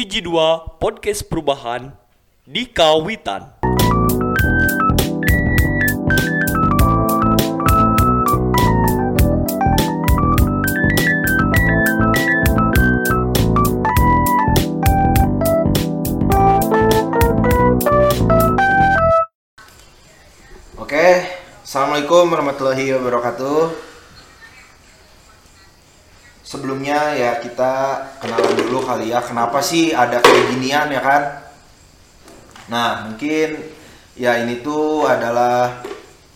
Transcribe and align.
Hiji 0.00 0.24
dua 0.24 0.64
podcast 0.80 1.28
perubahan 1.28 1.92
di 2.48 2.64
Kawitan. 2.64 3.52
Oke, 20.80 21.28
assalamualaikum 21.60 22.24
warahmatullahi 22.32 22.96
wabarakatuh. 22.96 23.89
Sebelumnya 26.50 27.14
ya 27.14 27.38
kita 27.38 28.02
kenalan 28.18 28.58
dulu 28.58 28.82
kali 28.82 29.14
ya, 29.14 29.22
kenapa 29.22 29.62
sih 29.62 29.94
ada 29.94 30.18
kayak 30.18 30.50
ginian 30.50 30.90
ya 30.90 30.98
kan? 30.98 31.22
Nah 32.66 33.06
mungkin 33.06 33.54
ya 34.18 34.34
ini 34.42 34.58
tuh 34.58 35.06
adalah 35.06 35.78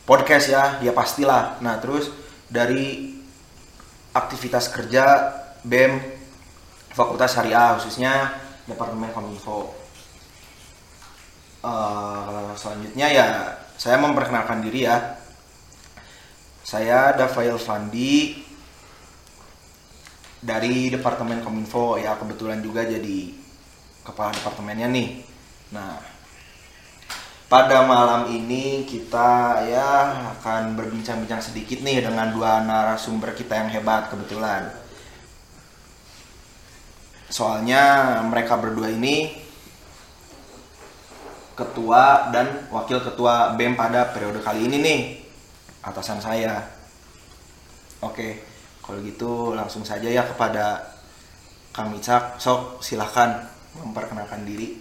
podcast 0.06 0.54
ya, 0.54 0.78
ya 0.78 0.94
pastilah. 0.94 1.58
Nah 1.58 1.82
terus 1.82 2.14
dari 2.46 3.10
aktivitas 4.14 4.70
kerja 4.70 5.34
BEM 5.66 5.98
Fakultas 6.94 7.34
Syariah 7.34 7.74
khususnya 7.74 8.38
Departemen 8.70 9.10
Kominfo. 9.10 9.74
Eh, 11.58 12.50
selanjutnya 12.54 13.10
ya 13.10 13.26
saya 13.74 13.98
memperkenalkan 13.98 14.62
diri 14.62 14.86
ya. 14.86 15.18
Saya 16.62 17.18
Dafail 17.18 17.58
Fandi 17.58 18.43
dari 20.44 20.92
Departemen 20.92 21.40
Kominfo 21.40 21.96
ya 21.96 22.20
kebetulan 22.20 22.60
juga 22.60 22.84
jadi 22.84 23.32
kepala 24.04 24.36
departemennya 24.36 24.92
nih. 24.92 25.08
Nah, 25.72 25.96
pada 27.48 27.88
malam 27.88 28.28
ini 28.28 28.84
kita 28.84 29.64
ya 29.64 29.88
akan 30.36 30.76
berbincang-bincang 30.76 31.40
sedikit 31.40 31.80
nih 31.80 32.04
dengan 32.04 32.28
dua 32.28 32.60
narasumber 32.60 33.32
kita 33.32 33.56
yang 33.56 33.72
hebat 33.72 34.12
kebetulan. 34.12 34.68
Soalnya 37.32 38.20
mereka 38.28 38.60
berdua 38.60 38.92
ini 38.92 39.32
ketua 41.56 42.28
dan 42.34 42.68
wakil 42.68 43.00
ketua 43.00 43.56
BEM 43.56 43.78
pada 43.78 44.12
periode 44.12 44.44
kali 44.44 44.68
ini 44.68 44.76
nih 44.82 45.00
atasan 45.80 46.20
saya. 46.20 46.68
Oke, 48.04 48.53
kalau 48.84 49.00
gitu 49.00 49.56
langsung 49.56 49.80
saja 49.80 50.06
ya 50.06 50.22
kepada 50.28 50.94
Kang 51.72 51.90
Micak. 51.90 52.36
Sok 52.36 52.84
silahkan 52.84 53.48
memperkenalkan 53.80 54.44
diri. 54.44 54.78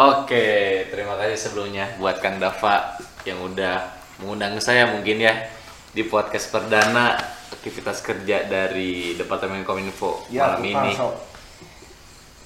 Oke, 0.00 0.86
terima 0.88 1.18
kasih 1.20 1.36
sebelumnya 1.36 1.92
buat 2.00 2.22
Kang 2.24 2.40
Dava 2.40 2.96
yang 3.28 3.42
udah 3.44 3.92
mengundang 4.22 4.56
saya 4.62 4.88
mungkin 4.88 5.20
ya 5.20 5.50
di 5.90 6.06
podcast 6.06 6.48
perdana 6.48 7.18
aktivitas 7.50 8.00
kerja 8.00 8.46
dari 8.46 9.18
Departemen 9.18 9.66
Kominfo 9.66 10.24
malam 10.30 10.62
tuh, 10.62 10.70
ini. 10.70 10.92
Sok. 10.96 11.14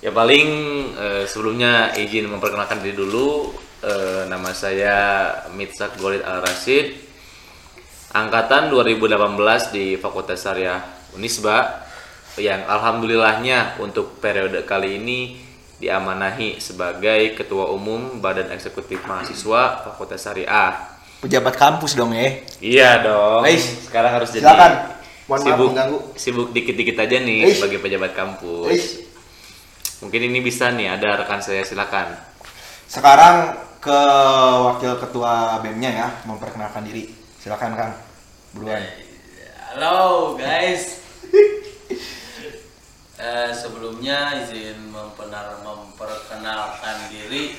Ya 0.02 0.11
paling 0.11 0.48
eh, 0.96 1.24
sebelumnya 1.28 1.94
izin 1.94 2.27
memperkenalkan 2.27 2.80
diri 2.80 2.96
dulu. 2.96 3.52
Eh, 3.84 4.24
nama 4.33 4.50
saya 4.56 4.96
Mitsak 5.52 6.00
Golid 6.00 6.24
Al 6.24 6.41
Rasid, 6.41 7.03
angkatan 8.14 8.70
2018 8.70 9.74
di 9.74 9.98
Fakultas 9.98 10.46
Syariah 10.46 10.78
Unisba, 11.18 11.82
yang 12.38 12.62
alhamdulillahnya 12.66 13.78
untuk 13.82 14.22
periode 14.22 14.62
kali 14.62 15.02
ini 15.02 15.38
diamanahi 15.82 16.62
sebagai 16.62 17.34
Ketua 17.34 17.74
Umum 17.74 18.22
Badan 18.22 18.54
Eksekutif 18.54 19.02
Mahasiswa 19.02 19.82
Fakultas 19.82 20.22
Syariah. 20.22 20.94
Pejabat 21.26 21.58
kampus 21.58 21.98
dong 21.98 22.14
ya. 22.14 22.39
Iya 22.62 22.90
dong. 23.02 23.42
Eish, 23.42 23.90
Sekarang 23.90 24.22
harus 24.22 24.30
jadi 24.30 24.46
silakan. 24.46 24.72
Mohon 25.24 25.40
sibuk 25.40 25.68
mengganggu. 25.72 25.98
sibuk 26.20 26.48
dikit-dikit 26.52 26.96
aja 27.00 27.16
nih 27.18 27.39
Eish. 27.50 27.58
sebagai 27.58 27.78
pejabat 27.83 28.12
kampus. 28.14 28.70
Eish. 28.70 28.89
Mungkin 30.05 30.20
ini 30.30 30.39
bisa 30.44 30.70
nih 30.70 30.94
ada 30.94 31.24
rekan 31.24 31.40
saya 31.42 31.66
silakan. 31.66 32.14
Sekarang 32.86 33.56
ke 33.80 34.00
wakil 34.70 35.00
ketua 35.02 35.58
BEM-nya 35.64 35.90
ya 35.90 36.06
memperkenalkan 36.28 36.84
diri. 36.86 37.08
Silakan 37.40 37.72
Kang. 37.72 37.92
Buruan. 38.54 38.82
Halo 39.70 39.98
guys. 40.36 40.82
Eh, 43.14 43.50
sebelumnya 43.56 44.36
izin 44.36 44.90
mempenar- 44.92 45.62
memperkenalkan 45.62 47.08
diri. 47.08 47.56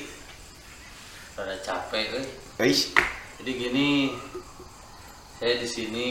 Pada 1.32 1.58
capek. 1.58 2.22
Guys, 2.54 2.92
Jadi 3.40 3.50
gini, 3.56 4.14
saya 5.34 5.58
di 5.58 5.66
sini 5.66 6.08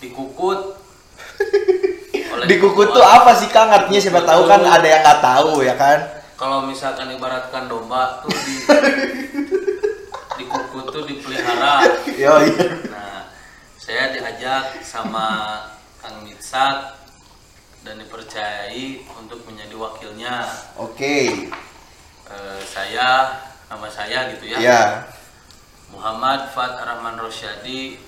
dikukut. 0.00 0.78
oleh 2.32 2.46
di 2.48 2.56
kuku 2.56 2.72
ketua. 2.78 2.94
tuh 2.94 3.04
apa 3.04 3.30
sih 3.36 3.52
Kang? 3.52 3.68
Artinya 3.68 4.00
siapa 4.00 4.22
Dikukut 4.22 4.30
tahu 4.32 4.42
kan 4.48 4.60
ada 4.64 4.86
yang 4.86 5.02
nggak 5.02 5.20
tahu 5.20 5.52
ya 5.60 5.74
kan? 5.76 5.98
Kalau 6.38 6.58
misalkan 6.64 7.12
ibaratkan 7.12 7.68
domba 7.68 8.22
tuh 8.24 8.32
di 8.32 8.54
dikukut 10.40 10.84
tuh 10.88 11.02
dipelihara. 11.04 11.84
Yo, 12.16 12.32
iya. 12.38 12.64
Nah, 12.88 13.11
saya 13.92 14.08
diajak 14.08 14.80
sama 14.80 15.60
Kang 16.00 16.24
Mitsak 16.24 16.96
dan 17.84 18.00
dipercayai 18.00 19.04
untuk 19.20 19.44
menjadi 19.44 19.76
wakilnya. 19.76 20.48
Oke. 20.80 21.28
Eh, 22.24 22.60
saya, 22.64 23.36
nama 23.68 23.92
saya 23.92 24.32
gitu 24.32 24.48
ya. 24.48 24.56
Iya. 24.64 24.82
Muhammad 25.92 26.56
Fat 26.56 26.80
Rahman 26.80 27.20
Rosyadi, 27.20 28.00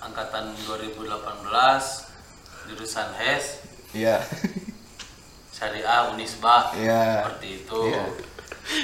angkatan 0.00 0.56
2018, 0.64 2.08
jurusan 2.72 3.12
HES, 3.20 3.44
Iya. 3.92 4.24
Syariah 5.52 6.08
Unisba. 6.08 6.72
Iya. 6.72 7.28
Seperti 7.28 7.48
itu. 7.68 7.80
Iya. 7.84 8.04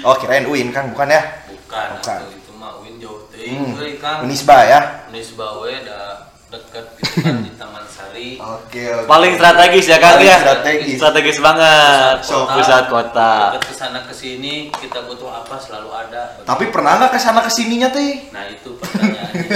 Oh, 0.05 0.13
kirain 0.21 0.45
UIN 0.45 0.77
Kang, 0.77 0.93
bukan 0.93 1.09
ya? 1.09 1.25
Bukan, 1.49 1.89
Bukan. 2.05 2.21
itu 2.37 2.53
mah 2.53 2.85
Win 2.85 3.01
jauh 3.01 3.33
teh, 3.33 3.49
Hmm. 3.49 3.81
Kang. 3.97 4.29
Unisba 4.29 4.61
ya. 4.69 4.81
Unisba 5.09 5.65
we 5.65 5.81
da 5.89 6.34
deket 6.55 6.87
gitu 7.03 7.19
kan 7.27 7.37
di 7.43 7.51
Taman 7.59 7.85
Sari. 7.91 8.31
Oke, 8.55 8.85
oke. 8.95 9.11
Paling 9.11 9.33
strategis 9.35 9.87
ya 9.91 9.99
Kang 9.99 10.17
Paling 10.23 10.31
ya. 10.31 10.39
strategis. 10.39 10.97
Strategis 11.03 11.39
banget. 11.43 12.17
Pusat 12.23 12.39
kota. 12.39 12.55
Pusat 12.55 12.85
kota. 12.89 13.33
Deket 13.51 13.65
ke 13.67 13.75
sana 13.75 13.99
ke 14.07 14.15
sini 14.15 14.55
kita 14.71 14.99
butuh 15.05 15.31
apa 15.35 15.57
selalu 15.59 15.91
ada. 15.91 16.23
Tapi 16.47 16.65
pernah 16.71 16.97
nggak 17.03 17.13
ke 17.15 17.21
sana 17.21 17.43
ke 17.43 17.51
sininya 17.51 17.91
teh? 17.91 18.31
Nah 18.31 18.47
itu 18.47 18.71
pertanyaannya. 18.79 19.49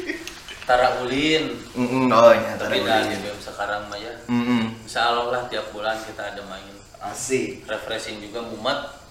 Tara 0.68 1.02
ulin. 1.02 1.44
Mm 1.74 2.06
oh 2.14 2.30
iya, 2.30 2.54
dah 2.54 2.68
dulu. 2.70 2.86
di 2.86 3.16
BEM 3.26 3.38
sekarang 3.42 3.90
mah 3.90 3.98
ya. 3.98 4.14
Mm-mm. 4.30 4.86
Insya 4.86 5.10
Allah 5.10 5.26
lah 5.34 5.42
tiap 5.50 5.66
bulan 5.74 5.98
kita 6.06 6.22
ada 6.30 6.46
main. 6.46 6.70
Asik. 7.02 7.66
Refreshing 7.66 8.22
juga 8.22 8.44
mumat. 8.44 9.02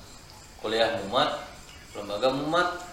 Kuliah 0.64 0.96
mumat. 1.04 1.44
Lembaga 1.98 2.32
mumat. 2.32 2.89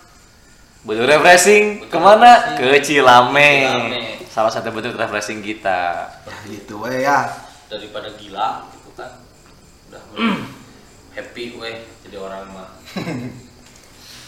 Butuh 0.86 1.02
refreshing 1.04 1.82
Butuh 1.82 1.90
ke 1.90 1.98
mana? 1.98 2.30
Ke 2.54 2.62
refreshing. 2.64 3.02
Cilame. 3.02 3.50
Cilame. 3.60 4.00
Salah 4.26 4.48
satu 4.48 4.70
bentuk 4.70 4.94
refreshing 4.94 5.40
kita. 5.40 6.06
Nah, 6.22 6.38
gitu 6.46 6.78
we 6.78 7.02
ya. 7.02 7.26
Daripada 7.66 8.06
gila 8.14 8.70
gitu 8.70 8.90
kan. 8.94 9.10
Udah 9.90 10.00
mulai 10.08 10.38
happy 11.16 11.44
weh 11.56 11.76
jadi 12.00 12.16
orang 12.16 12.46
mah. 12.48 12.68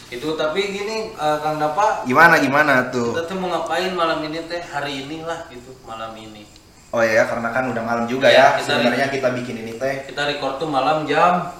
itu 0.09 0.25
tapi 0.35 0.73
gini 0.73 1.13
eh, 1.13 1.37
Kang 1.39 1.61
Dapa 1.61 2.01
Gimana 2.03 2.41
gimana 2.41 2.89
tuh? 2.89 3.13
kita 3.13 3.29
tuh 3.29 3.37
mau 3.37 3.53
ngapain 3.53 3.93
malam 3.93 4.25
ini 4.25 4.41
teh 4.43 4.57
hari 4.65 5.05
ini 5.05 5.21
lah 5.21 5.45
gitu 5.47 5.77
malam 5.85 6.17
ini 6.17 6.49
Oh 6.89 7.05
iya, 7.05 7.29
karena 7.29 7.53
kan 7.53 7.69
udah 7.69 7.85
malam 7.85 8.09
juga 8.09 8.25
Iya, 8.27 8.41
ya. 8.41 8.47
kita- 8.57 8.81
Sebenarnya 8.81 9.09
kita 9.13 9.29
bikin 9.37 9.61
ini 9.61 9.77
teh 9.77 10.09
kita 10.09 10.25
record 10.27 10.57
tuh 10.57 10.65
malam 10.65 11.05
jam 11.05 11.53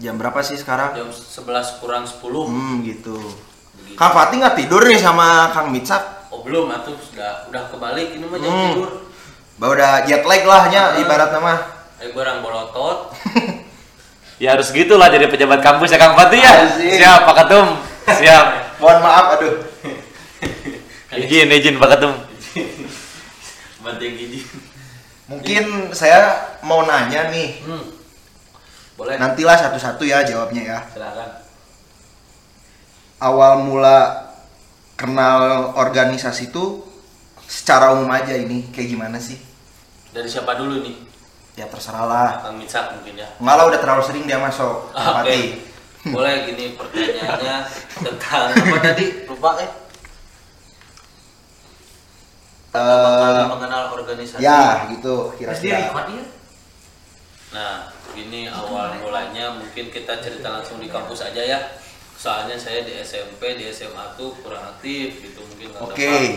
jam 0.00 0.16
berapa 0.16 0.40
sih 0.40 0.56
sekarang? 0.56 0.96
jam 0.96 1.12
11 1.12 1.44
kurang 1.78 2.08
10 2.08 2.24
Hmm, 2.48 2.80
gitu. 2.82 3.20
Kang 3.94 4.12
Fatih 4.12 4.36
nggak 4.36 4.56
tidur 4.56 4.82
nih 4.82 4.98
sama 4.98 5.48
Kang 5.48 5.68
Mitsak? 5.68 6.02
oh 6.28 6.42
belum 6.42 6.66
atuh 6.68 6.94
sudah 7.00 7.46
udah 7.46 7.62
kebalik 7.68 8.08
ini 8.12 8.24
mah 8.24 8.36
jam 8.36 8.48
Hmm. 8.48 8.66
tidur 8.72 8.88
Bah 9.54 9.70
udah 9.70 10.02
jet 10.02 10.22
lag 10.22 10.42
lah 10.42 10.62
nya 10.66 10.82
Ah. 10.88 10.98
ibaratnya 10.98 11.38
mah. 11.38 11.58
eh 11.96 12.10
barang 12.10 12.38
bolotot 12.40 13.14
Ya 14.42 14.50
harus 14.50 14.68
gitulah 14.68 15.06
jadi 15.08 15.26
pejabat 15.26 15.60
kampus 15.60 15.88
ya 15.88 15.98
Kang 15.98 16.14
Fatih 16.14 16.38
ya. 16.38 16.52
Asik. 16.66 16.98
Siap 16.98 17.20
Pak 17.22 17.34
Ketum. 17.38 17.66
Siap. 18.12 18.46
Mohon 18.82 18.98
maaf 19.00 19.26
aduh. 19.32 19.54
Izin 21.14 21.46
izin 21.48 21.78
Pak 21.78 21.94
Ketum. 21.94 22.12
banting 23.80 24.12
gigi 24.12 24.40
Mungkin 25.24 25.64
saya 25.90 26.34
mau 26.60 26.82
nanya 26.82 27.30
nih. 27.30 27.62
hmm. 27.62 27.84
boleh 28.94 29.14
Nantilah 29.16 29.54
satu-satu 29.56 30.02
ya 30.02 30.20
jawabnya 30.20 30.62
ya. 30.64 30.78
silakan 30.88 31.30
Awal 33.24 33.64
mula 33.64 34.28
kenal 35.00 35.72
organisasi 35.80 36.52
itu 36.52 36.84
secara 37.48 37.96
umum 37.96 38.12
aja 38.12 38.36
ini 38.36 38.68
kayak 38.68 38.88
gimana 38.92 39.16
sih? 39.16 39.40
dari 40.14 40.30
siapa 40.30 40.54
dulu 40.54 40.78
nih 40.86 40.96
Ya 41.54 41.70
terserah 41.70 42.06
lah. 42.10 42.30
Kang 42.42 42.58
Micak 42.58 42.98
mungkin 42.98 43.14
ya. 43.14 43.30
Enggak 43.38 43.54
lah 43.54 43.64
udah 43.70 43.78
terlalu 43.78 44.02
sering 44.02 44.26
dia 44.26 44.42
masuk. 44.42 44.90
Oke. 44.90 45.06
Pati. 45.22 45.42
Boleh 46.14 46.34
gini 46.50 46.74
pertanyaannya 46.74 47.56
tentang 48.02 48.46
apa 48.58 48.78
tadi? 48.82 49.06
Lupa 49.30 49.50
eh. 49.62 49.70
Eh, 52.74 53.46
mengenal 53.46 53.94
organisasi. 53.94 54.42
ya 54.42 54.90
gitu 54.90 55.30
kira-kira. 55.38 55.94
Nah, 57.54 57.86
ini 58.18 58.50
awal 58.50 58.98
mulanya 58.98 59.54
mungkin 59.54 59.94
kita 59.94 60.18
cerita 60.18 60.58
langsung 60.58 60.82
di 60.82 60.90
kampus 60.90 61.22
aja 61.22 61.38
ya. 61.38 61.58
Soalnya 62.14 62.56
saya 62.56 62.86
di 62.86 62.94
SMP, 62.98 63.58
di 63.58 63.68
SMA 63.68 64.16
tuh 64.16 64.32
kurang 64.40 64.64
aktif 64.76 65.20
gitu 65.20 65.44
mungkin 65.44 65.68
Oke. 65.82 65.98
tepat. 65.98 66.30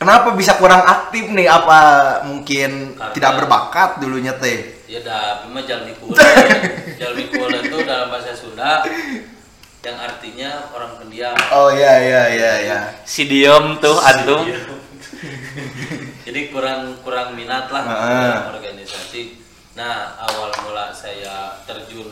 Kenapa 0.00 0.28
bisa 0.32 0.56
kurang 0.56 0.80
aktif 0.80 1.28
nih? 1.28 1.44
Apa 1.44 1.80
mungkin 2.24 2.96
Karena- 2.96 3.12
tidak 3.12 3.32
berbakat 3.44 3.90
dulunya 4.00 4.32
teh? 4.40 4.80
Ya 4.88 5.04
dah, 5.04 5.44
cuma 5.44 5.60
jalmi 5.60 5.92
kula. 6.00 6.16
jalmi 7.00 7.24
kula 7.28 7.58
itu 7.62 7.78
dalam 7.84 8.08
bahasa 8.08 8.32
Sunda 8.32 8.80
yang 9.80 9.96
artinya 9.96 10.72
orang 10.72 10.96
pendiam. 11.00 11.36
Oh 11.52 11.68
iya 11.72 12.00
iya 12.00 12.22
iya 12.32 12.52
iya. 12.64 12.78
Si 13.04 13.28
Diem 13.28 13.76
tuh 13.80 13.96
antum. 14.00 14.44
Jadi 16.26 16.40
kurang 16.52 17.00
kurang 17.04 17.36
minat 17.36 17.68
lah 17.68 17.84
dalam 17.84 18.56
organisasi. 18.56 19.36
Nah, 19.76 20.16
awal 20.20 20.48
mula 20.64 20.92
saya 20.92 21.60
terjun 21.64 22.08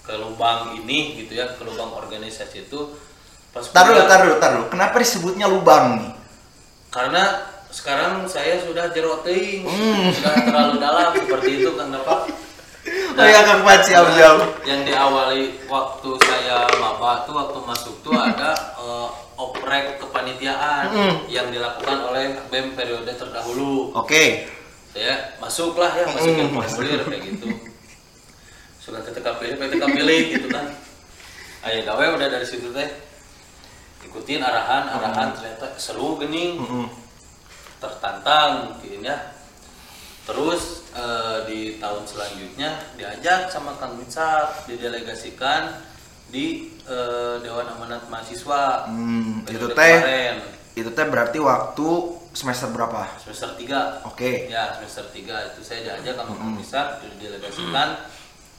ke 0.00 0.14
lubang 0.14 0.74
ini 0.74 1.18
gitu 1.18 1.36
ya, 1.36 1.54
ke 1.54 1.62
lubang 1.62 1.92
organisasi 1.94 2.66
itu 2.66 2.80
pas 3.50 3.62
Taruh 3.64 3.94
kuliah. 3.94 4.06
taruh 4.06 4.34
taruh. 4.36 4.64
Kenapa 4.68 4.96
disebutnya 4.96 5.46
lubang 5.46 5.98
nih? 5.98 6.12
Karena 6.88 7.22
sekarang 7.68 8.26
saya 8.26 8.58
sudah 8.58 8.90
jeroting, 8.90 9.62
Hmm. 9.62 10.10
sudah 10.10 10.34
terlalu 10.42 10.74
dalam 10.78 11.06
seperti 11.14 11.50
itu 11.58 11.70
Kang 11.74 11.90
Dapat. 11.90 12.20
Oh 13.12 13.22
iya 13.22 13.44
Kang 13.44 13.60
Pat 13.60 13.84
siap 13.84 14.08
siap. 14.10 14.40
Yang 14.64 14.88
diawali 14.88 15.42
waktu 15.68 16.10
saya 16.24 16.64
maba 16.80 17.28
tuh 17.28 17.36
waktu 17.36 17.58
masuk 17.60 17.94
tuh 18.00 18.16
ada 18.16 18.56
eh, 18.56 19.08
oprek 19.36 20.00
kepanitiaan 20.00 20.88
Hmm. 20.88 21.14
yang 21.28 21.52
dilakukan 21.52 22.00
oleh 22.02 22.40
BEM 22.48 22.72
periode 22.72 23.12
terdahulu. 23.12 23.92
Oke. 23.92 24.48
Saya 24.90 25.36
masuklah 25.36 25.92
ya 25.92 26.08
masukin 26.08 26.48
formulir 26.50 27.04
kayak 27.04 27.22
gitu. 27.28 27.46
Sudah 28.80 29.04
ketika 29.04 29.36
pilih, 29.36 29.60
ketika 29.60 29.86
pilih 29.86 30.20
gitu 30.32 30.48
kan. 30.48 30.66
Ayo 31.68 31.84
gawe 31.84 32.04
udah 32.16 32.28
dari 32.32 32.46
situ 32.48 32.72
teh. 32.72 32.88
Ikutin 34.08 34.40
arahan 34.40 34.88
arahan 34.88 35.36
ternyata 35.36 35.76
seru 35.76 36.16
gening. 36.16 36.56
Mm-mm. 36.56 36.88
tertantang 37.80 38.76
mungkin 38.76 39.00
ya. 39.04 39.16
Terus 40.28 40.84
eh, 40.92 41.38
di 41.48 41.60
tahun 41.80 42.04
selanjutnya 42.04 42.76
diajak 42.96 43.48
sama 43.48 43.72
Kang 43.80 43.96
Micat 43.96 44.68
didelegasikan 44.68 45.80
di 46.28 46.76
eh, 46.84 47.34
Dewan 47.40 47.72
Amanat 47.72 48.04
Mahasiswa. 48.12 48.84
Hmm, 48.84 49.48
itu 49.48 49.64
teh 49.72 49.96
itu 50.76 50.90
teh 50.92 51.06
berarti 51.08 51.40
waktu 51.40 51.88
semester 52.30 52.70
berapa? 52.70 53.10
semester 53.18 53.58
3 53.58 54.06
Oke. 54.06 54.46
ya 54.46 54.70
semester 54.78 55.02
3 55.10 55.50
itu 55.50 55.60
saya 55.66 55.80
diajak 55.82 56.14
sama 56.14 56.32
Kang 56.36 56.54
Micat 56.54 57.02
didelegasikan 57.18 57.88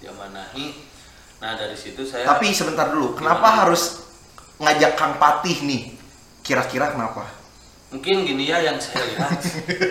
diamanahi 0.01 0.89
nah 1.37 1.53
dari 1.53 1.73
situ 1.73 2.01
saya 2.03 2.25
Tapi 2.27 2.53
sebentar 2.53 2.89
dulu, 2.89 3.13
kenapa 3.13 3.41
Gimana? 3.41 3.59
harus 3.65 4.05
ngajak 4.57 4.93
Kang 4.93 5.17
Patih 5.17 5.57
nih? 5.65 5.81
Kira-kira 6.41 6.89
kenapa? 6.89 7.25
mungkin 7.91 8.23
gini 8.23 8.47
ya 8.47 8.63
yang 8.63 8.79
saya 8.79 9.03
lihat 9.03 9.35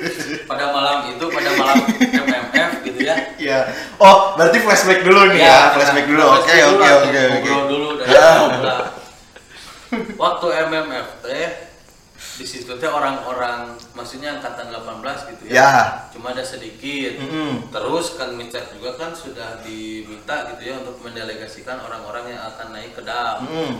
pada 0.50 0.72
malam 0.72 1.12
itu 1.12 1.20
pada 1.28 1.52
malam 1.52 1.84
MMF 2.00 2.70
gitu 2.80 3.00
ya 3.04 3.12
Iya. 3.36 3.60
Oh, 4.00 4.32
berarti 4.36 4.56
flashback 4.56 5.04
dulu 5.04 5.28
nih 5.28 5.44
ya, 5.44 5.68
kita 5.68 5.74
flashback 5.76 6.06
dulu. 6.08 6.24
Oke, 6.32 6.54
oke, 6.64 6.80
oke, 6.80 7.08
oke. 7.12 7.20
ngobrol 7.44 7.62
dulu 7.68 7.88
dari 8.00 8.08
Ya. 8.16 8.28
Waktu 10.16 10.46
MMF 10.70 11.06
teh 11.20 11.46
di 12.40 12.48
situ 12.48 12.72
teh 12.80 12.88
orang-orang 12.88 13.76
maksudnya 13.92 14.40
angkatan 14.40 14.72
18 14.72 15.28
gitu 15.36 15.52
ya. 15.52 15.60
Ya. 15.60 15.72
Cuma 16.08 16.32
ada 16.32 16.40
sedikit. 16.40 17.20
Mm-mm. 17.20 17.68
Terus 17.68 18.16
Kang 18.16 18.32
Micak 18.32 18.72
juga 18.72 18.96
kan 18.96 19.12
sudah 19.12 19.60
diminta 19.60 20.48
gitu 20.56 20.72
ya 20.72 20.80
untuk 20.80 21.04
mendelegasikan 21.04 21.76
orang-orang 21.84 22.32
yang 22.32 22.40
akan 22.48 22.72
naik 22.72 22.96
ke 22.96 23.04
DAM. 23.04 23.44
Hmm. 23.44 23.74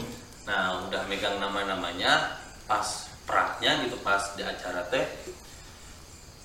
Nah, 0.45 0.85
udah 0.85 1.09
megang 1.09 1.41
nama-namanya 1.41 2.37
pas 2.69 3.09
praknya 3.25 3.81
gitu 3.89 3.97
pas 4.05 4.21
di 4.37 4.45
acara 4.45 4.85
teh 4.93 5.09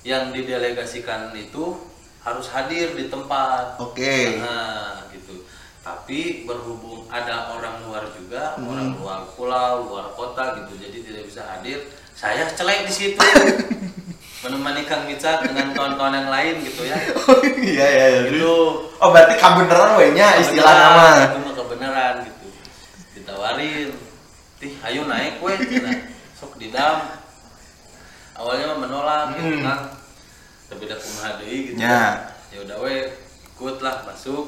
yang 0.08 0.32
didelegasikan 0.32 1.36
itu 1.36 1.76
harus 2.24 2.48
hadir 2.48 2.96
di 2.96 3.12
tempat. 3.12 3.76
Oke. 3.76 4.40
Nah, 4.40 5.04
gitu. 5.12 5.44
Tapi 5.84 6.48
berhubung 6.48 7.12
ada 7.12 7.52
orang 7.54 7.84
luar 7.84 8.08
juga, 8.16 8.56
Hmm. 8.56 8.72
orang 8.72 8.90
luar 8.98 9.20
pulau, 9.36 9.92
luar 9.92 10.08
kota 10.16 10.64
gitu, 10.64 10.80
jadi 10.80 10.98
tidak 11.04 11.24
bisa 11.28 11.44
hadir. 11.44 11.84
Saya 12.26 12.50
celek 12.50 12.90
di 12.90 12.94
situ. 12.96 13.22
Menemani 14.42 14.82
Kang 14.82 15.06
Micat 15.06 15.42
dengan 15.42 15.74
kawan-kawan 15.74 16.14
yang 16.16 16.30
lain 16.32 16.56
gitu 16.64 16.82
ya. 16.84 16.98
Iya, 17.66 17.86
iya, 17.88 18.06
iya. 18.08 18.22
Gitu. 18.28 18.58
Oh, 18.96 19.10
berarti 19.10 19.38
kabeneran 19.38 19.94
we 19.96 20.10
nya 20.12 20.34
istilah 20.36 20.66
Kebenaran, 20.66 20.94
nama. 20.96 21.26
itu 21.28 21.38
mah 21.40 21.54
kebenaran 21.56 22.14
gitu 22.24 22.46
ditawarin 23.16 23.90
tih 24.56 24.74
ayo 24.82 25.02
naik 25.04 25.38
weh 25.40 25.58
cina. 25.60 25.92
sok 26.32 26.56
didam 26.56 27.10
awalnya 28.34 28.70
mah 28.70 28.80
menolak 28.80 29.22
gitu 29.34 29.50
Hmm. 29.52 29.64
kan 29.64 29.80
tapi 30.68 30.82
udah 30.84 31.00
kumaha 31.00 31.30
deui 31.40 31.58
gitu 31.66 31.78
Ya. 31.78 32.04
ya 32.50 32.58
udah 32.62 32.78
weh 32.80 33.02
ikut 33.50 33.78
lah 33.80 34.04
masuk 34.04 34.46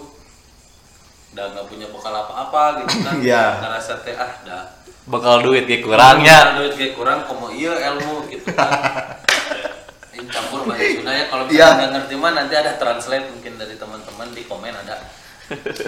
udah 1.32 1.46
nggak 1.48 1.68
punya 1.68 1.88
bekal 1.90 2.14
apa-apa 2.14 2.64
gitu 2.82 2.96
kan 3.02 3.16
Ya. 3.26 3.58
ngerasa 3.58 4.02
teh 4.02 4.14
ah 4.14 4.32
dah 4.44 4.64
Bakal 5.08 5.40
duit 5.42 5.64
ya 5.64 5.78
kurangnya. 5.80 6.38
duit 6.56 6.74
kayak 6.74 6.94
kurang 6.94 7.24
komo 7.24 7.48
iya 7.50 7.72
ilmu 7.90 8.28
gitu 8.28 8.44
kan 8.50 8.68
ini 10.14 10.28
campur 10.28 10.66
bahasa 10.66 10.84
Sunda 10.84 11.12
ya 11.12 11.26
kalau 11.26 11.44
Iya. 11.44 11.48
misalnya 11.48 11.76
nggak 11.78 11.92
ngerti 11.94 12.14
mah 12.18 12.32
nanti 12.34 12.54
ada 12.54 12.72
translate 12.76 13.28
mungkin 13.30 13.54
dari 13.56 13.76
teman-teman 13.76 14.28
di 14.30 14.44
komen 14.44 14.76
ada 14.76 14.96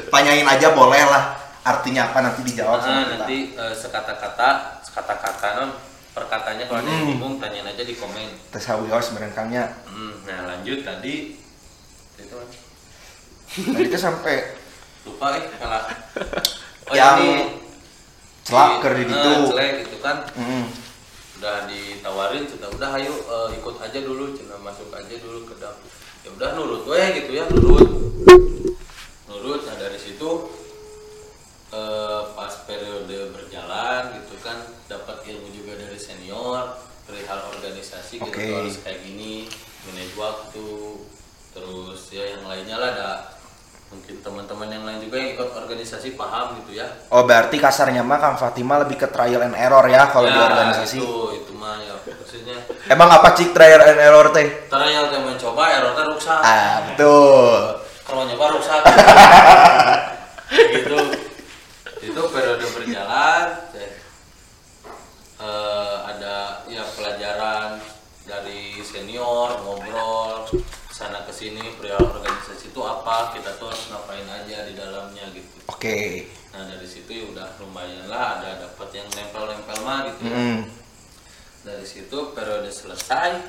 Tanyain 0.07 0.47
aja 0.47 0.71
boleh 0.71 1.03
lah. 1.03 1.35
Artinya 1.61 2.07
apa 2.07 2.19
nanti 2.21 2.41
dijawab 2.41 2.79
sama 2.79 2.87
Nah, 2.89 3.03
kita. 3.03 3.11
nanti 3.19 3.37
eh, 3.53 3.73
sekata-kata, 3.75 4.49
sekata-kata 4.81 5.47
non 5.57 5.71
perkatanya 6.09 6.63
kalau 6.63 6.79
ada 6.79 6.87
yang 6.87 7.01
Hmm. 7.01 7.11
bingung 7.13 7.35
tanyain 7.37 7.67
aja 7.67 7.83
di 7.83 7.91
komen. 7.93 8.29
Tes 8.49 8.65
hawios 8.65 9.11
merengkangnya. 9.11 9.83
Hmm, 9.83 10.23
nah 10.23 10.47
lanjut 10.47 10.79
tadi 10.81 11.35
itu 12.15 12.33
kan. 12.33 12.47
Tadi 13.51 13.83
itu 13.83 13.97
sampai 13.97 14.55
lupa 15.03 15.27
eh 15.33 15.43
kalah. 15.53 15.83
Oh 16.87 16.95
Yang 16.95 17.15
ini 17.19 17.33
celak 18.49 18.69
di- 18.69 18.79
keur 18.81 18.93
di 18.93 19.03
eh, 19.03 19.07
ditu. 19.07 19.31
celek 19.47 19.71
gitu 19.85 19.97
kan. 20.01 20.17
Hmm. 20.33 20.65
Udah 21.39 21.57
ditawarin 21.69 22.43
sudah 22.43 22.67
udah 22.73 22.89
ayo 22.97 23.13
eh, 23.13 23.47
ikut 23.55 23.75
aja 23.77 23.99
dulu, 24.01 24.33
cina 24.33 24.57
masuk 24.57 24.89
aja 24.91 25.15
dulu 25.15 25.45
ke 25.45 25.53
dalam. 25.55 25.77
Ya 26.19 26.29
udah 26.33 26.49
nurut 26.51 26.83
weh 26.83 27.07
gitu 27.15 27.31
ya, 27.31 27.45
nurut. 27.47 27.87
Nurut 29.25 29.61
nah 29.63 29.75
dari 29.77 29.95
situ 29.95 30.29
eh, 31.69 32.21
pas 32.33 32.53
periode 32.65 33.29
berjalan 33.29 34.17
gitu 34.17 34.35
kan 34.41 34.57
dapat 34.85 35.21
ilmu 35.23 35.47
juga 35.53 35.77
dari 35.77 35.95
senior 35.95 36.75
perihal 37.05 37.41
organisasi 37.47 38.17
gitu 38.17 38.25
Oke. 38.27 38.41
tuh 38.41 38.57
harus 38.57 38.77
kayak 38.81 39.01
gini 39.01 39.45
manage 39.85 40.13
waktu 40.13 40.67
terus 41.49 42.01
ya 42.09 42.37
yang 42.37 42.45
lainnya 42.45 42.77
lah 42.77 42.89
ada 42.93 43.09
mungkin 43.89 44.15
teman-teman 44.19 44.69
yang 44.69 44.83
lain 44.83 44.99
juga 45.01 45.17
yang 45.17 45.29
ikut 45.33 45.49
organisasi 45.51 46.13
paham 46.13 46.57
gitu 46.57 46.77
ya 46.77 46.87
Oh, 47.09 47.23
berarti 47.23 47.57
kasarnya 47.57 48.01
mah 48.01 48.17
Kang 48.17 48.35
Fatima 48.35 48.77
lebih 48.77 48.95
ke 48.95 49.07
trial 49.07 49.41
and 49.41 49.55
error 49.55 49.81
ya 49.83 50.05
kalau 50.07 50.25
ya, 50.25 50.31
di 50.31 50.39
organisasi. 50.39 50.97
itu 50.97 51.09
itu 51.35 51.51
mah 51.53 51.77
ya 51.79 51.95
maksudnya 51.97 52.57
Emang 52.85 53.09
apa 53.11 53.33
cik 53.33 53.49
trial 53.49 53.81
and 53.81 53.97
error 53.99 54.29
teh? 54.29 54.45
trial 54.67 55.05
yang 55.07 55.23
mencoba 55.23 55.63
errornya 55.71 56.03
rusak 56.07 56.39
Ah, 56.39 56.85
betul. 56.85 57.81
kalau 58.03 58.23
nyoba 58.23 58.45
rusak 58.51 58.81
gitu 60.71 60.97
itu 61.99 62.21
periode 62.27 62.65
berjalan 62.69 63.45
teh, 63.69 63.89
eh, 65.39 65.95
ada 66.05 66.35
ya 66.65 66.83
pelajaran 66.89 67.77
dari 68.23 68.77
senior 68.79 69.57
ngobrol 69.59 70.45
sana 70.99 71.23
ke 71.23 71.31
sini 71.31 71.63
perihal 71.79 72.03
organisasi 72.03 72.75
itu 72.75 72.81
apa 72.83 73.31
kita 73.31 73.55
tuh 73.55 73.71
harus 73.71 73.87
ngapain 73.87 74.27
aja 74.27 74.67
di 74.67 74.75
dalamnya 74.75 75.31
gitu 75.31 75.63
Oke. 75.71 76.27
nah 76.51 76.67
dari 76.67 76.83
situ 76.83 77.07
ya 77.07 77.23
udah 77.31 77.47
lumayan 77.63 78.11
lah 78.11 78.43
ada 78.43 78.67
dapat 78.67 78.99
yang 78.99 79.07
nempel-nempel 79.15 79.79
mah 79.87 80.11
gitu. 80.11 80.27
Mm. 80.27 80.67
dari 81.63 81.85
situ 81.87 82.17
periode 82.35 82.67
selesai 82.67 83.39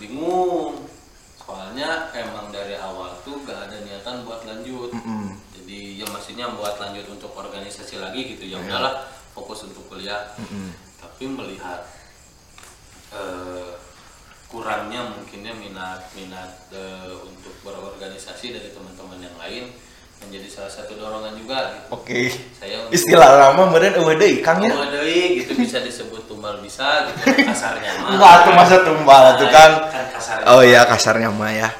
bingung 0.00 0.88
soalnya 1.36 2.08
emang 2.16 2.48
dari 2.48 2.80
awal 2.80 3.12
tuh 3.20 3.36
gak 3.44 3.68
ada 3.68 3.76
niatan 3.84 4.24
buat 4.24 4.48
lanjut 4.48 4.88
Mm-mm. 4.88 5.36
jadi 5.52 6.00
ya 6.00 6.06
maksudnya 6.08 6.48
buat 6.56 6.80
lanjut 6.80 7.12
untuk 7.12 7.36
organisasi 7.36 8.00
lagi 8.00 8.24
gitu 8.40 8.48
ya 8.48 8.56
udahlah 8.56 9.04
fokus 9.36 9.68
untuk 9.68 9.84
kuliah 9.92 10.32
Mm-mm. 10.40 10.72
tapi 10.96 11.28
melihat 11.28 11.84
eh, 13.12 13.91
kurangnya 14.52 15.00
mungkinnya 15.08 15.56
minat 15.56 16.12
minat 16.12 16.68
eh, 16.70 17.16
untuk 17.18 17.56
berorganisasi 17.62 18.52
dari 18.52 18.68
teman-teman 18.68 19.18
yang 19.18 19.32
lain 19.34 19.72
menjadi 20.20 20.46
salah 20.46 20.70
satu 20.70 20.94
dorongan 20.94 21.34
juga 21.34 21.72
gitu. 21.74 21.86
Oke. 21.90 22.30
Saya 22.54 22.84
untuk- 22.84 22.94
Istilah 22.94 23.26
lama 23.42 23.66
meureun 23.66 23.96
eueuh 23.96 24.14
deui 24.14 24.38
Kang 24.38 24.60
ya. 24.60 24.70
Oh, 24.70 24.86
deui 24.86 25.40
gitu 25.40 25.56
bisa 25.56 25.80
disebut 25.80 26.28
tumbal 26.28 26.60
bisa 26.60 27.10
gitu 27.10 27.42
kasarnya 27.42 27.90
mah. 27.98 28.08
Enggak 28.14 28.34
tuh 28.44 28.52
masa 28.54 28.76
tumbal 28.86 29.24
tuh 29.34 29.48
kan. 29.50 29.70
Kan 29.90 30.06
kasarnya. 30.14 30.46
Oh 30.46 30.60
iya 30.62 30.86
kasarnya 30.86 31.26
mah 31.32 31.50
ya. 31.50 31.70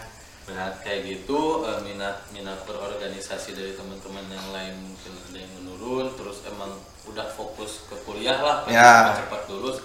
minat 0.42 0.74
kayak 0.82 1.00
gitu 1.06 1.40
eh, 1.64 1.80
minat 1.86 2.16
minat 2.34 2.58
berorganisasi 2.66 3.52
dari 3.52 3.72
teman-teman 3.72 4.26
yang 4.26 4.48
lain 4.50 4.74
mungkin 4.80 5.12
ada 5.30 5.38
yang 5.38 5.52
menurun 5.62 6.06
terus 6.12 6.42
emang 6.44 6.72
udah 7.06 7.24
fokus 7.30 7.86
ke 7.86 7.96
kuliah 8.02 8.36
lah 8.36 8.64
Ya. 8.66 9.16
cepat 9.16 9.46
lulus 9.48 9.80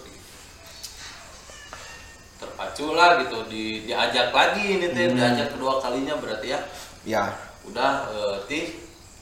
terpacu 2.37 2.86
lah 2.97 3.21
gitu 3.21 3.45
di 3.45 3.85
diajak 3.85 4.33
lagi 4.33 4.65
ini 4.75 4.89
teh 4.89 5.07
diajak 5.07 5.53
kedua 5.53 5.77
kalinya 5.77 6.17
berarti 6.17 6.47
ya 6.49 6.59
Ya. 7.05 7.23
udah 7.63 7.91
eh, 8.09 8.35
tih 8.45 8.65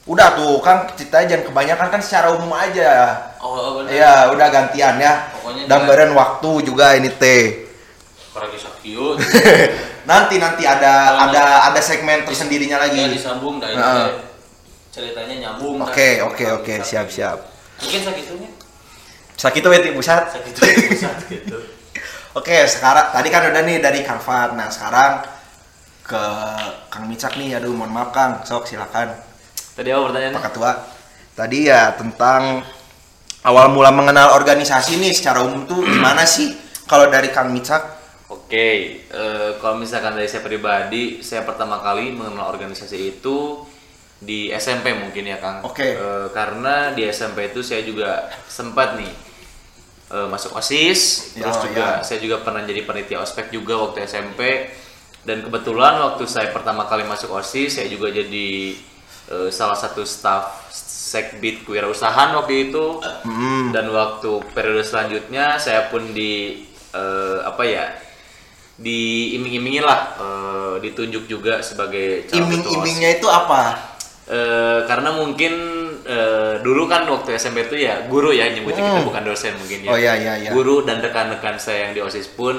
Udah 0.06 0.38
tuh 0.38 0.62
kan 0.62 0.86
ceritanya 0.94 1.34
jangan 1.34 1.46
kebanyakan 1.50 1.88
kan 1.90 1.98
secara 1.98 2.30
umum 2.30 2.54
aja. 2.54 3.10
oh, 3.42 3.50
oh 3.50 3.72
bener 3.82 3.90
Iya, 3.90 4.30
udah 4.30 4.48
gantian 4.50 5.02
ya. 5.02 5.34
Pokoknya 5.34 5.66
Dan 5.66 5.80
beren 5.84 6.14
waktu 6.14 6.52
juga 6.62 6.94
ini 6.94 7.10
teh. 7.10 7.66
nanti 10.06 10.38
nanti 10.38 10.62
ada 10.62 10.94
Oh, 11.10 11.26
ada 11.26 11.44
ada 11.66 11.82
segmen 11.82 12.22
tersendirinya 12.22 12.78
ya 12.78 12.84
lagi. 12.86 13.02
disambung 13.10 13.58
dah 13.58 13.66
ini 13.66 13.82
Heeh. 13.82 14.06
teh. 14.06 14.14
ceritanya 14.94 15.36
nyambung. 15.42 15.82
Oke, 15.82 16.22
oke, 16.22 16.46
oke, 16.54 16.74
siap, 16.86 17.10
siap. 17.10 17.42
mungkin 17.76 18.00
segitunya 18.06 18.50
Sakit 19.36 19.64
weti 19.66 19.90
pusat. 19.92 20.32
segitu 20.32 20.62
pusat 20.88 21.18
gitu 21.28 21.58
Oke, 22.36 22.68
sekarang 22.68 23.16
tadi 23.16 23.32
kan 23.32 23.48
udah 23.48 23.64
nih 23.64 23.80
dari 23.80 24.04
Kang 24.04 24.20
Fat. 24.20 24.52
Nah, 24.60 24.68
sekarang 24.68 25.24
ke 26.04 26.24
Kang 26.92 27.08
Micak 27.08 27.40
nih. 27.40 27.56
Aduh, 27.56 27.72
mohon 27.72 27.96
maaf 27.96 28.12
Kang. 28.12 28.44
Sok 28.44 28.68
silakan. 28.68 29.16
Tadi 29.72 29.88
apa 29.96 30.12
pertanyaannya? 30.12 30.36
Pak 30.36 30.44
Ketua. 30.52 30.72
Tadi 31.32 31.60
ya 31.72 31.96
tentang 31.96 32.60
awal 33.48 33.72
mula 33.72 33.96
mengenal 33.96 34.36
organisasi 34.36 35.00
nih 35.00 35.16
secara 35.16 35.48
umum 35.48 35.64
tuh 35.64 35.80
gimana 35.88 36.28
sih? 36.28 36.52
Kalau 36.92 37.08
dari 37.08 37.32
Kang 37.32 37.56
Micak? 37.56 38.04
Oke, 38.28 39.08
eh, 39.08 39.52
kalau 39.64 39.80
misalkan 39.80 40.20
dari 40.20 40.28
saya 40.28 40.44
pribadi, 40.44 41.24
saya 41.24 41.48
pertama 41.48 41.80
kali 41.80 42.12
mengenal 42.12 42.52
organisasi 42.52 43.16
itu 43.16 43.64
di 44.20 44.52
SMP 44.52 44.92
mungkin 44.92 45.24
ya 45.24 45.40
Kang. 45.40 45.64
Oke. 45.64 45.88
Eh, 45.96 46.28
karena 46.36 46.92
di 46.92 47.08
SMP 47.08 47.56
itu 47.56 47.64
saya 47.64 47.80
juga 47.88 48.28
sempat 48.52 49.00
nih 49.00 49.35
eh, 50.16 50.28
masuk 50.32 50.56
osis, 50.56 51.34
terus 51.36 51.58
juga 51.60 52.00
ya. 52.00 52.06
saya 52.08 52.20
juga 52.24 52.40
pernah 52.40 52.64
jadi 52.64 52.88
panitia 52.88 53.20
ospek 53.20 53.52
juga 53.52 53.76
waktu 53.76 54.08
SMP. 54.08 54.72
Dan 55.26 55.42
kebetulan 55.42 55.98
waktu 56.00 56.24
saya 56.30 56.54
pertama 56.54 56.86
kali 56.86 57.04
masuk 57.04 57.34
osis, 57.36 57.76
saya 57.82 57.92
juga 57.92 58.08
jadi 58.14 58.78
eh, 59.28 59.50
salah 59.52 59.76
satu 59.76 60.08
staff 60.08 60.72
sekbid 60.72 61.68
kewirausahaan 61.68 62.32
waktu 62.40 62.72
itu. 62.72 63.04
Hmm. 63.04 63.76
Dan 63.76 63.92
waktu 63.92 64.40
periode 64.56 64.88
selanjutnya 64.88 65.60
saya 65.60 65.92
pun 65.92 66.16
di 66.16 66.64
eh, 66.96 67.40
apa 67.44 67.64
ya 67.68 67.86
diiming-imingin 68.76 69.84
lah 69.84 70.00
eh, 70.16 70.76
ditunjuk 70.84 71.28
juga 71.28 71.60
sebagai. 71.60 72.32
Iming-imingnya 72.32 73.20
itu 73.20 73.28
apa? 73.28 73.96
Eh, 74.26 74.80
karena 74.90 75.14
mungkin 75.14 75.54
eh, 76.06 76.62
dulu 76.62 76.86
kan 76.86 77.04
waktu 77.06 77.34
SMP 77.34 77.66
itu 77.66 77.82
ya 77.82 78.06
guru 78.06 78.30
ya 78.30 78.46
nyebutnya 78.48 78.82
kita 78.84 79.02
Hmm. 79.02 79.10
bukan 79.10 79.24
dosen 79.26 79.54
mungkin 79.56 79.80
ya 79.82 79.90
Oh, 79.90 79.98
iya, 79.98 80.14
iya, 80.16 80.34
iya. 80.40 80.50
guru 80.52 80.82
dan 80.82 81.02
rekan-rekan 81.02 81.58
saya 81.58 81.90
yang 81.90 81.94
di 81.94 82.02
osis 82.02 82.30
pun 82.30 82.56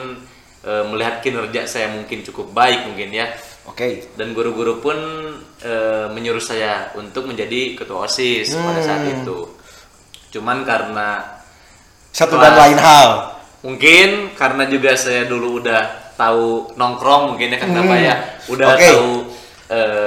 eh, 0.61 0.85
melihat 0.85 1.23
kinerja 1.23 1.63
saya 1.65 1.87
mungkin 1.89 2.21
cukup 2.23 2.51
baik 2.51 2.85
mungkin 2.85 3.15
ya 3.15 3.31
Oke. 3.65 4.11
dan 4.15 4.31
guru-guru 4.31 4.79
pun 4.79 4.99
eh, 5.59 6.07
menyuruh 6.09 6.43
saya 6.43 6.91
untuk 6.95 7.25
menjadi 7.25 7.75
ketua 7.75 8.05
osis 8.05 8.51
pada 8.53 8.81
saat 8.81 9.03
Hmm. 9.05 9.15
itu 9.17 9.39
cuman 10.33 10.63
karena 10.63 11.39
Satu 12.11 12.35
dan 12.35 12.57
lain 12.57 12.77
hal. 12.77 13.37
Mungkin 13.61 14.33
karena 14.33 14.65
juga 14.65 14.97
saya 14.97 15.25
dulu 15.25 15.61
udah 15.61 15.83
tahu 16.15 16.73
nongkrong 16.75 17.31
mungkin 17.31 17.53
ya 17.53 17.59
kan 17.59 17.69
Hmm. 17.69 17.79
Bapak 17.79 17.99
ya, 18.01 18.15
udah 18.49 18.67
Oke. 18.73 18.87
tahu 18.87 19.09
eh, 19.69 20.06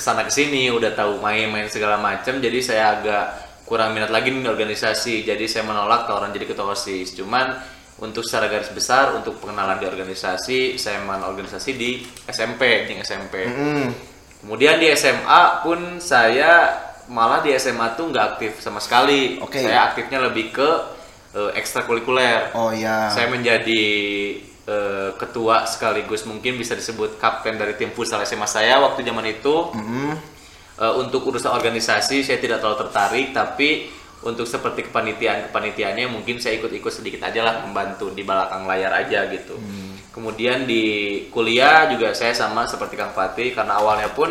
ke 0.00 0.02
sana 0.02 0.24
ke 0.24 0.32
sini, 0.32 0.72
udah 0.72 0.96
tahu 0.96 1.20
main-main 1.20 1.68
segala 1.68 2.00
macam, 2.00 2.40
jadi 2.40 2.58
saya 2.64 2.84
agak 2.96 3.24
kurang 3.68 3.92
minat 3.92 4.08
lagi 4.08 4.32
nih 4.32 4.40
di 4.40 4.48
organisasi, 4.48 5.28
jadi 5.28 5.44
saya 5.44 5.68
menolak 5.68 6.08
tawaran 6.08 6.32
jadi 6.32 6.48
ketua 6.48 6.72
osis. 6.72 7.12
Cuman 7.12 7.52
untuk 8.00 8.24
secara 8.24 8.48
garis 8.48 8.72
besar 8.72 9.12
untuk 9.12 9.36
pengenalan 9.44 9.76
di 9.76 9.86
organisasi, 9.86 10.80
saya 10.80 11.04
mengenal 11.04 11.36
organisasi 11.36 11.70
di 11.76 12.00
SMP, 12.26 12.88
di 12.88 12.96
SMP. 13.04 13.44
Hmm. 13.44 13.92
Kemudian 14.40 14.80
di 14.80 14.88
SMA 14.96 15.60
pun 15.60 16.00
saya 16.00 16.80
malah 17.12 17.44
di 17.44 17.52
SMA 17.60 17.92
tuh 17.94 18.08
nggak 18.08 18.24
aktif 18.34 18.64
sama 18.64 18.80
sekali. 18.80 19.36
Oke. 19.44 19.60
Saya 19.60 19.92
aktifnya 19.92 20.18
lebih 20.32 20.48
ke 20.48 20.68
eh, 21.36 21.60
ekstrakurikuler. 21.60 22.56
Oh 22.56 22.72
ya. 22.72 23.12
Saya 23.12 23.28
menjadi 23.28 23.84
eh, 24.66 25.10
ketua 25.16 25.64
sekaligus 25.64 26.24
mungkin 26.28 26.56
bisa 26.60 26.76
disebut 26.76 27.16
kapten 27.16 27.56
dari 27.56 27.78
tim 27.78 27.92
futsal 27.94 28.20
SMA 28.24 28.48
saya 28.48 28.80
waktu 28.80 29.06
zaman 29.06 29.24
itu. 29.28 29.70
Hmm. 29.72 30.12
Eh, 30.80 30.94
untuk 30.96 31.28
urusan 31.28 31.52
organisasi 31.52 32.24
saya 32.24 32.40
tidak 32.40 32.64
terlalu 32.64 32.88
tertarik, 32.88 33.26
tapi 33.36 33.92
untuk 34.20 34.44
seperti 34.44 34.88
kepanitiaan 34.88 35.48
kepanitiaannya 35.48 36.12
mungkin 36.12 36.36
saya 36.36 36.60
ikut-ikut 36.60 36.92
sedikit 36.92 37.24
aja 37.24 37.40
lah 37.40 37.54
membantu 37.64 38.12
di 38.12 38.20
belakang 38.20 38.68
layar 38.68 38.92
aja 38.92 39.24
gitu. 39.32 39.56
Kemudian 40.10 40.68
di 40.68 40.84
kuliah 41.32 41.88
juga 41.88 42.12
saya 42.12 42.36
sama 42.36 42.68
seperti 42.68 42.98
Kang 42.98 43.16
Fatih 43.16 43.56
karena 43.56 43.80
awalnya 43.80 44.12
pun 44.12 44.28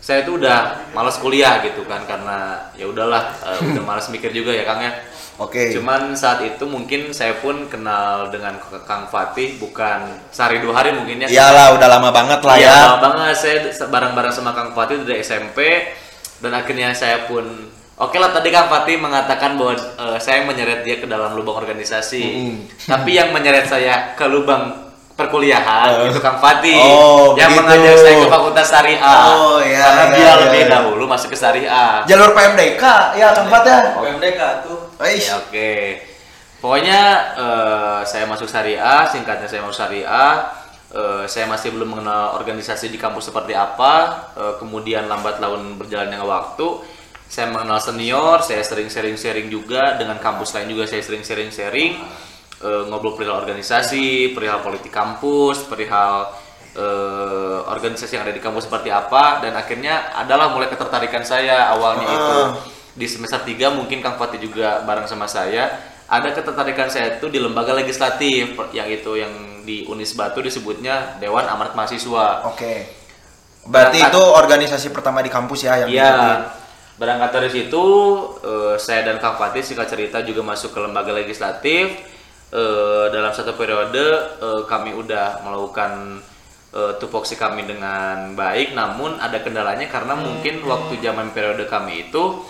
saya 0.00 0.22
tuh 0.22 0.38
udah 0.38 0.92
malas 0.94 1.18
kuliah 1.18 1.58
gitu 1.66 1.82
kan 1.82 2.06
karena 2.06 2.70
ya 2.78 2.86
udahlah 2.86 3.34
eh, 3.42 3.60
udah 3.74 3.82
malas 3.82 4.06
mikir 4.08 4.30
juga 4.30 4.54
ya 4.54 4.62
Kang 4.62 4.80
ya. 4.80 4.92
Oke. 5.36 5.68
Cuman 5.68 6.12
saat 6.12 6.40
itu 6.40 6.64
mungkin 6.64 7.10
saya 7.10 7.36
pun 7.36 7.66
kenal 7.66 8.28
dengan 8.28 8.56
Kang 8.82 9.04
Fatih 9.06 9.56
bukan 9.56 10.00
sehari 10.28 10.58
dua 10.58 10.72
hari 10.74 10.90
mungkin 10.90 11.20
ya. 11.20 11.28
Iyalah 11.28 11.76
udah 11.76 11.88
lama 11.90 12.08
banget 12.08 12.40
lah 12.40 12.56
Iya, 12.56 12.64
ya. 12.64 12.76
lama 12.86 12.98
banget 13.02 13.34
saya 13.34 13.56
bareng-bareng 13.84 14.32
sama 14.32 14.50
Kang 14.50 14.72
Fatih 14.72 15.02
dari 15.02 15.20
SMP 15.20 15.92
dan 16.38 16.52
akhirnya 16.52 16.92
saya 16.92 17.24
pun 17.24 17.44
Oke 17.96 18.16
lah 18.16 18.28
tadi 18.28 18.52
Kang 18.52 18.68
Fatih 18.68 18.96
mengatakan 18.96 19.56
bahwa 19.56 19.72
eh, 19.72 20.18
saya 20.18 20.44
menyeret 20.44 20.84
dia 20.84 20.96
ke 20.96 21.04
dalam 21.04 21.32
lubang 21.32 21.56
organisasi. 21.56 22.20
Mm. 22.20 22.56
Tapi 22.86 23.10
yang 23.12 23.32
menyeret 23.32 23.64
saya 23.64 24.12
ke 24.12 24.24
lubang 24.24 24.84
perkuliahan 25.16 26.04
Eh. 26.04 26.12
itu 26.12 26.20
Kang 26.20 26.36
Fatih 26.36 26.76
Oh, 26.76 27.32
yang 27.34 27.48
begitu. 27.48 27.64
mengajak 27.64 27.96
saya 27.96 28.14
ke 28.14 28.28
Fakultas 28.28 28.68
Syariah. 28.68 29.24
Oh, 29.32 29.56
iya, 29.58 29.80
Karena 29.80 30.02
iya, 30.02 30.12
dia 30.12 30.20
iya, 30.20 30.32
lebih 30.38 30.60
iya. 30.60 30.68
dahulu 30.70 31.04
masuk 31.04 31.32
ke 31.32 31.36
Syariah. 31.36 32.04
Jalur 32.04 32.36
PMDK 32.36 32.84
ya 33.16 33.32
tempat 33.32 33.60
ya. 33.64 33.78
PMDK 33.96 34.40
tuh 34.64 34.85
Ya, 35.28 35.36
Oke. 35.40 36.00
Pokoknya 36.56 37.00
eh, 37.36 38.00
saya 38.08 38.24
masuk 38.24 38.48
syariah, 38.48 39.04
singkatnya 39.12 39.46
saya 39.46 39.60
masuk 39.62 39.76
syariah. 39.76 40.32
eh, 40.96 41.24
saya 41.28 41.44
masih 41.50 41.74
belum 41.76 41.98
mengenal 41.98 42.38
organisasi 42.40 42.88
di 42.88 42.96
kampus 42.96 43.28
seperti 43.28 43.52
apa. 43.52 43.94
eh, 44.40 44.54
kemudian 44.56 45.04
lambat 45.04 45.36
laun 45.42 45.76
berjalannya 45.76 46.16
waktu, 46.24 46.66
saya 47.28 47.52
mengenal 47.52 47.76
senior, 47.82 48.40
saya 48.40 48.62
sering 48.64 48.88
sharing-sharing 48.88 49.50
juga 49.52 49.98
dengan 50.00 50.16
kampus 50.22 50.54
lain 50.56 50.70
juga 50.72 50.86
saya 50.88 51.02
sering 51.04 51.20
sharing-sharing 51.26 51.92
eh, 52.64 52.82
ngobrol 52.88 53.12
perihal 53.18 53.36
organisasi, 53.44 54.32
perihal 54.32 54.64
politik 54.64 54.88
kampus, 54.94 55.66
perihal 55.68 56.32
eh, 56.72 57.58
organisasi 57.68 58.16
yang 58.16 58.24
ada 58.24 58.32
di 58.32 58.40
kampus 58.40 58.64
seperti 58.70 58.88
apa 58.88 59.44
dan 59.44 59.52
akhirnya 59.56 60.16
adalah 60.16 60.52
mulai 60.54 60.72
ketertarikan 60.72 61.20
saya 61.26 61.68
awalnya 61.74 62.08
itu 62.08 62.36
Ah. 62.40 62.50
Di 62.96 63.06
semester 63.06 63.44
3 63.44 63.76
mungkin 63.76 64.00
Kang 64.00 64.16
Fatih 64.16 64.40
juga 64.40 64.80
bareng 64.82 65.04
sama 65.04 65.28
saya 65.28 65.68
ada 66.06 66.30
ketertarikan 66.30 66.86
saya 66.86 67.18
itu 67.18 67.26
di 67.26 67.42
lembaga 67.42 67.74
legislatif 67.74 68.54
yang 68.70 68.86
itu 68.86 69.12
yang 69.18 69.32
di 69.66 69.82
Unis 69.90 70.14
Batu 70.14 70.38
disebutnya 70.38 71.18
Dewan 71.18 71.42
Amanat 71.50 71.74
Mahasiswa. 71.74 72.46
Oke. 72.46 72.86
Berarti 73.66 73.98
Berangkat. 73.98 74.14
itu 74.14 74.22
organisasi 74.22 74.88
pertama 74.94 75.18
di 75.26 75.30
kampus 75.30 75.66
ya 75.66 75.82
yang 75.82 75.90
Iya. 75.90 76.14
Berangkat 76.96 77.30
dari 77.34 77.50
situ 77.50 77.84
eh, 78.40 78.74
saya 78.78 79.02
dan 79.02 79.18
Kang 79.18 79.34
Fatih 79.34 79.66
singkat 79.66 79.90
cerita 79.90 80.22
juga 80.22 80.46
masuk 80.46 80.70
ke 80.70 80.78
lembaga 80.78 81.10
legislatif. 81.10 81.98
Eh, 82.54 83.06
dalam 83.10 83.34
satu 83.34 83.58
periode 83.58 84.06
eh, 84.38 84.62
kami 84.70 84.94
udah 84.94 85.42
melakukan 85.42 86.22
eh, 86.70 86.94
tupoksi 87.02 87.34
kami 87.34 87.66
dengan 87.66 88.38
baik, 88.38 88.78
namun 88.78 89.18
ada 89.18 89.42
kendalanya 89.42 89.90
karena 89.90 90.14
mungkin 90.14 90.62
waktu 90.62 91.02
zaman 91.02 91.34
periode 91.34 91.66
kami 91.66 92.06
itu 92.06 92.46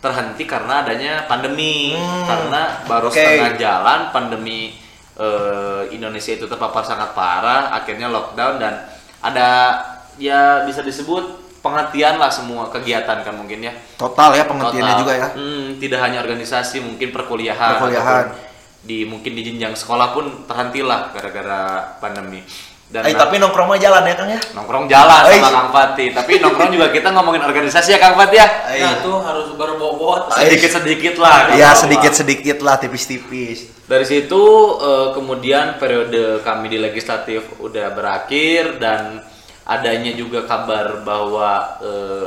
terhenti 0.00 0.44
karena 0.44 0.84
adanya 0.84 1.24
pandemi. 1.26 1.96
Hmm. 1.96 2.24
Karena 2.26 2.82
baru 2.84 3.08
Oke. 3.08 3.18
setengah 3.18 3.52
jalan 3.56 4.00
pandemi 4.12 4.76
eh, 5.16 5.82
Indonesia 5.92 6.32
itu 6.36 6.46
terpapar 6.46 6.84
sangat 6.84 7.16
parah, 7.16 7.72
akhirnya 7.72 8.12
lockdown 8.12 8.60
dan 8.60 8.84
ada 9.24 9.48
ya 10.20 10.64
bisa 10.68 10.84
disebut 10.84 11.44
penghentian 11.64 12.20
lah 12.20 12.30
semua 12.30 12.70
kegiatan 12.70 13.26
kan 13.26 13.34
mungkin 13.34 13.64
ya. 13.66 13.72
Total 13.98 14.36
ya 14.36 14.44
penghentiannya 14.46 14.92
Total. 14.94 15.02
juga 15.02 15.12
ya. 15.16 15.28
Hmm, 15.34 15.66
tidak 15.82 16.00
hanya 16.04 16.18
organisasi, 16.22 16.84
mungkin 16.84 17.10
perkuliahan. 17.10 17.80
Perkuliahan. 17.80 18.26
di 18.86 19.02
mungkin 19.02 19.34
di 19.34 19.42
jenjang 19.42 19.74
sekolah 19.74 20.14
pun 20.14 20.46
terhentilah 20.46 21.10
gara-gara 21.10 21.98
pandemi 21.98 22.38
dan 22.86 23.02
Eh, 23.02 23.12
tapi 23.12 23.36
nongkrong 23.36 23.66
mah 23.66 23.76
jalan 23.76 24.02
ya 24.02 24.14
Kang 24.14 24.30
ya? 24.30 24.38
nongkrong 24.54 24.86
jalan 24.86 25.26
Eh. 25.26 25.36
sama 25.36 25.50
Kang 25.50 25.70
Fatih 25.70 26.08
tapi 26.10 26.38
nongkrong 26.38 26.70
juga 26.70 26.86
kita 26.88 27.10
ngomongin 27.10 27.42
organisasi 27.42 27.88
ya 27.90 27.98
Kang 27.98 28.14
Fatih 28.14 28.38
ya 28.38 28.48
Eh. 28.68 28.78
Nah, 28.78 28.94
tuh 29.00 29.18
harus 29.18 29.48
berbobot. 29.52 30.30
sedikit-sedikit 30.32 31.14
lah 31.16 31.50
Iya 31.52 31.74
sedikit-sedikit 31.74 32.58
lah, 32.60 32.78
tipis-tipis. 32.78 33.74
Dari 33.82 34.02
situ 34.02 34.42
kemudian 35.12 35.76
periode 35.76 36.40
kami 36.40 36.66
di 36.66 36.78
legislatif 36.78 37.58
udah 37.58 37.90
berakhir 37.90 38.78
dan 38.78 39.22
adanya 39.64 40.10
juga 40.12 40.42
kabar 40.42 41.02
bahwa 41.02 41.82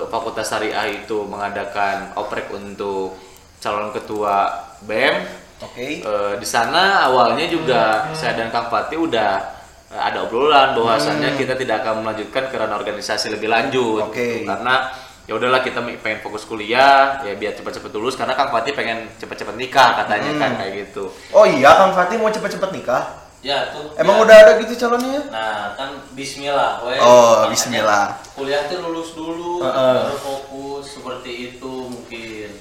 Fakultas 0.08 0.44
Syariah 0.46 0.92
itu 0.98 1.24
mengadakan 1.24 2.12
oprek 2.16 2.52
untuk 2.52 3.16
calon 3.58 3.92
ketua 3.92 4.52
BEM. 4.82 5.16
Oke. 5.62 6.00
Eh, 6.00 6.34
di 6.36 6.44
sana 6.46 7.04
awalnya 7.06 7.44
juga 7.46 8.08
saya 8.14 8.32
dan 8.34 8.48
Kang 8.50 8.68
Fatih 8.68 9.00
udah 9.02 9.59
ada 9.90 10.22
obrolan 10.30 10.78
bahwasannya 10.78 11.34
kita 11.34 11.58
tidak 11.58 11.82
akan 11.82 12.06
melanjutkan 12.06 12.46
ke 12.50 12.56
ranah 12.62 12.78
organisasi 12.78 13.34
lebih 13.34 13.50
lanjut 13.50 14.06
Oke. 14.06 14.46
gitu. 14.46 14.50
karena 14.50 14.94
ya 15.26 15.34
udahlah 15.34 15.62
kita 15.66 15.82
pengen 15.82 16.22
fokus 16.22 16.46
kuliah 16.46 17.22
ya 17.26 17.34
biar 17.34 17.58
cepat-cepat 17.58 17.90
lulus 17.98 18.14
karena 18.14 18.38
Kang 18.38 18.54
Fatih 18.54 18.74
pengen 18.78 19.10
cepat-cepat 19.18 19.58
nikah 19.58 20.06
katanya 20.06 20.32
kan 20.38 20.52
kayak 20.62 20.74
gitu 20.90 21.10
Oh 21.34 21.46
iya 21.46 21.74
Kang 21.74 21.94
Fatih 21.98 22.22
mau 22.22 22.30
cepet-cepet 22.30 22.70
nikah? 22.70 23.30
Ya 23.40 23.72
tuh. 23.72 23.96
Emang 23.96 24.20
ya. 24.20 24.24
udah 24.28 24.36
ada 24.36 24.52
gitu 24.60 24.76
calonnya? 24.76 25.24
Nah, 25.32 25.72
kan 25.80 25.96
bismillah 26.12 26.84
we. 26.84 27.00
Oh, 27.00 27.48
Makanya 27.48 27.52
bismillah. 27.56 28.06
Kuliah 28.36 28.68
tuh 28.68 28.84
lulus 28.84 29.16
dulu, 29.16 29.64
Heeh. 29.64 29.96
baru 30.12 30.18
fokus 30.20 31.00
seperti 31.00 31.32
itu 31.56 31.72
mungkin. 31.88 32.52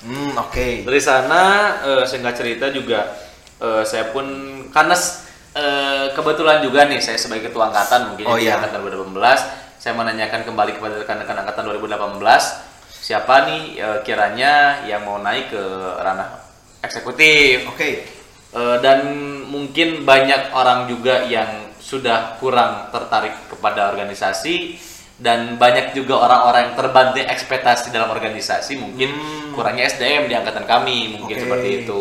Hmm, 0.00 0.32
oke. 0.40 0.88
dari 0.88 1.00
sana 1.00 1.42
eh, 1.84 2.04
singkat 2.08 2.40
cerita 2.40 2.72
juga 2.72 3.04
eh, 3.60 3.84
saya 3.84 4.16
pun 4.16 4.24
karena 4.72 4.96
eh, 5.54 6.06
kebetulan 6.12 6.60
juga 6.60 6.84
nih 6.84 6.98
saya 6.98 7.16
sebagai 7.16 7.48
ketua 7.48 7.70
angkatan 7.70 8.12
mungkin 8.12 8.24
Oh, 8.26 8.36
di 8.36 8.46
iya. 8.46 8.58
angkatan 8.58 8.82
2018 8.82 9.78
saya 9.78 9.94
menanyakan 9.94 10.42
kembali 10.42 10.72
kepada 10.76 10.94
rekan-rekan 11.00 11.36
angkatan 11.44 11.62
2018 11.70 12.18
siapa 13.04 13.34
nih 13.46 13.62
eh, 13.78 13.98
kiranya 14.02 14.82
yang 14.84 15.04
mau 15.04 15.20
naik 15.20 15.52
ke 15.52 15.62
ranah 16.00 16.40
eksekutif 16.80 17.68
Oke. 17.68 18.04
Eh, 18.54 18.76
dan 18.80 19.00
mungkin 19.48 20.02
banyak 20.02 20.54
orang 20.54 20.86
juga 20.86 21.26
yang 21.26 21.74
sudah 21.78 22.40
kurang 22.40 22.88
tertarik 22.88 23.34
kepada 23.50 23.92
organisasi 23.92 24.78
dan 25.14 25.60
banyak 25.60 25.94
juga 25.94 26.18
orang-orang 26.18 26.72
yang 26.72 26.74
terbanting 26.74 27.26
ekspektasi 27.28 27.94
dalam 27.94 28.10
organisasi 28.10 28.80
mungkin 28.80 29.14
kurangnya 29.54 29.86
SDM 29.86 30.26
di 30.26 30.34
angkatan 30.34 30.66
kami 30.66 31.14
mungkin 31.14 31.38
Oke. 31.38 31.42
seperti 31.44 31.68
itu 31.84 32.00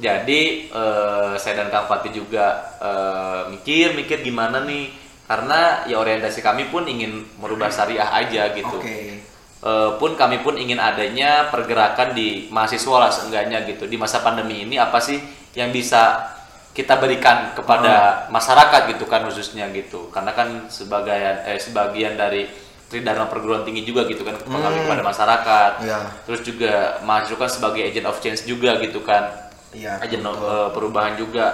jadi 0.00 0.40
eh, 0.72 1.32
saya 1.36 1.54
dan 1.60 1.68
Kang 1.68 1.86
Fatih 1.86 2.10
juga 2.10 2.74
eh, 2.80 3.42
mikir-mikir 3.52 4.24
gimana 4.24 4.64
nih. 4.64 4.88
Karena 5.30 5.86
ya 5.86 6.02
orientasi 6.02 6.42
kami 6.42 6.74
pun 6.74 6.90
ingin 6.90 7.22
merubah 7.38 7.70
syariah 7.70 8.08
aja 8.08 8.50
gitu. 8.56 8.80
Oke. 8.80 9.22
Eh, 9.60 9.90
pun 10.00 10.16
kami 10.16 10.40
pun 10.40 10.56
ingin 10.56 10.80
adanya 10.80 11.52
pergerakan 11.52 12.16
di 12.16 12.48
mahasiswa 12.50 12.96
lah 12.96 13.12
seenggaknya 13.12 13.62
gitu. 13.68 13.86
Di 13.86 14.00
masa 14.00 14.24
pandemi 14.24 14.64
ini 14.64 14.80
apa 14.80 14.98
sih 14.98 15.20
yang 15.54 15.70
bisa 15.70 16.32
kita 16.72 16.96
berikan 16.96 17.52
kepada 17.52 18.26
masyarakat 18.32 18.96
gitu 18.96 19.04
kan 19.06 19.22
khususnya 19.28 19.68
gitu. 19.70 20.08
Karena 20.10 20.32
kan 20.32 20.66
sebagian 20.72 21.46
eh 21.46 21.60
sebagian 21.60 22.16
dari 22.16 22.48
tridharma 22.90 23.30
perguruan 23.30 23.62
tinggi 23.62 23.86
juga 23.86 24.02
gitu 24.10 24.26
kan 24.26 24.34
pengaruh 24.34 24.82
kepada 24.82 25.02
masyarakat. 25.06 25.72
Iya. 25.86 25.98
terus 26.26 26.42
juga 26.42 26.98
mahasiswa 27.06 27.38
kan 27.38 27.50
sebagai 27.50 27.82
agent 27.86 28.06
of 28.10 28.18
change 28.18 28.42
juga 28.50 28.82
gitu 28.82 28.98
kan 29.06 29.30
Iya. 29.74 30.02
of, 30.02 30.34
betul. 30.34 30.50
eh, 30.50 30.68
perubahan 30.74 31.14
juga. 31.18 31.46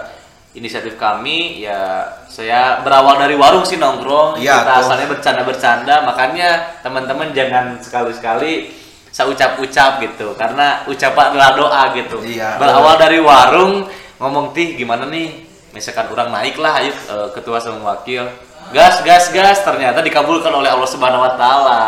Inisiatif 0.56 0.96
kami 0.96 1.61
ya 1.61 2.00
saya 2.32 2.80
berawal 2.80 3.20
dari 3.20 3.37
warung 3.37 3.68
sih 3.68 3.76
nongkrong. 3.76 4.40
Iya, 4.40 4.64
kita 4.64 4.73
tuh. 4.73 4.80
asalnya 4.88 5.06
bercanda-bercanda. 5.12 5.94
Makanya 6.08 6.49
teman-teman 6.80 7.28
jangan 7.37 7.76
sekali-sekali 7.76 8.73
saya 9.12 9.29
ucap-ucap 9.29 10.00
gitu. 10.00 10.33
Karena 10.33 10.81
ucapan 10.88 11.37
adalah 11.37 11.50
doa 11.61 11.83
gitu. 11.92 12.24
Iya, 12.24 12.57
berawal 12.57 12.96
dari 12.96 13.20
warung 13.20 13.85
ngomong 14.16 14.57
tih 14.57 14.81
gimana 14.81 15.05
nih? 15.12 15.44
Misalkan 15.76 16.09
orang 16.09 16.33
naik 16.33 16.57
lah 16.57 16.81
ayo 16.81 16.88
eh, 16.88 17.29
ketua 17.37 17.61
sama 17.61 17.92
wakil. 17.92 18.24
Gas 18.72 19.05
gas 19.05 19.29
gas. 19.37 19.61
Ternyata 19.61 20.00
dikabulkan 20.00 20.57
oleh 20.57 20.72
Allah 20.72 20.88
Subhanahu 20.88 21.20
Wa 21.20 21.37
Taala. 21.37 21.85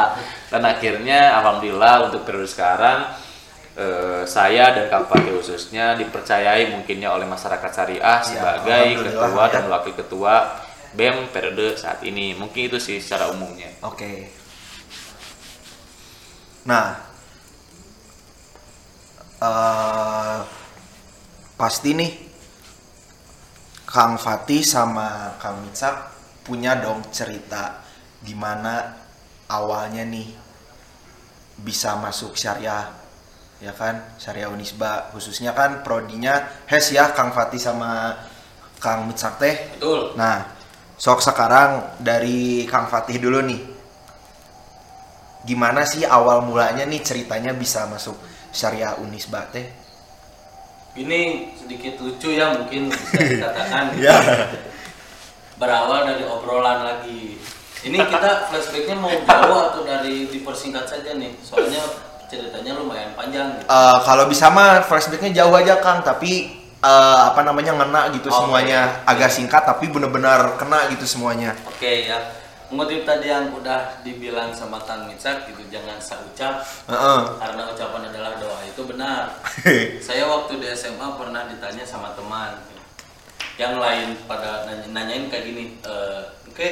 Dan 0.52 0.60
akhirnya 0.68 1.40
alhamdulillah 1.40 2.12
untuk 2.12 2.28
periode 2.28 2.52
sekarang 2.52 3.16
eh, 3.78 4.22
saya 4.26 4.74
dan 4.74 4.90
Kang 4.90 5.06
Fatih 5.06 5.38
khususnya 5.38 5.94
dipercayai 5.94 6.74
mungkinnya 6.74 7.14
oleh 7.14 7.24
masyarakat 7.24 7.70
syariah 7.70 8.18
sebagai 8.20 8.84
alhamdulillah, 8.98 9.30
ketua 9.30 9.44
ya. 9.46 9.52
dan 9.54 9.64
wakil 9.70 9.94
ketua 9.94 10.34
BEM 10.88 11.16
periode 11.30 11.78
saat 11.78 12.02
ini 12.02 12.34
mungkin 12.34 12.66
itu 12.66 12.78
sih 12.82 12.98
secara 12.98 13.30
umumnya 13.30 13.70
Oke. 13.86 14.34
Nah, 16.68 17.00
eh 19.38 20.38
pasti 21.58 21.90
nih 21.94 22.12
Kang 23.88 24.20
Fatih 24.20 24.62
sama 24.62 25.34
Kang 25.40 25.64
Mitsak 25.64 25.96
punya 26.46 26.78
dong 26.78 27.02
cerita 27.10 27.82
gimana 28.22 28.94
awalnya 29.50 30.04
nih 30.06 30.28
bisa 31.58 31.98
masuk 31.98 32.38
syariah 32.38 33.07
ya 33.58 33.74
kan 33.74 34.14
syariah 34.22 34.46
Unisba 34.46 35.10
khususnya 35.10 35.50
kan 35.50 35.82
prodinya 35.82 36.46
Hes 36.70 36.94
ya 36.94 37.10
Kang 37.10 37.34
Fatih 37.34 37.58
sama 37.58 38.14
Kang 38.78 39.10
Mitsak 39.10 39.42
teh 39.42 39.54
Betul. 39.74 40.14
Nah, 40.14 40.46
sok 40.94 41.18
sekarang 41.22 41.98
dari 41.98 42.66
Kang 42.70 42.86
Fatih 42.86 43.18
dulu 43.18 43.42
nih. 43.42 43.62
Gimana 45.46 45.82
sih 45.82 46.06
awal 46.06 46.46
mulanya 46.46 46.86
nih 46.86 47.02
ceritanya 47.02 47.54
bisa 47.54 47.86
masuk 47.90 48.14
Syariah 48.54 48.94
Unisba 49.02 49.50
teh? 49.50 49.66
Ini 50.98 51.54
sedikit 51.54 51.98
lucu 52.02 52.34
ya 52.34 52.54
mungkin 52.54 52.90
bisa 52.90 53.18
dikatakan. 53.38 53.84
Ya. 53.98 54.18
Berawal 55.58 56.14
dari 56.14 56.22
obrolan 56.26 56.86
lagi. 56.86 57.38
Ini 57.82 57.98
kita 57.98 58.50
flashbacknya 58.50 58.98
mau 58.98 59.10
jauh 59.10 59.58
atau 59.70 59.82
dari 59.86 60.26
dipersingkat 60.26 60.86
saja 60.90 61.14
nih. 61.14 61.34
Soalnya 61.42 61.82
ceritanya 62.28 62.76
lumayan 62.76 63.12
panjang. 63.12 63.58
Gitu. 63.58 63.66
Eh, 63.66 63.98
kalau 64.04 64.24
bisa 64.28 64.46
mah 64.48 64.84
flashbacknya 64.84 65.32
jauh 65.42 65.52
aja 65.52 65.80
Kang, 65.80 66.04
tapi 66.04 66.52
eh, 66.78 67.18
apa 67.24 67.40
namanya 67.42 67.74
ngena 67.74 68.12
gitu 68.14 68.30
Oke. 68.30 68.38
semuanya 68.38 69.02
agak 69.02 69.32
singkat 69.32 69.66
tapi 69.66 69.90
bener-bener 69.90 70.54
kena 70.56 70.86
gitu 70.94 71.04
semuanya. 71.04 71.56
Oke 71.66 72.06
ya. 72.06 72.20
Mengutip 72.68 73.08
tadi 73.08 73.32
yang 73.32 73.48
udah 73.56 74.04
dibilang 74.04 74.52
sama 74.52 74.76
Kang 74.84 75.08
Mitsak 75.08 75.48
gitu 75.48 75.64
jangan 75.72 75.96
saucap 75.96 76.60
Heeh. 76.84 77.20
karena 77.40 77.64
ucapan 77.64 78.02
adalah 78.12 78.36
doa 78.36 78.60
itu 78.62 78.84
benar. 78.84 79.32
Saya 80.06 80.28
waktu 80.28 80.60
di 80.60 80.68
SMA 80.76 81.16
pernah 81.16 81.48
ditanya 81.48 81.88
sama 81.88 82.12
teman 82.12 82.60
yang 83.56 83.80
lain 83.80 84.14
pada 84.28 84.68
nanya- 84.68 84.86
nanyain 84.92 85.26
kayak 85.26 85.44
gini, 85.48 85.64
"Eh, 85.80 86.22
oke 86.46 86.68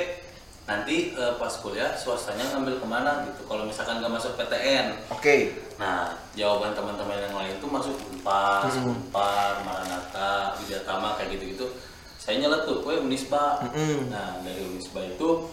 nanti 0.66 1.14
eh, 1.14 1.34
pas 1.38 1.54
kuliah 1.62 1.94
swastanya 1.94 2.42
ngambil 2.52 2.82
ke 2.82 2.86
mana 2.86 3.22
gitu? 3.30 3.46
Kalau 3.46 3.62
misalkan 3.62 4.02
nggak 4.02 4.14
masuk 4.18 4.34
PTN, 4.34 4.98
Oke. 5.14 5.66
Nah, 5.76 6.08
jawaban 6.32 6.72
teman-teman 6.72 7.20
yang 7.20 7.36
lain 7.36 7.54
tuh 7.60 7.68
masuk 7.68 7.94
Unpas, 8.08 8.72
Unpar, 8.80 9.60
Maranatha, 9.62 10.56
Widyatama 10.58 11.20
kayak 11.20 11.36
gitu-gitu. 11.36 11.68
Saya 12.16 12.40
nyeletuk, 12.40 12.80
gue 12.80 12.96
Unisba. 12.96 13.60
Mm-mm. 13.62 14.08
Nah, 14.08 14.40
dari 14.40 14.64
Unisba 14.64 15.04
itu 15.04 15.52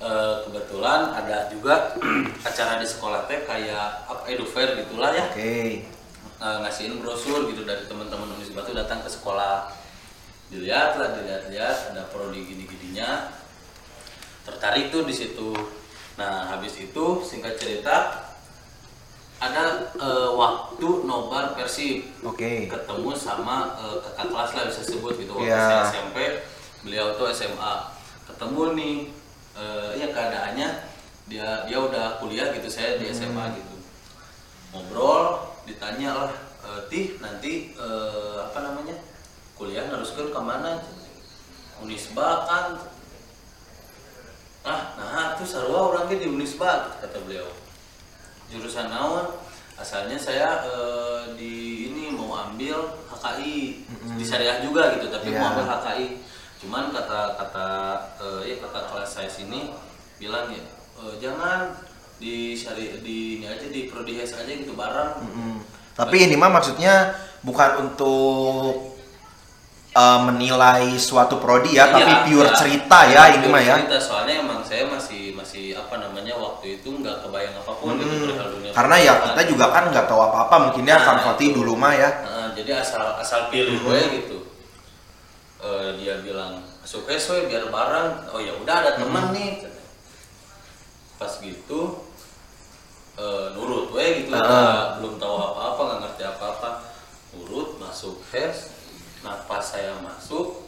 eh, 0.00 0.34
kebetulan 0.48 1.12
ada 1.12 1.52
juga 1.52 1.92
acara 2.48 2.80
di 2.80 2.88
sekolah 2.88 3.28
teh 3.28 3.44
kayak 3.44 4.08
apa 4.08 4.24
edufair 4.32 4.74
gitulah 4.80 5.12
ya. 5.12 5.28
Oke. 5.28 5.84
Eh, 6.40 6.56
ngasihin 6.64 7.04
brosur 7.04 7.44
gitu 7.52 7.68
dari 7.68 7.84
teman-teman 7.84 8.32
Unisba 8.40 8.64
tuh 8.64 8.72
datang 8.72 9.04
ke 9.04 9.12
sekolah. 9.12 9.76
Dilihat 10.50 10.98
lah, 10.98 11.14
dilihat-lihat 11.14 11.94
ada 11.94 12.08
prodi 12.10 12.42
gini-gininya. 12.42 13.28
Tertarik 14.42 14.88
tuh 14.88 15.04
di 15.04 15.12
situ. 15.12 15.52
Nah, 16.16 16.48
habis 16.48 16.76
itu 16.76 17.04
singkat 17.22 17.56
cerita 17.56 18.28
ada 19.40 19.62
eh, 19.96 20.30
waktu 20.30 21.08
nobar 21.08 21.56
Persib 21.56 22.04
Oke. 22.20 22.68
ketemu 22.68 23.10
sama 23.16 23.72
eh, 23.74 23.96
kakak 24.04 24.28
kelas 24.28 24.50
lah 24.52 24.64
bisa 24.68 24.82
sebut 24.84 25.16
gitu 25.16 25.32
waktu 25.32 25.48
Iya. 25.48 25.56
saya 25.56 25.80
SMP 25.88 26.16
beliau 26.80 27.16
tuh 27.16 27.32
SMA 27.32 27.72
ketemu 28.28 28.62
nih 28.76 28.96
eh, 29.56 29.90
ya 29.96 30.12
keadaannya 30.12 30.68
dia 31.24 31.64
dia 31.64 31.78
udah 31.80 32.20
kuliah 32.20 32.52
gitu 32.52 32.68
saya 32.68 33.00
di 33.00 33.08
SMA 33.08 33.56
gitu 33.56 33.74
ngobrol 34.70 35.40
ditanya 35.64 36.10
lah 36.12 36.32
"Eh, 36.60 36.80
tih 36.92 37.16
nanti 37.16 37.72
eh, 37.72 38.36
apa 38.44 38.60
namanya 38.60 39.00
kuliah 39.56 39.88
haruskan 39.88 40.28
ke 40.28 40.40
mana 40.40 40.84
Unisba 41.80 42.44
kan 42.44 42.76
ah 44.60 44.80
nah 44.94 45.34
tuh 45.34 45.44
sarua 45.44 45.80
orangnya 45.88 46.16
di 46.18 46.26
Unisba 46.28 46.96
kata 46.98 47.18
beliau. 47.20 47.48
Jurusan 48.48 48.90
naon? 48.90 49.30
Asalnya 49.74 50.20
saya 50.20 50.60
eh, 50.66 51.22
di 51.34 51.54
ini 51.88 52.12
mau 52.12 52.36
ambil 52.36 52.76
HKI 53.08 53.56
di 54.14 54.24
syariah 54.24 54.60
juga 54.60 54.92
gitu 54.94 55.08
tapi 55.08 55.32
Iya. 55.32 55.40
mau 55.40 55.56
ambil 55.56 55.66
HKI 55.66 56.06
cuman 56.60 56.92
kata 56.92 57.40
kata 57.40 57.68
eh, 58.20 58.40
ya 58.46 58.56
kata 58.60 58.80
kelas 58.86 59.08
saya 59.10 59.30
sini 59.32 59.72
bilang 60.20 60.52
ya 60.52 60.60
eh, 61.00 61.14
jangan 61.16 61.72
di 62.20 62.52
syari 62.52 63.00
di 63.00 63.40
ini 63.40 63.48
aja 63.48 63.64
di 63.64 63.88
prodihes 63.88 64.36
aja 64.36 64.52
gitu 64.52 64.76
bareng. 64.76 65.24
Mm-mm. 65.24 65.56
Tapi 65.96 66.16
ini 66.20 66.36
mah 66.36 66.52
maksudnya 66.52 67.16
bukan 67.40 67.88
untuk 67.88 68.89
uh, 69.92 70.20
menilai 70.22 70.94
suatu 70.96 71.36
prodi 71.36 71.74
ya, 71.74 71.88
tapi 71.88 72.06
Iya, 72.06 72.22
pure 72.24 72.46
iya. 72.46 72.54
cerita 72.54 72.98
ya 73.06 73.22
ini 73.30 73.42
Pure 73.42 73.50
mah 73.50 73.62
ya. 73.62 73.76
cerita, 73.78 73.98
soalnya 73.98 74.34
emang 74.38 74.60
saya 74.60 74.84
masih 74.86 75.32
masih 75.32 75.74
apa 75.74 75.94
namanya 75.96 76.34
waktu 76.34 76.78
itu 76.78 76.88
nggak 76.92 77.16
kebayang 77.20 77.54
apa 77.54 77.72
pun 77.72 77.94
gitu 77.94 78.06
Mm. 78.06 78.22
perihal 78.24 78.48
dunia 78.50 78.70
Karena 78.70 78.96
ya 78.98 79.12
kita 79.24 79.42
juga 79.46 79.66
kan 79.68 79.84
nggak 79.88 80.06
tahu 80.06 80.20
apa-apa 80.20 80.54
mungkin 80.64 80.84
ya 80.84 80.94
Nah, 80.94 81.02
Kang 81.02 81.20
Fatih 81.24 81.48
dulu 81.50 81.72
mah 81.74 81.92
ya. 81.92 82.10
Nah, 82.20 82.48
jadi 82.52 82.70
asal 82.78 83.02
asal 83.16 83.40
pilih 83.48 83.78
gue 83.78 83.98
gitu 84.16 84.38
Eh, 85.60 85.90
dia 85.96 86.16
bilang 86.18 86.56
masuk 86.80 87.04
we 87.04 87.16
biar 87.44 87.68
bareng 87.68 88.32
oh 88.32 88.40
ya 88.40 88.56
udah 88.56 88.74
ada 88.80 88.90
teman 88.96 89.28
nih 89.30 89.60
pas 91.14 91.28
gitu 91.36 91.80
eh, 93.14 93.46
nurut 93.52 93.92
we 93.92 94.24
gitu 94.24 94.32
Ah. 94.32 94.40
nggak- 94.40 94.90
belum 94.96 95.14
tahu 95.16 95.36
apa-apa 95.36 95.80
nggak 95.84 96.00
ngerti 96.00 96.22
apa-apa 96.26 96.68
nurut 97.32 97.76
masuk 97.76 98.24
hes 98.32 98.72
nah 99.20 99.36
pas 99.44 99.60
saya 99.60 99.92
masuk 100.00 100.64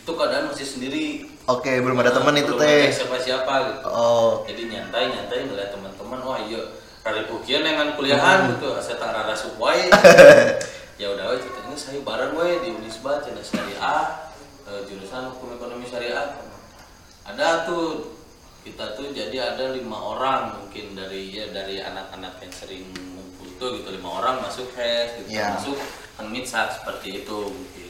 itu 0.00 0.10
keadaan 0.10 0.48
masih 0.48 0.64
sendiri. 0.64 1.06
Oke, 1.44 1.76
belum 1.76 2.00
ada 2.00 2.08
teman 2.10 2.32
itu 2.34 2.56
teh. 2.56 2.88
siapa-siapa 2.88 3.52
gitu. 3.68 3.84
Oh, 3.86 4.40
jadi 4.48 4.62
nyantai 4.66 5.12
nyantai 5.12 5.44
ngeliat 5.44 5.70
teman-teman 5.70 6.18
wah 6.24 6.40
iya 6.40 6.62
rada 7.00 7.28
kukian 7.28 7.60
dengan 7.60 7.92
kuliahan 7.94 8.56
gitu. 8.56 8.72
Saya 8.80 8.96
tak 8.96 9.12
rada 9.12 9.36
sukwai 9.36 9.92
ya 11.00 11.08
udah 11.08 11.32
ceritanya 11.32 11.76
saya 11.76 12.00
bareng 12.00 12.32
we 12.32 12.60
di 12.60 12.68
Unisba 12.72 13.20
cina 13.20 13.40
syariah 13.40 14.04
eh, 14.68 14.80
jurusan 14.84 15.32
hukum 15.32 15.56
ekonomi 15.56 15.84
syariah 15.84 16.36
ada 17.24 17.64
tuh 17.64 18.16
kita 18.60 18.92
tuh 18.92 19.08
jadi 19.08 19.56
ada 19.56 19.72
lima 19.72 19.96
orang 19.96 20.60
mungkin 20.60 20.92
dari 20.92 21.32
ya 21.32 21.48
dari 21.48 21.80
anak-anak 21.80 22.36
yang 22.44 22.52
sering 22.52 22.84
ngumpul 22.92 23.48
tuh 23.56 23.80
gitu 23.80 23.88
lima 23.90 24.20
orang 24.20 24.44
masuk 24.44 24.68
HES 24.76 25.24
gitu 25.24 25.28
Iya. 25.32 25.56
masuk 25.56 25.76
Kang 26.20 26.28
Mitsak 26.28 26.68
seperti 26.68 27.24
itu 27.24 27.48
mungkin 27.48 27.88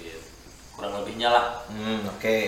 kurang 0.79 1.03
lebihnya 1.03 1.35
lah 1.35 1.47
hmm, 1.67 2.07
oke. 2.15 2.39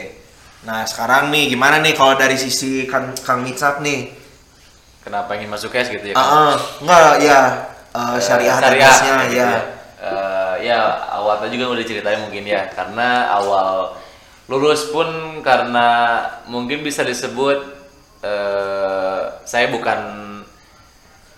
Nah 0.62 0.86
sekarang 0.86 1.34
nih 1.34 1.50
gimana 1.50 1.82
nih 1.82 1.98
kalau 1.98 2.14
dari 2.14 2.38
sisi 2.38 2.86
Kang, 2.86 3.10
Kang 3.26 3.42
Mitsak 3.42 3.82
nih? 3.82 4.14
Kenapa 5.02 5.34
ingin 5.34 5.50
masuk 5.50 5.74
cash 5.74 5.90
gitu 5.90 6.14
ya? 6.14 6.14
Ah, 6.14 6.22
Kang? 6.22 6.30
ah, 6.30 6.56
enggak 6.86 7.12
ya 7.26 7.40
uh, 7.98 8.16
syariah 8.22 8.56
dan 8.62 8.70
syariah 8.70 8.86
tesnya, 8.94 9.16
gitu 9.26 9.42
ya. 9.42 9.60
Eh, 10.02 10.54
ya 10.70 10.80
awalnya 11.18 11.50
juga 11.50 11.74
udah 11.74 11.82
ceritain 11.82 12.22
mungkin 12.22 12.46
ya 12.46 12.70
karena 12.70 13.26
awal 13.42 13.98
lulus 14.46 14.86
pun 14.94 15.38
karena 15.42 16.22
mungkin 16.46 16.86
bisa 16.86 17.02
disebut 17.02 17.58
eh, 18.22 19.22
saya 19.42 19.66
bukan 19.66 19.98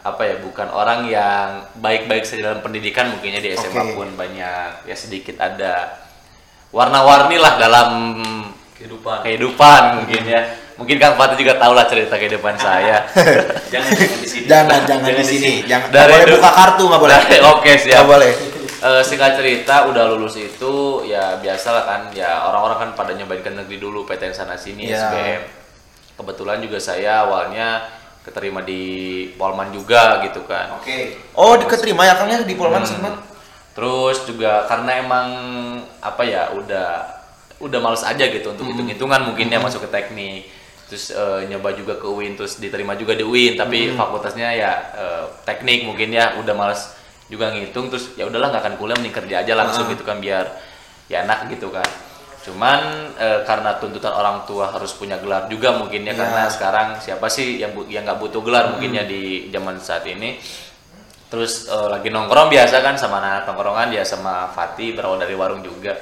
apa 0.04 0.20
ya 0.20 0.36
bukan 0.36 0.68
orang 0.68 1.08
yang 1.08 1.64
baik-baik 1.80 2.28
saja 2.28 2.52
dalam 2.52 2.60
pendidikan 2.60 3.08
mungkinnya 3.08 3.40
di 3.40 3.56
SMA 3.56 3.80
Oke. 3.80 3.96
pun 3.96 4.08
banyak 4.12 4.84
ya 4.84 4.96
sedikit 4.96 5.40
ada 5.40 5.96
warna-warni 6.68 7.40
lah 7.40 7.56
dalam 7.56 7.88
kehidupan 8.76 9.24
kehidupan 9.24 9.82
mungkin 10.04 10.22
ya 10.28 10.40
mungkin 10.76 11.00
Kang 11.00 11.16
Fatih 11.16 11.40
juga 11.40 11.56
tahu 11.56 11.72
lah 11.72 11.88
cerita 11.88 12.20
kehidupan 12.20 12.58
saya 12.60 13.00
jangan 13.72 13.90
jangan 13.96 14.18
di 14.20 14.28
sini 14.28 14.44
Jangan, 14.44 14.80
jangan, 14.84 15.06
Jangan 15.08 15.16
di 15.16 15.24
sini. 15.24 15.52
Jangan 15.64 15.88
Dari 15.88 16.12
boleh 16.12 16.26
buka 16.36 16.50
kartu 16.52 16.82
nggak 16.84 17.00
boleh. 17.00 17.18
Oke 17.56 17.72
siap. 17.80 17.94
Nggak 17.96 18.08
boleh. 18.12 18.32
Eh, 18.84 19.00
singkat 19.00 19.32
cerita 19.40 19.88
udah 19.88 20.04
lulus 20.12 20.36
itu 20.36 20.74
ya 21.08 21.40
biasa 21.40 21.68
lah 21.72 21.84
kan 21.88 22.00
ya 22.12 22.44
orang-orang 22.44 22.76
kan 22.76 22.90
pada 22.92 23.16
nyobain 23.16 23.40
ke 23.40 23.48
negeri 23.48 23.80
dulu 23.80 24.04
PTN 24.04 24.36
sana 24.36 24.60
sini 24.60 24.92
Iya. 24.92 25.00
SBM. 25.00 25.42
Kebetulan 26.20 26.58
juga 26.60 26.76
saya 26.76 27.24
awalnya 27.24 27.88
keterima 28.24 28.64
di 28.64 28.82
Polman 29.36 29.68
juga 29.70 30.24
gitu 30.24 30.48
kan. 30.48 30.80
Oke. 30.80 31.20
Oh, 31.36 31.54
diketerima 31.54 32.08
ya 32.08 32.16
Kangnya 32.16 32.40
di 32.42 32.56
Polman 32.56 32.80
Hmm. 32.80 32.88
sempat. 32.88 33.14
Terus 33.74 34.24
juga 34.24 34.64
karena 34.64 35.02
emang 35.02 35.28
apa 36.00 36.22
ya 36.24 36.48
udah 36.56 36.88
udah 37.60 37.78
males 37.78 38.02
aja 38.02 38.24
gitu 38.26 38.50
untuk 38.50 38.66
hitung-hitungan 38.66 39.20
mungkin 39.28 39.52
ya 39.52 39.60
masuk 39.60 39.84
ke 39.86 39.90
teknik. 39.92 40.48
Terus 40.88 41.10
eh, 41.10 41.48
nyoba 41.48 41.72
juga 41.74 41.96
ke 41.96 42.06
UIN 42.06 42.36
terus 42.36 42.56
diterima 42.56 42.94
juga 42.94 43.12
di 43.12 43.24
UIN 43.24 43.56
tapi 43.56 43.92
fakultasnya 43.92 44.48
ya 44.52 44.72
eh, 44.94 45.24
teknik 45.44 45.84
mungkin 45.84 46.12
ya 46.12 46.38
udah 46.40 46.54
males 46.54 46.92
juga 47.26 47.50
ngitung 47.50 47.88
terus 47.88 48.12
ya 48.14 48.28
udahlah 48.28 48.52
nggak 48.52 48.62
akan 48.62 48.74
kuliah 48.76 48.96
mending 49.00 49.16
kerja 49.16 49.40
aja 49.42 49.52
langsung 49.56 49.88
gitu 49.88 50.04
kan 50.04 50.20
biar 50.20 50.44
ya 51.08 51.24
enak 51.24 51.52
gitu 51.52 51.68
kan. 51.68 51.88
Cuman 52.44 52.80
eh, 53.16 53.40
karena 53.42 53.80
tuntutan 53.80 54.12
orang 54.12 54.44
tua 54.44 54.68
harus 54.68 54.92
punya 54.92 55.16
gelar 55.16 55.48
juga 55.48 55.72
mungkin 55.74 56.04
ya 56.04 56.12
Iya. 56.12 56.20
karena 56.20 56.42
sekarang 56.46 56.88
siapa 57.00 57.26
sih 57.26 57.56
yang 57.56 57.72
bu- 57.72 57.88
yang 57.88 58.04
nggak 58.04 58.20
butuh 58.20 58.44
gelar 58.44 58.76
mungkin 58.76 58.92
ya 58.92 59.04
di 59.08 59.48
zaman 59.48 59.80
saat 59.80 60.04
ini. 60.04 60.36
Terus 61.32 61.66
eh, 61.66 61.88
lagi 61.88 62.12
nongkrong 62.12 62.52
biasa 62.52 62.84
kan 62.84 62.94
sama 62.94 63.18
anak 63.18 63.48
nongkrongan 63.48 63.90
ya 63.90 64.04
sama 64.04 64.52
Fatih 64.52 64.92
berawal 64.92 65.16
dari 65.18 65.32
warung 65.32 65.64
juga. 65.64 65.96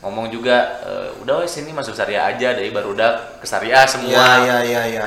Ngomong 0.00 0.32
juga 0.32 0.80
eh, 0.80 1.08
udah 1.20 1.44
wes 1.44 1.52
sini 1.52 1.70
masuk 1.70 1.92
syariah 1.92 2.24
aja 2.24 2.56
dari 2.56 2.72
barudak 2.72 3.38
ke 3.38 3.46
syariah 3.46 3.84
semua. 3.84 4.10
Iya, 4.12 4.28
iya, 4.42 4.56
iya, 4.64 4.82
iya. 4.88 5.06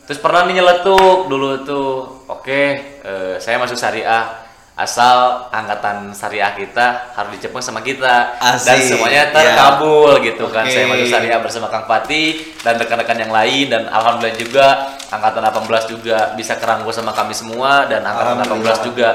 terus 0.00 0.18
pernah 0.18 0.42
nih 0.42 0.58
nyeletuk 0.58 1.30
dulu 1.30 1.62
tuh 1.62 1.90
oke 2.26 2.60
eh, 3.06 3.34
saya 3.38 3.62
masuk 3.62 3.78
syariah 3.78 4.39
asal 4.74 5.50
angkatan 5.52 6.14
syariah 6.16 6.56
kita 6.56 7.12
harus 7.12 7.36
dicepeng 7.36 7.60
sama 7.60 7.84
kita 7.84 8.38
dan 8.40 8.56
Asik, 8.56 8.96
semuanya 8.96 9.28
iya. 9.28 9.34
terkabul 9.34 10.16
gitu 10.24 10.48
kan 10.48 10.64
Oke. 10.64 10.72
saya 10.72 10.84
masuk 10.88 11.06
syariah 11.10 11.40
bersama 11.42 11.66
Kang 11.68 11.84
Pati 11.84 12.54
dan 12.64 12.80
rekan-rekan 12.80 13.18
yang 13.18 13.32
lain 13.34 13.68
dan 13.68 13.90
alhamdulillah 13.92 14.38
juga 14.40 14.66
angkatan 15.12 15.42
18 15.44 15.92
juga 15.92 16.18
bisa 16.32 16.56
kerangkul 16.56 16.94
sama 16.94 17.12
kami 17.12 17.36
semua 17.36 17.84
dan 17.90 18.00
angkatan 18.06 18.40
Alhamdulillah. 18.40 18.78
18 18.80 18.88
juga 18.88 19.08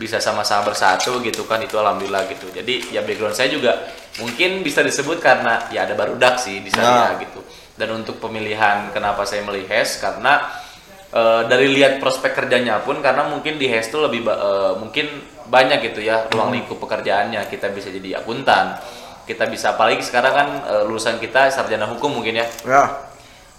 bisa 0.00 0.16
sama-sama 0.16 0.72
bersatu 0.72 1.20
gitu 1.20 1.44
kan 1.44 1.60
itu 1.60 1.76
alhamdulillah 1.76 2.24
gitu 2.32 2.48
jadi 2.48 2.88
ya 2.88 3.04
background 3.04 3.36
saya 3.36 3.52
juga 3.52 3.76
mungkin 4.16 4.64
bisa 4.64 4.80
disebut 4.80 5.20
karena 5.20 5.68
ya 5.68 5.84
ada 5.84 5.92
barudak 5.92 6.40
sih 6.40 6.64
di 6.64 6.72
syariah 6.72 7.12
Nah. 7.12 7.20
gitu 7.20 7.44
dan 7.76 7.92
untuk 7.92 8.16
pemilihan 8.16 8.88
kenapa 8.96 9.28
saya 9.28 9.44
milih 9.44 9.68
HES 9.68 10.00
karena 10.00 10.48
eh, 11.12 11.42
dari 11.46 11.66
lihat 11.74 11.98
prospek 12.02 12.32
kerjanya 12.34 12.82
pun 12.82 12.98
karena 13.02 13.26
mungkin 13.28 13.58
di 13.58 13.66
HES 13.66 13.90
itu 13.90 13.98
lebih 14.02 14.26
eh, 14.26 14.72
mungkin 14.78 15.06
banyak 15.50 15.90
gitu 15.90 16.00
ya 16.06 16.30
ruang 16.30 16.54
lingkup 16.54 16.78
pekerjaannya. 16.78 17.46
Kita 17.50 17.70
bisa 17.70 17.90
jadi 17.90 18.22
akuntan 18.22 18.78
kita 19.30 19.46
bisa 19.46 19.78
apalagi 19.78 20.02
sekarang 20.02 20.32
kan 20.34 20.48
eh, 20.66 20.82
lulusan 20.90 21.22
kita 21.22 21.54
sarjana 21.54 21.86
hukum 21.86 22.18
mungkin 22.18 22.42
ya. 22.42 22.46
Ya. 22.66 22.84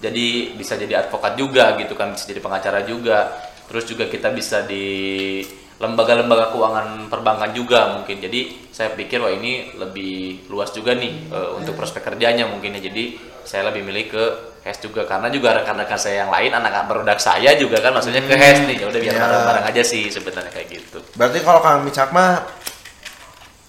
jadi 0.02 0.58
bisa 0.58 0.74
jadi 0.82 1.06
advokat 1.06 1.38
juga 1.38 1.78
gitu 1.78 1.94
kan 1.94 2.12
bisa 2.12 2.28
jadi 2.28 2.42
pengacara 2.44 2.84
juga. 2.84 3.32
Terus 3.72 3.88
juga 3.88 4.10
kita 4.12 4.34
bisa 4.36 4.68
di 4.68 5.40
lembaga-lembaga 5.80 6.52
keuangan 6.52 7.08
perbankan 7.08 7.56
juga 7.56 7.96
mungkin. 7.96 8.20
Jadi 8.20 8.71
saya 8.72 8.92
pikir 8.92 9.20
wah 9.20 9.30
ini 9.30 9.52
lebih 9.76 10.48
luas 10.48 10.72
juga 10.72 10.92
nih 10.94 11.28
eh, 11.28 11.50
untuk 11.54 11.76
prospek 11.76 12.02
kerjanya 12.02 12.46
mungkin 12.46 12.74
ya 12.74 12.82
jadi 12.82 13.04
saya 13.42 13.68
lebih 13.68 13.84
milih 13.84 14.06
ke 14.08 14.24
HES 14.62 14.78
juga 14.82 15.02
karena 15.04 15.28
juga 15.28 15.52
rekan-rekan 15.54 15.98
saya 15.98 16.24
yang 16.24 16.32
lain 16.32 16.54
anak 16.54 16.86
produk 16.86 17.18
saya 17.18 17.54
juga 17.56 17.80
kan 17.80 17.92
maksudnya 17.92 18.22
ke 18.22 18.32
HES 18.32 18.60
nih 18.64 18.78
ya 18.78 18.86
udah 18.88 19.00
biar 19.00 19.12
Ya. 19.12 19.20
bareng-bareng 19.20 19.66
aja 19.68 19.84
sih 19.84 20.08
sebenarnya 20.08 20.50
kayak 20.50 20.68
gitu 20.72 20.98
Berarti 21.14 21.42
kalau 21.42 21.60
Kang 21.60 21.82
Micak 21.82 22.10
mah 22.10 22.46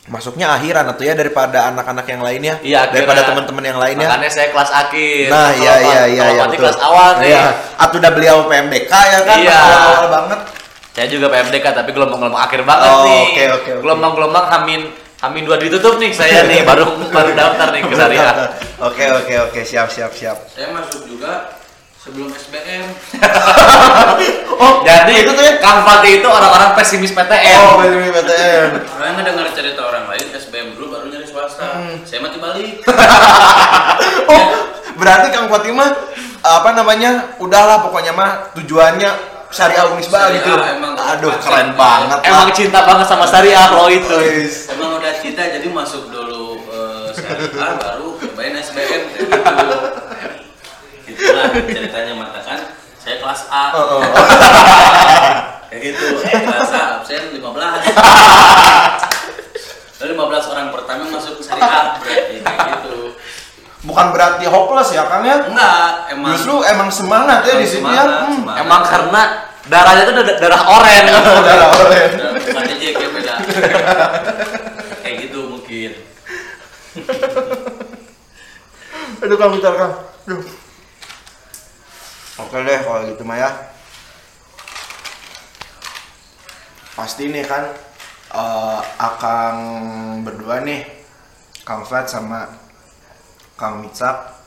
masuknya 0.04 0.50
akhiran 0.52 0.82
atau 0.84 1.02
ya 1.02 1.14
daripada 1.14 1.70
anak-anak 1.70 2.04
yang 2.04 2.20
lainnya? 2.20 2.54
Iya, 2.58 2.90
daripada 2.90 3.22
teman-teman 3.22 3.62
yang 3.64 3.78
lainnya. 3.78 4.10
makanya 4.10 4.28
saya 4.28 4.48
kelas 4.50 4.70
akhir 4.70 5.30
Nah, 5.30 5.50
iya 5.54 5.74
iya 5.78 6.00
iya 6.10 6.24
iya 6.32 6.42
betul. 6.44 6.66
kelas 6.66 6.78
awal 6.82 7.22
nih 7.22 7.30
Iya. 7.30 7.44
Atau 7.78 7.96
udah 7.96 8.10
beliau 8.10 8.36
PMDK 8.44 8.90
ya 8.92 9.20
kan? 9.22 9.36
Iya. 9.38 9.56
Awal-awal 9.56 10.06
banget. 10.10 10.40
Saya 10.92 11.08
juga 11.08 11.26
PMDK 11.26 11.72
tapi 11.72 11.90
gelombang-gelombang 11.90 12.42
akhir 12.42 12.60
banget 12.62 12.84
Oh, 12.86 13.02
nih. 13.02 13.22
oke, 13.24 13.44
oke. 13.56 13.70
Gelombang-gelombang 13.80 14.44
Hamin 14.46 14.82
Hamin 15.18 15.46
dua 15.46 15.54
ditutup 15.54 15.96
nih 15.96 16.10
saya 16.10 16.42
nih 16.44 16.66
baru 16.66 16.82
baru 17.08 17.30
daftar 17.32 17.70
nih 17.70 17.80
ke 17.80 17.94
syariah. 17.94 18.34
Oke 18.82 19.06
oke 19.06 19.34
oke 19.46 19.60
siap 19.62 19.86
siap 19.86 20.10
siap. 20.10 20.34
saya 20.50 20.74
masuk 20.74 21.06
juga 21.06 21.54
sebelum 21.94 22.26
SBM 22.28 22.82
Oh 24.58 24.82
Jadi 24.82 25.22
itu 25.22 25.30
tuh 25.30 25.38
ya? 25.40 25.54
Kang 25.56 25.86
Fatih 25.86 26.18
itu 26.18 26.26
orang-orang 26.26 26.74
pesimis 26.74 27.14
PTN. 27.14 27.58
Oh 27.62 27.78
PTN 27.78 28.10
PTN. 28.10 28.68
Saya 28.90 29.10
nggak 29.14 29.24
dengar 29.24 29.46
cerita 29.54 29.80
orang 29.80 30.10
lain 30.10 30.26
SBM 30.28 30.74
dulu 30.74 30.86
baru 30.90 31.06
nyari 31.06 31.22
swasta. 31.24 31.78
Saya 32.02 32.18
mati 32.20 32.38
balik. 32.38 32.82
Oh 34.26 34.42
berarti 34.92 35.28
Kang 35.30 35.46
Fatimah 35.46 35.90
apa 36.42 36.68
namanya? 36.74 37.38
Udahlah 37.38 37.80
pokoknya 37.80 38.10
mah 38.10 38.50
tujuannya 38.52 39.31
syariah 39.52 39.84
Unisba 39.92 40.32
gitu. 40.32 40.48
emang 40.56 40.96
Aduh 40.96 41.36
keren 41.44 41.76
banget. 41.76 42.18
Emang 42.24 42.48
lah. 42.48 42.56
cinta 42.56 42.80
banget 42.88 43.06
sama 43.06 43.28
syariah 43.28 43.68
lo 43.76 43.84
itu. 43.92 44.16
Emang 44.72 44.96
udah 44.96 45.12
cita 45.20 45.44
jadi 45.44 45.68
masuk 45.68 46.08
dulu 46.08 46.64
eh, 46.72 47.12
syariah 47.12 47.76
baru 47.76 48.16
cobain 48.16 48.56
SBM 48.56 49.02
gitu. 49.12 49.28
Itulah 51.12 51.52
ceritanya 51.52 52.12
mata 52.16 52.40
kan. 52.40 52.60
Saya 52.96 53.20
kelas 53.20 53.42
A. 53.52 53.64
Oh, 53.76 54.00
oh. 54.00 54.02
Kayak 55.68 55.80
gitu. 55.92 56.06
Kelas 56.24 56.72
A 56.72 56.82
absen 57.04 57.36
15. 57.36 57.44
Lalu 60.02 60.18
15 60.18 60.50
orang 60.50 60.66
programnya 60.74 61.06
masuk 61.12 61.38
syariah 61.44 61.94
berarti 62.00 62.42
kayak 62.42 62.58
gitu 62.80 63.01
Bukan 63.82 64.14
berarti 64.14 64.46
hopeless 64.46 64.94
ya 64.94 65.02
Kang 65.10 65.26
ya? 65.26 65.42
enggak 65.42 66.14
emang 66.14 66.30
Justru 66.34 66.62
emang 66.62 66.86
semangat 66.86 67.42
ya 67.42 67.58
di 67.58 67.66
situ 67.66 67.82
ya. 67.82 68.06
Hmm. 68.06 68.46
semangat. 68.46 68.62
Emang 68.62 68.82
karena 68.86 69.22
darahnya 69.66 70.02
itu 70.06 70.12
darah, 70.14 70.36
darah 70.38 70.62
oren. 70.70 71.04
Darah 71.10 71.68
oren. 71.82 72.10
bukan 72.46 72.62
aja 72.62 72.74
kayak 72.78 73.10
beda 73.10 73.34
kayak 75.02 75.16
gitu 75.26 75.40
mungkin 75.50 75.90
Aduh 79.22 79.36
Kang 79.38 79.54
bentar 79.54 79.74
Kang. 79.78 79.94
Aduh. 80.26 80.42
Oke 82.42 82.56
deh 82.66 82.78
kalau 82.82 83.06
gitu 83.06 83.22
mah 83.22 83.38
ya. 83.38 83.50
Pasti 86.98 87.30
nih 87.30 87.46
kan 87.46 87.70
eh 88.32 88.80
akang 88.98 89.58
berdua 90.26 90.60
nih 90.66 90.84
Kang 91.62 91.86
Fat 91.86 92.10
sama 92.10 92.61
Kang 93.62 93.78
Mitsak 93.78 94.42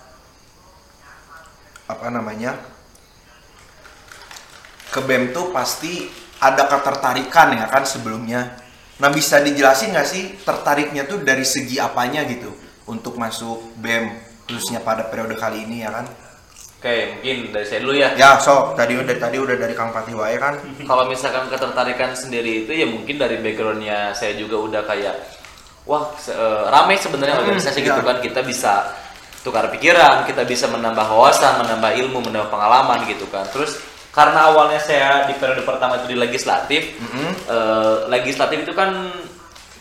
apa 1.88 2.08
namanya 2.12 2.60
ke 4.92 5.00
BEM 5.00 5.32
tuh 5.32 5.56
pasti 5.56 6.12
ada 6.44 6.68
ketertarikan 6.68 7.56
ya 7.56 7.72
kan 7.72 7.88
sebelumnya. 7.88 8.60
Nah 9.00 9.08
bisa 9.12 9.40
dijelasin 9.40 9.96
nggak 9.96 10.08
sih 10.08 10.24
tertariknya 10.44 11.08
tuh 11.08 11.24
dari 11.24 11.48
segi 11.48 11.80
apanya 11.80 12.28
gitu 12.28 12.52
untuk 12.92 13.16
masuk 13.16 13.76
BEM 13.80 14.12
khususnya 14.48 14.84
pada 14.84 15.08
periode 15.08 15.40
kali 15.40 15.64
ini 15.64 15.88
ya 15.88 15.96
kan? 15.96 16.06
Oke, 16.86 17.18
mungkin 17.18 17.50
dari 17.50 17.66
saya 17.66 17.80
dulu 17.82 17.98
ya. 17.98 18.14
ya 18.14 18.38
sok. 18.38 18.78
Tadi 18.78 18.94
udah 18.94 19.16
tadi 19.18 19.42
udah 19.42 19.58
dari 19.58 19.74
Kang 19.74 19.90
Fatih 19.90 20.14
wae 20.14 20.38
kan? 20.38 20.54
Kalau 20.90 21.10
misalkan 21.10 21.50
ketertarikan 21.50 22.14
sendiri 22.14 22.68
itu 22.68 22.72
ya 22.78 22.86
mungkin 22.86 23.16
dari 23.18 23.42
backgroundnya 23.42 24.14
saya 24.14 24.38
juga 24.38 24.62
udah 24.62 24.82
kayak 24.86 25.16
wah 25.90 26.14
se- 26.22 26.36
eh, 26.36 26.64
ramai 26.70 27.00
sebenarnya 27.02 27.42
organisasi 27.42 27.82
iya. 27.82 27.90
gitu 27.90 28.02
kan. 28.06 28.22
Kita 28.22 28.46
bisa 28.46 28.86
tukar 29.46 29.70
pikiran, 29.70 30.26
kita 30.26 30.42
bisa 30.44 30.66
menambah 30.66 31.06
wawasan, 31.06 31.62
menambah 31.62 31.94
ilmu, 32.02 32.18
menambah 32.20 32.50
pengalaman 32.50 33.06
gitu 33.06 33.30
kan. 33.30 33.46
Terus 33.48 33.78
karena 34.10 34.50
awalnya 34.50 34.82
saya 34.82 35.30
di 35.30 35.38
periode 35.38 35.62
pertama 35.62 36.02
itu 36.02 36.10
di 36.10 36.18
legislatif, 36.18 36.98
Mm-mm. 36.98 37.30
eh, 37.46 37.96
legislatif 38.10 38.66
itu 38.66 38.74
kan 38.74 39.14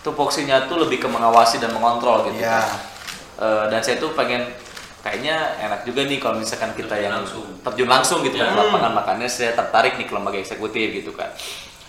tupoksinya 0.02 0.68
tuh 0.68 0.84
lebih 0.84 1.00
ke 1.00 1.08
mengawasi 1.08 1.56
dan 1.56 1.72
mengontrol 1.72 2.28
gitu 2.28 2.44
Iya. 2.44 2.60
kan. 2.60 2.68
Eh, 3.40 3.64
dan 3.72 3.80
saya 3.80 3.96
tuh 3.96 4.12
pengen 4.12 4.44
kayaknya 5.00 5.36
enak 5.60 5.84
juga 5.84 6.04
nih 6.04 6.16
kalau 6.16 6.36
misalkan 6.36 6.72
kita 6.72 6.96
yang 6.96 7.12
langsung. 7.14 7.44
terjun 7.60 7.88
langsung 7.88 8.20
gitu 8.20 8.36
kan 8.36 8.46
Ya. 8.46 8.52
ke 8.52 8.58
lapangan 8.58 8.92
makanya 8.94 9.28
saya 9.28 9.52
tertarik 9.52 9.96
nih 9.96 10.04
ke 10.04 10.12
lembaga 10.12 10.36
eksekutif 10.36 10.92
gitu 10.94 11.12
kan 11.12 11.28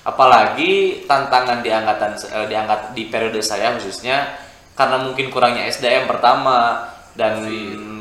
apalagi 0.04 1.04
tantangan 1.04 1.60
di 1.60 1.70
angkatan 1.70 2.12
eh, 2.16 2.46
di 2.46 2.56
angkat 2.56 2.94
di 2.94 3.08
periode 3.08 3.40
saya 3.40 3.74
khususnya 3.74 4.36
karena 4.76 5.00
mungkin 5.00 5.32
kurangnya 5.32 5.66
SDM 5.66 6.06
pertama 6.06 6.78
dan 7.16 7.34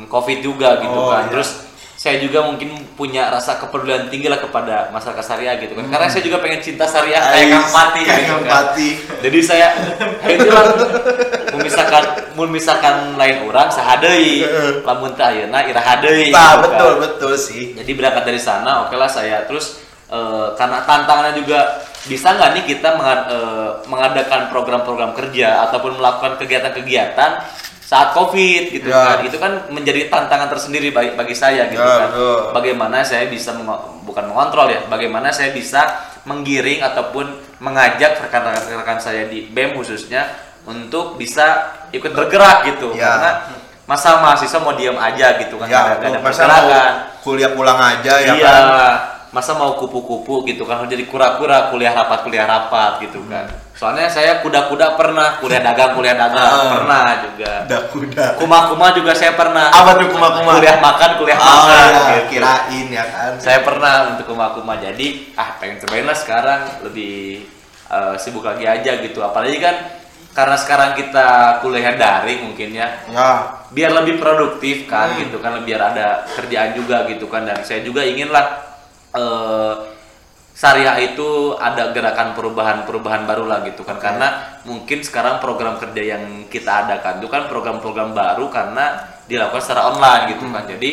COVID 0.05 0.39
juga 0.39 0.77
gitu 0.77 0.91
Oh, 0.93 1.09
kan 1.09 1.25
iya. 1.25 1.31
terus 1.31 1.49
saya 1.95 2.19
juga 2.19 2.43
mungkin 2.43 2.69
punya 2.93 3.27
rasa 3.27 3.57
kepedulian 3.57 4.05
tinggi 4.05 4.27
lah 4.27 4.37
kepada 4.37 4.91
masyarakat 4.91 5.23
syariah 5.25 5.55
gitu 5.57 5.73
kan 5.73 5.87
karena 5.87 6.05
saya 6.05 6.21
juga 6.21 6.37
pengen 6.37 6.59
cinta 6.59 6.85
syariah 6.85 7.17
kayak 7.23 7.49
Kang 7.49 7.71
Pati 7.71 7.97
Hmm. 7.97 8.05
kayak 8.05 8.21
gitu 8.21 8.35
kan. 8.35 8.51
Pati 8.51 8.89
Jadi 9.21 9.39
saya 9.41 9.67
itu 10.27 10.47
lah 10.47 10.65
memisahkan 11.49 12.03
memisahkan 12.35 12.95
lain 13.15 13.37
orang 13.43 13.67
sahadei 13.69 14.43
lamun 14.81 15.11
teh 15.13 15.23
ayeuna 15.23 15.63
iraha 15.63 15.93
deui. 15.97 16.29
nah 16.29 16.53
gitu 16.53 16.61
kan. 16.61 16.63
betul 16.67 16.91
betul 16.99 17.33
sih 17.35 17.63
Jadi 17.73 17.91
berangkat 17.93 18.23
dari 18.23 18.37
sana 18.39 18.85
oke 18.85 18.93
lah 18.93 19.07
saya 19.07 19.41
terus 19.43 19.79
eh, 20.07 20.47
karena 20.53 20.83
tantangannya 20.83 21.33
juga 21.33 21.59
bisa 22.05 22.27
nggak 22.29 22.49
nih 22.53 22.63
kita 22.67 22.89
menga- 22.93 23.27
eh, 23.27 23.69
mengadakan 23.85 24.41
program-program 24.47 25.15
kerja 25.15 25.63
ataupun 25.65 25.95
melakukan 25.95 26.37
kegiatan-kegiatan 26.37 27.31
saat 27.85 28.11
covid 28.11 28.63
gitu 28.67 28.89
Ya. 28.89 29.13
kan. 29.13 29.17
Itu 29.21 29.37
kan 29.37 29.69
menjadi 29.69 30.09
tantangan 30.09 30.49
tersendiri 30.49 30.89
bagi, 30.89 31.13
bagi 31.13 31.31
saya 31.31 31.69
gitu 31.69 31.77
Ya, 31.77 31.85
kan. 31.85 32.09
betul. 32.09 32.37
bagaimana 32.51 32.97
saya 32.99 33.29
bisa 33.29 33.53
mengo- 33.53 34.01
bukan 34.01 34.25
mengontrol 34.25 34.67
ya 34.67 34.81
bagaimana 34.85 35.29
saya 35.29 35.49
bisa 35.51 35.85
menggiring 36.23 36.81
ataupun 36.81 37.29
mengajak 37.59 38.17
rekan-rekan 38.19 38.97
saya 38.97 39.25
di 39.25 39.45
BEM 39.47 39.77
khususnya 39.77 40.25
untuk 40.63 41.13
bisa 41.15 41.45
ikut 41.91 42.09
bergerak 42.09 42.65
gitu. 42.67 42.91
Ya. 42.91 43.05
karena 43.11 43.31
masa 43.85 44.17
mahasiswa 44.17 44.57
mau 44.57 44.73
diam 44.73 44.97
aja 44.97 45.37
gitu 45.37 45.55
kan 45.55 45.69
ya 45.69 45.77
nggak 45.93 46.09
ada 46.09 46.19
pergerakan. 46.19 46.93
kuliah 47.21 47.53
pulang 47.53 47.77
aja 47.77 48.13
ya 48.17 48.33
iya 48.33 48.49
kan? 48.51 48.65
masa 49.29 49.53
mau 49.53 49.77
kupu-kupu 49.77 50.41
gitu 50.43 50.65
kan 50.65 50.81
jadi 50.85 51.05
kura-kura 51.05 51.69
kuliah 51.69 51.93
rapat 51.93 52.25
kuliah 52.25 52.49
rapat 52.49 52.97
gitu 52.99 53.21
kan 53.29 53.45
soalnya 53.75 54.07
saya 54.07 54.39
kuda-kuda 54.39 54.95
pernah 54.95 55.35
kuliah 55.43 55.59
dagang 55.59 55.99
kuliah 55.99 56.15
dagang. 56.15 56.47
Ah. 56.47 56.71
pernah 56.79 57.07
juga. 57.27 57.51
Udah 57.67 57.81
kuda 57.91 58.25
kuma-kuma 58.39 58.87
juga 58.95 59.11
saya 59.11 59.35
pernah. 59.35 59.67
Apa 59.67 59.99
tuh 59.99 60.07
kuma-kuma? 60.15 60.51
Kuliah 60.55 60.79
makan 60.79 61.11
kuliah 61.19 61.35
oh, 61.35 61.43
makan. 61.43 61.67
ya, 61.75 61.83
gitu. 61.91 62.23
kirain 62.31 62.87
ya 62.87 63.03
kan. 63.03 63.31
Saya 63.35 63.59
pernah 63.67 64.15
untuk 64.15 64.31
kuma-kuma. 64.31 64.79
Jadi 64.79 65.35
ah 65.35 65.59
pengen 65.59 65.83
cobain 65.83 66.07
lah 66.07 66.15
sekarang. 66.15 66.61
Lebih 66.87 67.43
eh, 67.91 68.15
sibuk 68.15 68.47
lagi 68.47 68.63
aja 68.63 68.91
gitu. 69.03 69.19
Apalagi 69.19 69.59
kan 69.59 69.75
karena 70.31 70.55
sekarang 70.55 70.95
kita 70.95 71.59
kuliah 71.59 71.99
daring 71.99 72.47
mungkin 72.47 72.71
ya. 72.71 72.87
Ya. 73.11 73.59
Biar 73.75 73.91
lebih 73.91 74.23
produktif 74.23 74.87
kan 74.87 75.11
Hmm. 75.11 75.27
gitu 75.27 75.43
kan. 75.43 75.59
Biar 75.67 75.91
ada 75.91 76.23
kerjaan 76.31 76.79
juga 76.79 77.03
gitu 77.11 77.27
kan. 77.27 77.43
Dan 77.43 77.59
saya 77.67 77.83
juga 77.83 78.07
ingin 78.07 78.31
lah 78.31 78.71
eh, 79.11 79.94
syariah 80.55 81.11
itu 81.11 81.59
ada 81.59 81.91
gerakan 81.91 82.31
perubahan-perubahan 82.31 83.27
baru 83.27 83.43
lah 83.43 83.67
gitu 83.67 83.83
kan. 83.83 83.99
Karena 83.99 84.59
mungkin 84.63 85.03
sekarang 85.03 85.43
program 85.43 85.75
kerja 85.77 86.15
yang 86.15 86.47
kita 86.47 86.87
adakan 86.87 87.19
itu 87.19 87.27
kan 87.27 87.51
program-program 87.51 88.15
baru 88.15 88.47
karena 88.47 89.19
dilakukan 89.27 89.61
secara 89.61 89.91
online 89.91 90.23
gitu 90.31 90.47
kan. 90.47 90.63
Jadi 90.63 90.91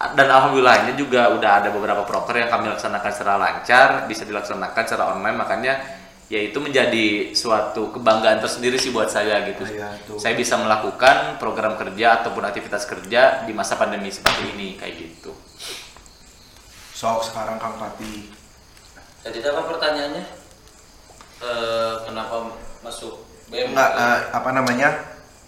dan 0.00 0.26
alhamdulillahnya 0.32 0.98
juga 0.98 1.30
udah 1.30 1.62
ada 1.62 1.68
beberapa 1.70 2.02
proker 2.02 2.34
yang 2.42 2.50
kami 2.50 2.72
laksanakan 2.72 3.10
secara 3.14 3.34
lancar 3.38 3.88
bisa 4.10 4.26
dilaksanakan 4.26 4.82
secara 4.82 5.14
online. 5.14 5.38
Makanya 5.38 5.74
ya 6.26 6.40
itu 6.42 6.58
menjadi 6.58 7.30
suatu 7.30 7.94
kebanggaan 7.94 8.42
tersendiri 8.42 8.74
sih 8.74 8.90
buat 8.90 9.06
saya 9.06 9.46
gitu. 9.50 9.62
Tuh. 10.06 10.18
saya 10.18 10.34
bisa 10.34 10.58
melakukan 10.58 11.38
program 11.38 11.78
kerja 11.78 12.22
ataupun 12.22 12.42
aktivitas 12.42 12.90
kerja 12.90 13.46
di 13.46 13.52
masa 13.54 13.78
pandemi 13.78 14.10
seperti 14.10 14.50
ini 14.56 14.78
kayak 14.78 14.94
gitu. 14.98 15.30
sok 16.94 17.26
sekarang 17.26 17.56
Kang 17.56 17.80
Pati 17.80 18.39
Jadi 19.20 19.38
apa 19.42 19.62
pertanyaannya? 19.66 20.24
Eh, 21.40 21.94
kenapa 22.04 22.52
masuk 22.80 23.24
BM? 23.48 23.72
enggak 23.72 23.90
eh, 23.92 24.18
apa 24.30 24.50
namanya 24.52 24.88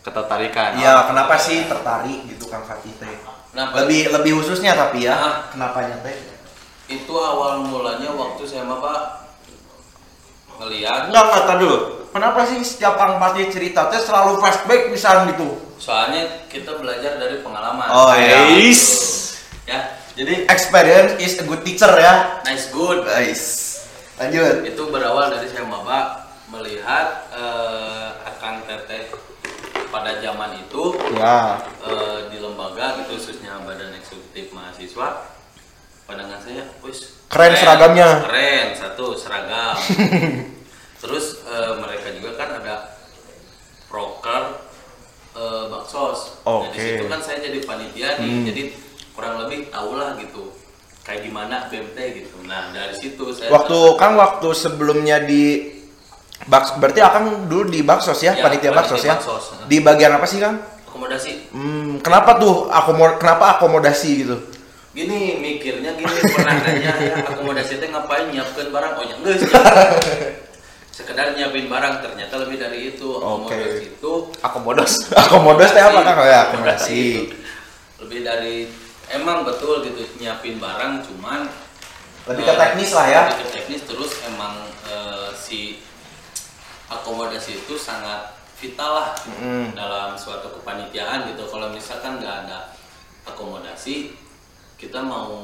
Ketertarikan. 0.00 0.74
ya 0.74 1.06
kenapa 1.06 1.36
sih 1.36 1.64
tertarik 1.64 2.26
gitu 2.26 2.48
Kang 2.48 2.64
Pati 2.64 2.90
teh 2.96 3.14
Kenapa? 3.52 3.84
lebih 3.84 4.10
lebih 4.10 4.32
khususnya 4.34 4.72
tapi 4.72 5.04
ya 5.04 5.14
Ah. 5.14 5.34
kenapanya 5.48 6.00
teh 6.00 6.16
Itu 6.88 7.12
awal 7.14 7.62
mulanya 7.62 8.08
waktu 8.10 8.42
saya 8.42 8.64
mah 8.64 8.80
Pak 8.80 9.00
ngeliat 10.58 11.08
enggak 11.08 11.24
enggak 11.24 11.44
tadi 11.46 11.60
dulu 11.60 11.78
kenapa 12.08 12.40
sih 12.44 12.58
setiap 12.62 12.96
Kang 12.96 13.16
Pati 13.16 13.46
cerita 13.48 13.86
teh 13.86 14.00
selalu 14.00 14.40
flashback 14.40 14.88
misalnya 14.88 15.30
gitu 15.30 15.60
soalnya 15.76 16.24
kita 16.48 16.72
belajar 16.74 17.16
dari 17.16 17.40
pengalaman. 17.40 17.84
Oh, 17.86 18.12
iya. 18.12 18.48
Guys. 18.48 18.82
Ya, 19.62 19.78
jadi 20.12 20.46
experience 20.46 21.18
is 21.18 21.36
a 21.36 21.44
good 21.44 21.62
teacher 21.62 21.90
ya 21.92 22.42
nice 22.42 22.66
good. 22.68 23.04
guys 23.04 23.61
lanjut 24.22 24.54
Itu 24.64 24.82
berawal 24.88 25.26
dari 25.28 25.46
saya 25.46 25.64
maba 25.64 26.30
melihat 26.46 27.26
eh, 27.32 28.08
akan 28.24 28.62
teteh 28.62 29.08
pada 29.88 30.16
zaman 30.16 30.56
itu 30.58 30.84
ya 31.12 31.58
eh, 31.80 32.18
di 32.28 32.38
lembaga 32.38 32.96
gitu 32.98 33.16
khususnya 33.16 33.60
badan 33.60 33.92
eksekutif 33.94 34.52
mahasiswa 34.52 35.26
pandangan 36.04 36.38
saya 36.38 36.64
wis 36.80 37.18
Keren 37.26 37.54
seragamnya. 37.54 38.20
keren 38.22 38.66
satu 38.72 39.16
seragam 39.16 39.76
terus 41.02 41.40
eh, 41.42 41.72
mereka 41.76 42.12
juga 42.12 42.30
kan 42.36 42.48
ada 42.58 42.74
proker 43.88 44.70
baksos 45.72 46.44
nah 46.44 46.60
Oke. 46.60 46.76
di 46.76 46.78
situ 46.78 47.04
kan 47.08 47.16
saya 47.18 47.40
jadi 47.40 47.64
panitia 47.64 48.20
nih 48.20 48.28
Hmm. 48.28 48.44
jadi 48.44 48.62
kurang 49.12 49.40
lebih 49.40 49.72
tahu 49.72 49.96
lah 49.96 50.12
gitu 50.16 50.52
kayak 51.02 51.20
gimana 51.22 51.66
BMT 51.66 51.98
gitu 52.16 52.36
nah 52.46 52.70
dari 52.70 52.94
situ 52.94 53.24
saya 53.30 53.50
waktu 53.50 53.78
Kang 53.98 54.14
waktu 54.14 54.48
sebelumnya 54.52 55.18
di 55.20 55.74
Baks, 56.42 56.74
berarti 56.74 56.98
Akang 56.98 57.46
dulu 57.46 57.70
di 57.70 57.86
Baksos 57.86 58.18
ya, 58.18 58.34
Ya, 58.34 58.42
panitia 58.42 58.74
Baksos 58.74 58.98
ya. 59.06 59.14
Baksos. 59.14 59.62
Di 59.70 59.78
bagian 59.78 60.10
apa 60.10 60.26
sih 60.26 60.42
Kang? 60.42 60.58
akomodasi 60.84 61.54
Hmm, 61.54 62.02
kenapa 62.02 62.36
tuh 62.36 62.66
akomo 62.68 63.16
kenapa 63.16 63.56
akomodasi 63.56 64.10
gitu? 64.22 64.36
gini 64.92 65.40
mikirnya 65.40 65.96
gini 65.96 66.04
pernah 66.36 66.52
nanya 66.60 66.92
ya 67.00 67.14
akomodasi 67.24 67.80
teh 67.80 67.88
ngapain 67.88 68.28
nyiapkan 68.28 68.68
barang 68.68 68.92
oh 68.92 69.04
ya 69.06 69.14
enggak 69.16 69.36
sih 69.40 69.48
sekedar 70.92 71.32
nyiapin 71.32 71.64
barang 71.64 72.04
ternyata 72.04 72.34
lebih 72.44 72.60
dari 72.60 72.78
itu 72.92 73.08
akomodasi 73.16 73.84
itu 73.88 74.12
Akomodos. 74.44 74.92
Akomodos 75.24 75.70
teh 75.72 75.80
apa 75.80 76.00
Kang? 76.04 76.16
Oh 76.20 76.28
ya, 76.28 76.40
akomodasi. 76.44 77.00
lebih 78.04 78.20
dari 78.20 78.68
emang 79.12 79.44
betul 79.44 79.84
gitu 79.84 80.02
nyiapin 80.18 80.56
barang 80.56 81.04
cuman 81.04 81.46
Lebih 82.22 82.44
ke 82.46 82.52
eh, 82.54 82.58
teknis 82.58 82.90
lah 82.94 83.06
ya. 83.10 83.22
lebih 83.28 83.38
ke 83.44 83.48
teknis 83.50 83.82
terus 83.84 84.12
emang 84.24 84.54
eh, 84.86 85.28
si 85.34 85.82
akomodasi 86.88 87.64
itu 87.64 87.74
sangat 87.76 88.32
kita 88.56 88.86
lah 88.86 89.08
Mm-mm. 89.26 89.74
dalam 89.74 90.14
suatu 90.14 90.54
kepanitiaan 90.60 91.26
gitu 91.34 91.50
kalau 91.50 91.72
misalkan 91.74 92.22
nggak 92.22 92.46
ada 92.46 92.78
akomodasi 93.26 94.14
kita 94.78 95.02
mau 95.02 95.42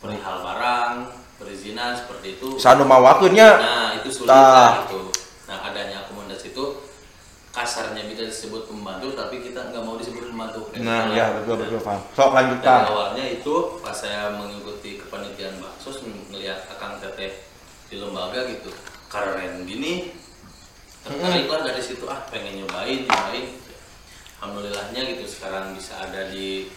perihal 0.00 0.44
barang 0.44 0.94
perizinan 1.40 1.96
seperti 1.96 2.36
itu 2.40 2.56
Sanu 2.60 2.84
mawakeunnya. 2.84 3.48
nah 3.60 3.86
itu 3.96 4.08
sulit 4.12 4.28
lah 4.32 4.84
gitu 4.84 5.08
nah 5.48 5.64
adanya 5.64 6.04
akomodasi 6.04 6.52
itu 6.52 6.64
kasarnya 7.56 8.04
bisa 8.04 8.28
disebut 8.28 8.68
pembantu 8.68 9.16
tapi 9.16 9.40
kita 9.40 9.72
nggak 9.72 9.80
mau 9.80 9.96
disebut 9.96 10.28
pembantu. 10.28 10.68
Nah, 10.76 11.08
ya 11.16 11.40
betul 11.40 11.64
betul 11.64 11.80
paham. 11.80 12.04
Sok 12.12 12.28
dari 12.28 12.36
lanjutkan. 12.36 12.80
awalnya 12.92 13.24
itu 13.32 13.54
pas 13.80 13.96
saya 13.96 14.36
mengikuti 14.36 15.00
kepanitiaan 15.00 15.56
baksos 15.64 16.04
melihat 16.28 16.68
akang 16.68 17.00
teteh 17.00 17.32
di 17.88 17.96
lembaga 17.96 18.44
gitu 18.44 18.68
keren 19.08 19.64
gini 19.64 20.12
tertarik 21.00 21.48
lah 21.48 21.64
dari 21.64 21.80
situ. 21.80 22.04
Ah 22.04 22.20
pengen 22.28 22.60
nyobain 22.60 23.08
nyobain. 23.08 23.46
Alhamdulillahnya 24.36 25.00
gitu 25.16 25.24
sekarang 25.24 25.72
bisa 25.72 25.96
ada 25.96 26.28
di 26.28 26.68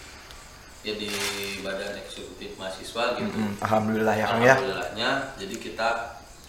ya 0.80 0.96
di 0.96 1.12
badan 1.60 1.92
eksekutif 2.00 2.56
mahasiswa 2.56 3.20
gitu. 3.20 3.36
Mm, 3.36 3.52
Alhamdulillah 3.60 4.16
ya 4.16 4.26
Kang 4.32 4.40
ya. 4.40 4.56
alhamdulillahnya. 4.56 5.10
Jadi 5.36 5.54
kita 5.60 5.88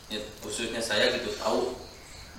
ya, 0.07 0.23
khususnya 0.39 0.79
saya 0.79 1.11
gitu 1.19 1.35
tahu 1.35 1.75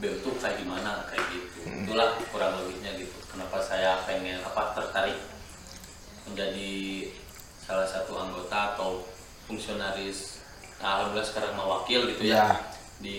BEM 0.03 0.19
tuh 0.19 0.35
kayak 0.37 0.59
gimana 0.59 1.07
kayak 1.07 1.23
gitu 1.31 1.59
itulah 1.63 2.19
kurang 2.29 2.59
lebihnya 2.59 2.99
gitu 2.99 3.15
kenapa 3.25 3.63
saya 3.63 4.03
pengen 4.03 4.43
apa 4.43 4.75
tertarik 4.75 5.15
menjadi 6.25 6.73
salah 7.57 7.87
satu 7.87 8.19
anggota 8.19 8.75
atau 8.75 9.07
fungsionaris 9.47 10.43
nah, 10.79 10.99
alhamdulillah 10.99 11.23
sekarang 11.25 11.53
mewakil 11.55 12.11
gitu 12.11 12.23
ya, 12.25 12.35
Ya. 12.35 12.47
di 12.99 13.19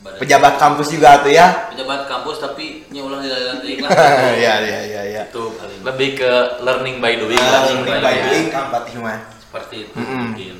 badan 0.00 0.20
Pejabat 0.20 0.54
kampus 0.56 0.88
juga 0.88 1.20
tuh 1.20 1.32
ya. 1.32 1.68
pejabat 1.68 2.04
kampus 2.04 2.36
tapi 2.38 2.84
nyulang 2.88 3.20
di 3.20 3.28
dalam 3.28 3.60
lah 3.60 3.90
ya 4.44 4.54
ya 4.60 4.80
ya 4.84 5.02
ya. 5.06 5.22
itu 5.28 5.44
paling 5.52 5.80
lebih 5.84 6.08
ke 6.16 6.32
learning 6.60 6.96
by 6.98 7.12
doing 7.14 7.36
lah 7.36 7.64
Learning 7.64 7.80
by 7.84 7.92
sebenarnya. 7.92 8.24
doing 8.24 8.46
Patih 8.52 8.96
mah. 9.00 9.18
seperti 9.38 9.76
itu 9.84 9.96
Mm-mm. 9.96 10.20
mungkin 10.32 10.56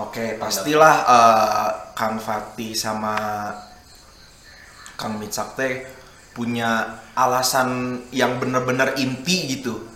Oke, 0.00 0.40
pastilah 0.40 0.96
eh, 1.04 1.68
Kang 1.92 2.16
Fatih 2.16 2.72
sama 2.72 3.12
Kang 5.00 5.16
Mitsak 5.16 5.56
teh 5.56 5.88
punya 6.36 7.00
alasan 7.16 8.00
yang 8.12 8.36
benar-benar 8.36 9.00
inti 9.00 9.56
gitu. 9.56 9.88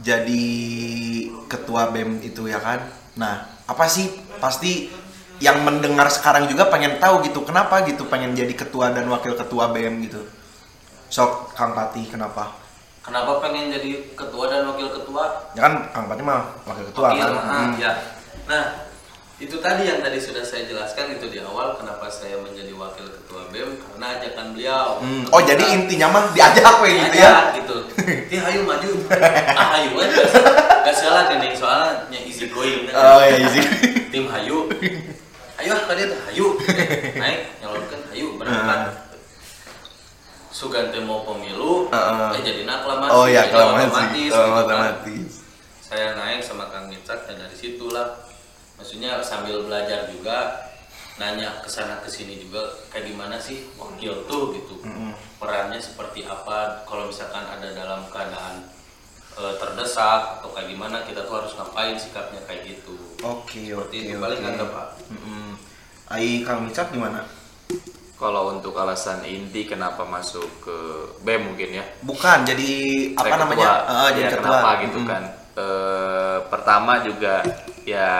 Jadi 0.00 0.42
ketua 1.46 1.92
BEM 1.92 2.18
itu 2.20 2.48
ya 2.48 2.58
kan. 2.58 2.82
Nah, 3.14 3.46
apa 3.64 3.84
sih 3.86 4.10
pasti 4.40 4.90
yang 5.38 5.62
mendengar 5.62 6.10
sekarang 6.10 6.50
juga 6.50 6.68
pengen 6.68 6.98
tahu 6.98 7.24
gitu 7.24 7.44
kenapa 7.44 7.80
gitu 7.86 8.04
pengen 8.08 8.34
jadi 8.34 8.52
ketua 8.52 8.90
dan 8.90 9.06
wakil 9.08 9.38
ketua 9.38 9.70
BEM 9.70 10.02
gitu. 10.04 10.20
Sok 11.06 11.54
Kang 11.54 11.72
Patih 11.72 12.10
kenapa? 12.10 12.58
kenapa 13.00 13.40
pengen 13.40 13.72
jadi 13.72 14.12
ketua 14.12 14.44
dan 14.46 14.68
wakil 14.68 14.92
ketua 14.92 15.48
Ya 15.56 15.64
kan 15.64 15.88
Kang 15.90 16.04
Patih 16.06 16.20
mah 16.20 16.52
wakil 16.68 16.84
ketua 16.92 17.02
Wakil, 17.08 17.24
kan. 17.24 17.32
ah, 17.40 17.48
Hmm. 17.48 17.72
ya. 17.80 17.92
Nah, 18.44 18.64
itu 19.40 19.56
tadi 19.56 19.88
yang 19.88 19.98
tadi 19.98 20.20
sudah 20.20 20.44
saya 20.44 20.68
jelaskan 20.68 21.16
itu 21.16 21.26
di 21.26 21.40
awal 21.40 21.72
kenapa 21.74 22.06
saya 22.06 22.36
menjadi 22.36 22.76
wakil 22.76 23.08
ketua 23.08 23.48
BEM 23.48 23.72
karena 23.80 24.06
ajakan 24.14 24.46
beliau. 24.52 25.00
Hmm, 25.00 25.24
Oh, 25.32 25.40
jadi 25.40 25.64
intinya 25.72 26.12
mah 26.12 26.24
diajak 26.30 26.76
we 26.78 26.92
gitu 27.00 27.16
ya. 27.16 27.56
Gitu. 27.56 27.76
Ti 28.28 28.36
ayo 28.36 28.60
maju. 28.62 28.90
ah, 29.56 29.80
ayo 29.80 29.96
aja. 29.96 30.16
Gak 30.84 30.92
salah 30.94 31.32
nih 31.32 31.56
soalnya 31.56 32.20
easy 32.20 32.52
going. 32.52 32.84
kan. 32.84 32.94
Oh 32.94 33.20
ya 33.24 33.36
isi. 33.48 33.60
Tim 34.12 34.28
hayu. 34.28 34.68
Ayo 35.56 35.70
ah 35.72 35.82
kalian 35.88 36.12
hayu. 36.28 36.46
Naik 37.16 37.40
nyalurkan 37.58 38.00
hayu 38.12 38.36
berangkat. 38.36 39.08
Sugan 40.50 40.90
teh 40.90 41.00
mau 41.00 41.22
pemilu, 41.22 41.88
Heeh. 41.88 42.36
eh 42.36 42.42
jadi 42.42 42.62
aklamasi. 42.66 43.10
Oh 43.14 43.24
ya 43.24 43.46
jadi 43.46 43.54
kalau 43.54 43.72
otomatis, 43.72 43.94
masih 43.94 44.24
gitu 44.28 44.36
kan 44.36 44.50
otomatis. 44.60 45.32
saya 45.80 46.06
naik 46.12 46.40
sama 46.42 46.68
Kang 46.68 46.90
Micak 46.90 47.24
dan 47.24 47.38
dari 47.38 47.54
situlah 47.54 48.18
maksudnya 48.80 49.20
sambil 49.20 49.60
belajar 49.62 50.08
juga 50.08 50.66
nanya 51.16 51.60
ke 51.60 51.68
sana 51.68 52.00
ke 52.00 52.08
sini 52.08 52.40
juga 52.40 52.64
kayak 52.88 53.12
gimana 53.12 53.36
sih 53.36 53.68
wakil 53.76 54.24
tuh 54.24 54.56
gitu 54.56 54.80
perannya 55.36 55.76
seperti 55.76 56.24
apa 56.24 56.80
kalau 56.88 57.04
misalkan 57.06 57.44
ada 57.44 57.68
dalam 57.76 58.08
keadaan 58.08 58.64
e, 59.36 59.42
terdesak 59.60 60.40
atau 60.40 60.48
kayak 60.52 60.72
gimana 60.72 61.04
kita 61.04 61.28
tuh 61.28 61.44
harus 61.44 61.52
ngapain 61.56 61.96
sikapnya 61.96 62.40
kayak 62.48 62.64
gitu 62.64 62.96
Oke 63.20 63.68
seperti 63.68 63.76
oke 63.76 63.96
itu 64.00 64.12
oke. 64.16 64.24
paling 64.24 64.42
ada 64.42 64.64
pak 64.64 64.86
Mm-mm. 65.12 65.48
Ai 66.08 66.40
Kang 66.40 66.64
Micak 66.64 66.88
gimana? 66.90 67.22
Kalau 68.16 68.52
untuk 68.52 68.76
alasan 68.76 69.24
inti 69.24 69.64
kenapa 69.64 70.04
masuk 70.04 70.44
ke 70.60 70.76
BEM 71.22 71.52
mungkin 71.52 71.80
ya. 71.80 71.84
Bukan 72.04 72.44
jadi 72.44 72.70
apa 73.16 73.24
Kayak 73.24 73.38
namanya? 73.40 73.56
ketua. 73.56 73.76
Eh, 73.88 74.10
jadi 74.12 74.20
Ya, 74.20 74.30
ketua. 74.34 74.44
kenapa 74.44 74.70
gitu 74.84 74.98
Mm-mm. 74.98 75.08
kan? 75.08 75.22
Eh, 75.56 76.38
pertama 76.52 76.92
juga 77.00 77.34
ya 77.86 78.10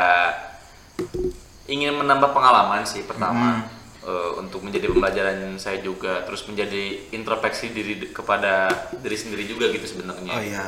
ingin 1.70 1.94
menambah 1.94 2.34
pengalaman 2.34 2.82
sih 2.82 3.06
pertama. 3.06 3.64
Eh, 4.00 4.32
untuk 4.40 4.64
menjadi 4.64 4.88
pembelajaran 4.88 5.60
saya 5.60 5.84
juga. 5.84 6.24
Terus 6.24 6.48
menjadi 6.48 7.12
introspeksi 7.12 7.68
diri 7.68 8.08
kepada 8.08 8.72
diri 8.96 9.12
sendiri 9.12 9.44
juga 9.44 9.68
gitu 9.68 9.84
sebenarnya. 9.84 10.32
Oh 10.32 10.40
iya. 10.40 10.66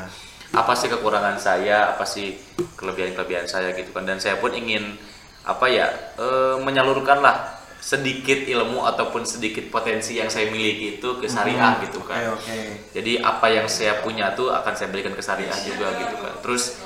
apa 0.52 0.76
sih 0.76 0.92
kekurangan 0.92 1.40
saya? 1.40 1.96
Apa 1.96 2.04
sih 2.04 2.36
kelebihan 2.76 3.16
kelebihan 3.16 3.48
saya 3.48 3.72
gitu 3.72 3.88
kan? 3.96 4.04
Dan 4.04 4.20
saya 4.20 4.36
pun 4.36 4.52
ingin 4.52 5.00
apa 5.48 5.64
ya 5.64 5.88
eh, 6.20 6.60
menyalurkan 6.60 7.24
lah 7.24 7.56
sedikit 7.82 8.46
ilmu 8.46 8.84
ataupun 8.84 9.26
sedikit 9.26 9.66
potensi 9.72 10.14
yang 10.14 10.30
saya 10.30 10.46
miliki 10.52 11.02
itu 11.02 11.18
ke 11.18 11.26
syariah 11.26 11.82
gitu 11.82 11.98
Oke 11.98 12.14
kan 12.14 12.30
oke. 12.38 12.58
jadi 12.94 13.18
apa 13.26 13.50
yang 13.50 13.66
saya 13.66 13.98
punya 14.06 14.30
tuh 14.38 14.54
akan 14.54 14.70
saya 14.78 14.86
berikan 14.94 15.10
ke 15.18 15.24
syariah 15.24 15.56
juga 15.66 15.90
gitu 15.98 16.14
kan. 16.20 16.34
Terus 16.46 16.78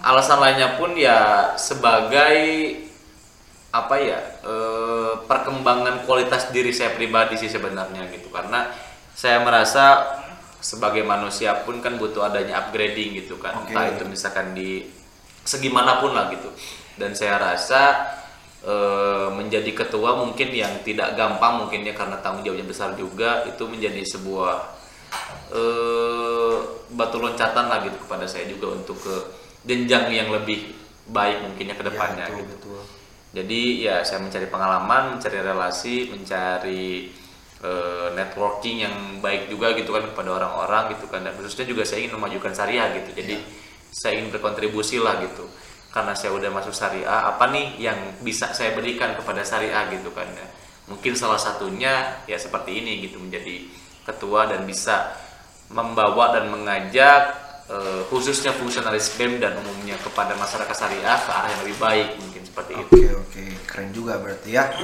alasan 0.00 0.40
lainnya 0.40 0.80
pun 0.80 0.96
ya 0.96 1.52
sebagai 1.60 2.38
apa 3.70 3.96
ya 4.02 4.18
eh, 4.42 5.12
perkembangan 5.30 6.02
kualitas 6.02 6.50
diri 6.50 6.74
saya 6.74 6.96
pribadi 6.96 7.38
sih 7.38 7.50
sebenarnya 7.52 8.10
gitu. 8.10 8.32
Karena 8.32 8.66
saya 9.14 9.44
merasa 9.44 10.16
sebagai 10.60 11.06
manusia 11.06 11.64
pun 11.64 11.80
kan 11.80 11.96
butuh 11.96 12.26
adanya 12.26 12.66
upgrading 12.66 13.24
gitu 13.24 13.40
kan. 13.40 13.64
Oke. 13.64 13.72
entah 13.72 13.88
itu 13.88 14.04
misalkan 14.08 14.52
di 14.52 14.84
segi 15.44 15.70
mana 15.72 16.02
pun 16.02 16.12
lah 16.12 16.28
gitu. 16.34 16.50
Dan 16.98 17.14
saya 17.14 17.38
rasa 17.38 18.10
eh, 18.66 19.28
menjadi 19.30 19.70
ketua 19.72 20.18
mungkin 20.18 20.50
yang 20.50 20.82
tidak 20.82 21.14
gampang 21.14 21.64
mungkin 21.64 21.86
ya 21.86 21.94
karena 21.94 22.18
tanggung 22.20 22.42
jawabnya 22.42 22.66
besar 22.66 22.92
juga 22.98 23.46
itu 23.46 23.62
menjadi 23.68 24.02
sebuah 24.02 24.54
eh, 25.54 26.56
batu 26.90 27.22
loncatan 27.22 27.70
lah 27.70 27.86
gitu 27.86 27.96
kepada 28.02 28.26
saya 28.26 28.50
juga 28.50 28.74
untuk 28.74 28.98
ke 28.98 29.39
jenjang 29.64 30.08
yang 30.10 30.28
lebih 30.32 30.72
baik 31.10 31.42
mungkinnya 31.44 31.76
ke 31.76 31.84
depannya 31.84 32.26
Ya, 32.26 32.32
betul, 32.32 32.40
gitu. 32.44 32.54
betul. 32.56 32.82
Jadi 33.30 33.60
ya 33.86 34.02
saya 34.02 34.18
mencari 34.22 34.46
pengalaman, 34.50 35.02
mencari 35.18 35.38
relasi, 35.38 36.10
mencari 36.10 37.14
eh, 37.62 38.08
networking 38.16 38.76
yang 38.82 38.94
baik 39.22 39.46
juga 39.52 39.70
gitu 39.76 39.92
kan 39.92 40.02
kepada 40.10 40.34
orang-orang 40.40 40.96
gitu 40.96 41.06
kan 41.06 41.22
dan 41.22 41.36
khususnya 41.38 41.68
juga 41.68 41.84
saya 41.86 42.02
ingin 42.06 42.16
memajukan 42.18 42.50
syariah 42.50 42.88
gitu. 42.98 43.10
Jadi 43.22 43.36
saya 43.90 44.18
ingin 44.18 44.34
berkontribusi 44.34 44.98
lah 44.98 45.20
gitu. 45.22 45.46
Karena 45.90 46.14
saya 46.14 46.30
udah 46.34 46.50
masuk 46.54 46.70
syariah, 46.70 47.06
apa 47.06 47.50
nih 47.50 47.74
yang 47.82 47.98
bisa 48.22 48.54
saya 48.54 48.74
berikan 48.78 49.14
kepada 49.18 49.42
syariah 49.42 49.90
gitu 49.90 50.10
kan 50.14 50.26
ya. 50.30 50.46
Mungkin 50.90 51.14
salah 51.14 51.38
satunya 51.38 52.22
ya 52.26 52.38
seperti 52.38 52.82
ini 52.82 53.02
gitu 53.06 53.18
menjadi 53.22 53.66
ketua 54.06 54.50
dan 54.50 54.66
bisa 54.66 55.14
membawa 55.70 56.34
dan 56.34 56.50
mengajak 56.50 57.30
eh, 57.70 58.02
khususnya 58.10 58.50
fungsionalis 58.50 59.14
BEM 59.14 59.38
dan 59.38 59.54
umumnya 59.62 59.94
kepada 60.02 60.34
masyarakat 60.34 60.74
syariah 60.74 61.18
ke 61.22 61.30
arah 61.30 61.48
yang 61.54 61.62
lebih 61.62 61.78
baik 61.78 62.08
mungkin 62.18 62.42
seperti 62.42 62.72
itu. 62.74 62.90
Oke 62.90 63.06
oke 63.14 63.44
keren 63.70 63.90
juga 63.94 64.18
berarti 64.18 64.50
ya. 64.50 64.66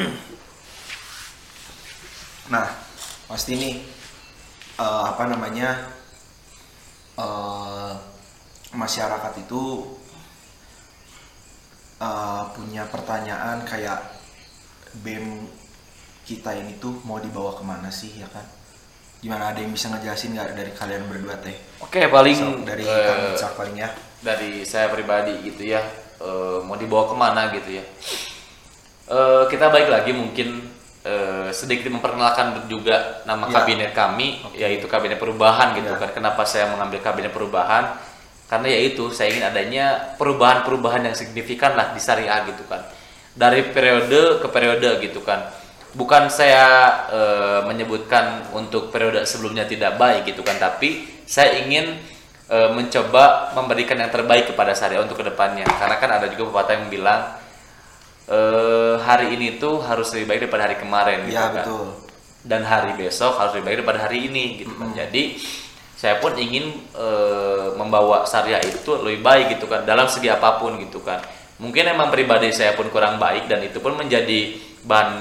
Nah 2.46 2.62
pasti 3.26 3.58
nih 3.58 3.74
eh, 4.78 5.04
apa 5.10 5.26
namanya 5.26 5.90
eh, 7.18 7.92
masyarakat 8.70 9.32
itu 9.42 9.62
eh, 11.98 12.44
punya 12.54 12.86
pertanyaan 12.86 13.66
kayak 13.66 13.98
bem 15.02 15.50
kita 16.26 16.54
ini 16.54 16.78
tuh 16.78 17.02
mau 17.02 17.18
dibawa 17.18 17.58
ke 17.58 17.62
mana 17.66 17.90
sih 17.90 18.14
ya 18.14 18.30
kan? 18.30 18.55
Gimana 19.18 19.50
ada 19.50 19.58
yang 19.58 19.72
bisa 19.72 19.88
ngejelasin 19.88 20.36
nggak 20.36 20.48
dari 20.54 20.72
kalian 20.72 21.02
berdua 21.08 21.34
teh? 21.40 21.56
Oke, 21.80 22.04
paling 22.06 22.36
So, 22.36 22.62
dari 22.62 22.84
eh, 22.84 23.04
Kang 23.04 23.20
Micak 23.32 23.52
paling 23.56 23.76
ya. 23.76 23.88
dari 24.20 24.62
saya 24.62 24.92
pribadi 24.92 25.32
gitu 25.42 25.62
ya, 25.66 25.80
eh, 26.20 26.58
mau 26.62 26.76
dibawa 26.76 27.08
ke 27.08 27.14
mana 27.16 27.42
gitu 27.50 27.80
ya. 27.80 27.84
Eh, 29.06 29.42
kita 29.48 29.70
balik 29.70 29.88
lagi 29.88 30.10
mungkin 30.10 30.68
eh, 31.06 31.54
sedikit 31.54 31.86
memperkenalkan 31.86 32.66
juga 32.66 33.22
nama 33.22 33.46
Ya. 33.46 33.62
kabinet 33.62 33.94
kami, 33.94 34.42
yaitu 34.52 34.90
kabinet 34.90 35.22
perubahan 35.22 35.78
gitu 35.78 35.94
Ya. 35.94 36.02
kan. 36.02 36.10
Kenapa 36.10 36.42
saya 36.42 36.66
mengambil 36.66 36.98
kabinet 36.98 37.30
perubahan? 37.30 37.94
Karena 38.46 38.68
yaitu 38.70 39.10
saya 39.10 39.30
ingin 39.30 39.46
adanya 39.46 40.14
perubahan-perubahan 40.18 41.06
yang 41.06 41.14
signifikan 41.14 41.74
lah 41.74 41.94
di 41.94 42.02
syariah 42.02 42.46
gitu 42.46 42.62
kan. 42.66 42.82
Dari 43.38 43.70
periode 43.70 44.42
ke 44.42 44.48
periode 44.50 44.98
gitu 44.98 45.22
kan. 45.22 45.46
Bukan 45.96 46.28
saya 46.28 46.64
eh, 47.08 47.60
menyebutkan 47.64 48.52
untuk 48.52 48.92
periode 48.92 49.24
sebelumnya 49.24 49.64
tidak 49.64 49.96
baik 49.96 50.28
gitu 50.28 50.44
kan 50.44 50.60
tapi 50.60 51.08
saya 51.24 51.64
ingin 51.64 51.96
eh, 52.52 52.70
mencoba 52.70 53.56
memberikan 53.56 53.96
yang 53.96 54.12
terbaik 54.12 54.52
kepada 54.52 54.76
syariah 54.76 55.00
untuk 55.00 55.18
ke 55.18 55.26
depannya 55.26 55.64
karena 55.64 55.96
kan 55.96 56.10
ada 56.20 56.28
juga 56.28 56.52
pepatah 56.52 56.72
yang 56.76 56.86
bilang 56.92 57.20
eh, 58.28 58.94
hari 59.00 59.32
ini 59.32 59.56
tuh 59.56 59.80
harus 59.80 60.12
lebih 60.12 60.28
baik 60.28 60.40
daripada 60.46 60.62
hari 60.68 60.76
kemarin 60.76 61.18
gitu 61.24 61.34
ya 61.34 61.48
kan 61.50 61.64
betul 61.64 62.06
dan 62.46 62.62
hari 62.62 62.94
besok 62.94 63.36
harus 63.36 63.58
lebih 63.58 63.66
baik 63.66 63.76
daripada 63.82 64.00
hari 64.06 64.30
ini 64.30 64.62
gitu 64.62 64.72
kan. 64.78 64.94
Jadi 64.94 65.36
saya 65.98 66.22
pun 66.22 66.32
ingin 66.38 66.70
eh, 66.94 67.68
membawa 67.74 68.22
syariah 68.24 68.62
itu 68.62 68.94
lebih 69.02 69.20
baik 69.26 69.58
gitu 69.58 69.66
kan 69.66 69.82
dalam 69.82 70.06
segi 70.06 70.30
apa 70.30 70.62
pun 70.62 70.78
gitu 70.78 71.02
kan. 71.02 71.20
Mungkin 71.58 71.90
emang 71.90 72.14
pribadi 72.14 72.54
saya 72.54 72.78
pun 72.78 72.86
kurang 72.88 73.18
baik 73.18 73.50
dan 73.50 73.60
itu 73.66 73.82
pun 73.82 73.98
menjadi 73.98 74.54
bahan 74.86 75.12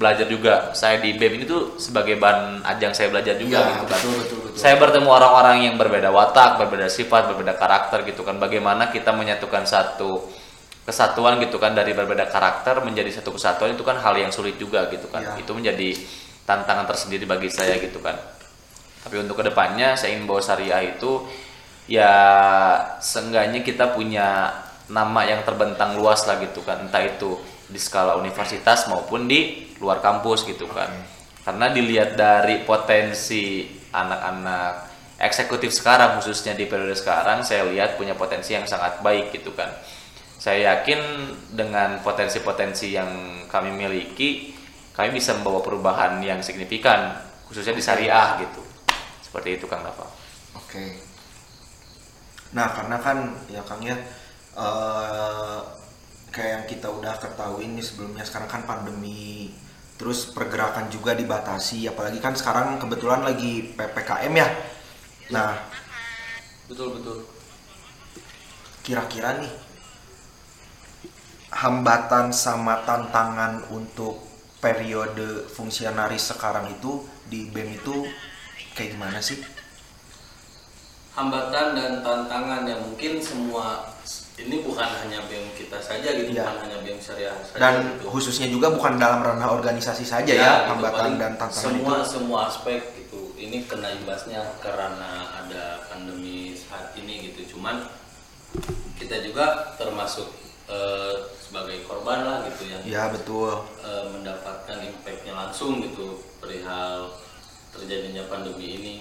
belajar 0.00 0.24
juga. 0.24 0.72
Saya 0.72 0.96
di 1.04 1.12
BEM 1.12 1.36
ini 1.36 1.44
tuh 1.44 1.76
sebagai 1.76 2.16
bahan 2.16 2.64
ajang 2.64 2.96
saya 2.96 3.12
belajar 3.12 3.36
juga 3.36 3.60
Iya, 3.60 3.68
gitu 3.76 3.84
kan. 3.84 4.00
betul, 4.00 4.12
betul, 4.16 4.38
betul. 4.48 4.56
Saya 4.56 4.74
bertemu 4.80 5.08
orang-orang 5.12 5.56
yang 5.68 5.76
berbeda 5.76 6.08
watak, 6.08 6.56
berbeda 6.56 6.88
sifat, 6.88 7.28
berbeda 7.28 7.60
karakter 7.60 8.08
gitu 8.08 8.24
kan. 8.24 8.40
Bagaimana 8.40 8.88
kita 8.88 9.12
menyatukan 9.12 9.68
satu 9.68 10.24
kesatuan 10.88 11.36
gitu 11.44 11.60
kan 11.60 11.76
dari 11.76 11.92
berbeda 11.92 12.32
karakter 12.32 12.80
menjadi 12.80 13.20
satu 13.20 13.36
kesatuan 13.36 13.76
itu 13.76 13.84
kan 13.84 14.00
hal 14.00 14.16
yang 14.16 14.32
sulit 14.32 14.56
juga 14.56 14.88
gitu 14.88 15.12
kan. 15.12 15.36
Iya. 15.36 15.44
Itu 15.44 15.52
menjadi 15.52 15.92
tantangan 16.48 16.88
tersendiri 16.88 17.28
bagi 17.28 17.52
saya 17.52 17.76
gitu 17.76 18.00
kan. 18.00 18.16
Tapi 19.04 19.20
untuk 19.20 19.36
ke 19.36 19.52
depannya 19.52 20.00
saya 20.00 20.16
ingin 20.16 20.24
bawa 20.24 20.40
syariah 20.40 20.96
itu 20.96 21.28
ya 21.84 22.14
seenggaknya 23.04 23.60
kita 23.60 23.92
punya 23.92 24.48
nama 24.88 25.20
yang 25.28 25.44
terbentang 25.44 26.00
luas 26.00 26.24
lah 26.24 26.40
gitu 26.40 26.64
kan. 26.64 26.88
Entah 26.88 27.04
itu 27.04 27.36
di 27.70 27.80
skala 27.80 28.18
universitas 28.18 28.90
maupun 28.90 29.30
di 29.30 29.70
luar 29.78 30.02
kampus 30.02 30.44
gitu 30.44 30.66
kan. 30.66 30.90
Karena 31.46 31.72
dilihat 31.72 32.18
dari 32.18 32.66
potensi 32.66 33.64
anak-anak 33.90 34.90
eksekutif 35.20 35.72
sekarang 35.72 36.20
khususnya 36.20 36.52
di 36.58 36.66
periode 36.66 36.96
sekarang 36.96 37.46
saya 37.46 37.64
lihat 37.70 37.96
punya 37.96 38.18
potensi 38.18 38.52
yang 38.52 38.66
sangat 38.66 39.00
baik 39.00 39.32
gitu 39.32 39.54
kan. 39.54 39.70
Saya 40.40 40.76
yakin 40.76 41.00
dengan 41.52 42.00
potensi-potensi 42.00 42.96
yang 42.96 43.44
kami 43.48 43.72
miliki 43.72 44.56
kami 44.96 45.16
bisa 45.16 45.36
membawa 45.36 45.64
perubahan 45.64 46.20
yang 46.20 46.44
signifikan 46.44 47.16
khususnya 47.48 47.72
di 47.76 47.82
syariah 47.84 48.40
gitu 48.40 48.60
seperti 49.24 49.60
itu 49.60 49.64
kang 49.70 49.86
Nafa 49.86 50.04
Oke. 50.58 50.98
Nah, 52.50 52.66
karena 52.74 52.98
kan 52.98 53.18
ya 53.46 53.62
Kang 53.62 53.78
ya 53.82 53.94
eh, 54.58 55.58
kayak 56.30 56.50
yang 56.50 56.64
kita 56.66 56.88
udah 56.90 57.14
ketahui 57.18 57.66
ini 57.66 57.82
sebelumnya 57.82 58.24
sekarang 58.26 58.48
kan 58.48 58.62
pandemi 58.66 59.50
terus 60.00 60.32
pergerakan 60.32 60.88
juga 60.88 61.12
dibatasi 61.12 61.84
apalagi 61.90 62.18
kan 62.24 62.32
sekarang 62.32 62.80
kebetulan 62.80 63.20
lagi 63.20 63.76
PPKM 63.76 64.32
ya. 64.32 64.48
Nah, 65.30 65.58
betul 66.66 66.98
betul 66.98 67.18
kira-kira 68.80 69.38
nih 69.38 69.52
hambatan 71.52 72.32
sama 72.32 72.80
tantangan 72.88 73.68
untuk 73.70 74.24
periode 74.62 75.50
fungsionaris 75.52 76.32
sekarang 76.32 76.72
itu 76.72 77.04
di 77.28 77.50
BEM 77.52 77.76
itu 77.76 78.06
kayak 78.74 78.96
gimana 78.96 79.20
sih? 79.20 79.38
hambatan 81.20 81.76
dan 81.76 81.92
tantangan 82.00 82.62
yang 82.64 82.80
mungkin 82.86 83.20
semua 83.20 83.92
ini 84.40 84.56
bukan 84.60 84.88
hanya 85.00 85.20
BEM 85.24 85.46
kita 85.52 85.78
saja 85.78 86.08
gitu 86.10 86.30
Iya. 86.30 86.44
bukan 86.44 86.56
hanya 86.62 86.78
BEM 86.80 86.98
syariah 86.98 87.36
saja 87.40 87.58
Dan 87.58 87.74
gitu. 87.84 88.04
khususnya 88.08 88.46
juga 88.46 88.68
bukan 88.68 88.96
dalam 88.96 89.20
ranah 89.20 89.48
organisasi 89.50 90.02
saja 90.02 90.28
ya, 90.28 90.52
gitu, 90.60 90.68
hambatan 90.70 91.10
dan 91.16 91.32
tantangan 91.34 91.64
semua 91.70 91.94
itu. 91.96 92.08
semua 92.08 92.38
aspek 92.46 92.80
gitu 92.96 93.20
ini 93.36 93.64
kena 93.64 93.92
imbasnya 93.94 94.40
karena 94.58 95.10
ada 95.36 95.64
pandemi 95.86 96.52
saat 96.54 96.92
ini 96.94 97.28
gitu 97.28 97.54
cuman 97.54 97.84
kita 98.96 99.20
juga 99.20 99.46
termasuk 99.76 100.28
eh, 100.66 101.14
sebagai 101.40 101.82
korban 101.82 102.20
lah 102.20 102.38
gitu 102.46 102.62
ya 102.66 102.78
Ya 102.84 103.04
betul. 103.08 103.66
eh, 103.80 104.04
mendapatkan 104.08 104.78
impactnya 104.80 105.34
langsung 105.34 105.80
gitu 105.80 106.20
perihal 106.38 107.10
terjadinya 107.70 108.26
pandemi 108.26 108.66
ini 108.74 108.94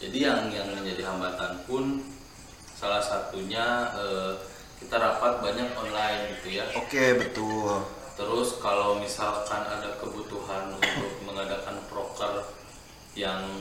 jadi 0.00 0.32
yang 0.32 0.40
yang 0.48 0.68
menjadi 0.72 1.04
hambatan 1.04 1.60
pun 1.64 2.00
salah 2.72 3.00
satunya 3.00 3.64
eh, 3.94 4.32
kita 4.80 4.96
rapat 4.96 5.44
banyak 5.44 5.68
online 5.76 6.20
gitu 6.36 6.56
ya 6.56 6.64
Oke 6.74 7.14
betul. 7.20 7.84
Terus 8.16 8.60
kalau 8.60 9.00
misalkan 9.00 9.64
ada 9.64 9.96
kebutuhan 9.96 10.72
untuk 10.76 11.12
mengadakan 11.24 11.80
proker 11.88 12.44
yang 13.16 13.60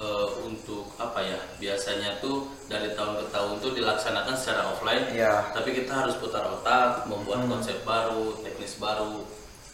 eh, 0.00 0.28
untuk 0.40 0.88
apa 0.96 1.20
ya 1.20 1.36
biasanya 1.58 2.16
tuh 2.20 2.48
dari 2.64 2.96
tahun 2.96 3.20
ke 3.20 3.24
tahun 3.28 3.52
tuh 3.60 3.72
dilaksanakan 3.76 4.34
secara 4.36 4.72
offline, 4.72 5.04
Iya. 5.12 5.52
tapi 5.52 5.74
kita 5.74 5.90
harus 5.90 6.16
putar 6.16 6.48
otak 6.48 7.04
membuat 7.08 7.44
konsep 7.44 7.82
baru, 7.84 8.40
teknis 8.40 8.80
baru 8.80 9.26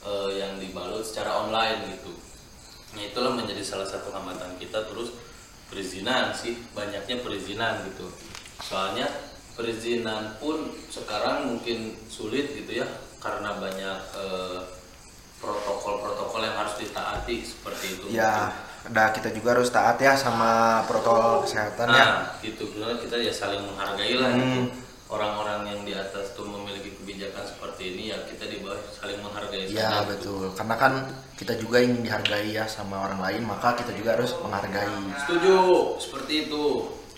eh, 0.06 0.30
yang 0.42 0.58
dibalut 0.58 1.04
secara 1.06 1.46
online 1.46 1.94
gitu. 1.94 2.10
Nah 2.98 3.02
itulah 3.04 3.30
menjadi 3.34 3.62
salah 3.62 3.86
satu 3.86 4.10
hambatan 4.10 4.58
kita 4.58 4.86
terus 4.90 5.14
perizinan 5.70 6.34
sih 6.34 6.58
banyaknya 6.74 7.22
perizinan 7.22 7.84
gitu. 7.94 8.10
Soalnya 8.58 9.06
perizinan 9.54 10.34
pun 10.42 10.74
sekarang 10.90 11.54
mungkin 11.54 11.94
sulit 12.10 12.54
gitu 12.54 12.82
ya 12.82 12.88
karena 13.22 13.56
banyak 13.56 13.98
eh, 14.18 14.60
protokol-protokol 15.40 16.40
yang 16.44 16.56
harus 16.56 16.74
ditaati 16.80 17.36
seperti 17.44 17.86
itu. 18.00 18.04
Ya, 18.16 18.52
nah 18.88 19.12
kita 19.12 19.28
juga 19.32 19.56
harus 19.56 19.68
taat 19.68 20.00
ya 20.00 20.16
sama 20.16 20.82
protokol 20.88 21.44
kesehatan 21.44 21.86
ya. 21.92 22.04
Nah, 22.04 22.12
gitu 22.40 22.64
sebenarnya 22.72 22.98
kita 23.04 23.16
ya 23.20 23.32
saling 23.32 23.62
menghargai 23.64 24.14
lah 24.16 24.30
gitu. 24.32 24.44
Hmm. 24.44 24.66
Orang-orang 25.04 25.68
yang 25.68 25.80
di 25.84 25.92
atas 25.94 26.32
tuh 26.32 26.48
memiliki 26.48 26.96
kebijakan 26.96 27.44
seperti 27.44 27.94
ini 27.94 28.02
ya 28.10 28.18
kita 28.24 28.48
di 28.48 28.64
bawah 28.64 28.80
saling 28.88 29.20
menghargai 29.20 29.68
Ya 29.68 30.00
gitu. 30.02 30.08
betul. 30.10 30.44
Karena 30.56 30.74
kan 30.80 30.92
kita 31.36 31.54
juga 31.60 31.78
ingin 31.84 32.00
dihargai 32.02 32.50
ya 32.56 32.64
sama 32.64 33.04
orang 33.04 33.20
lain, 33.20 33.42
maka 33.44 33.76
kita 33.76 33.92
juga 33.94 34.16
harus 34.16 34.32
menghargai. 34.40 34.90
Setuju, 35.28 35.56
seperti 36.00 36.48
itu. 36.48 36.64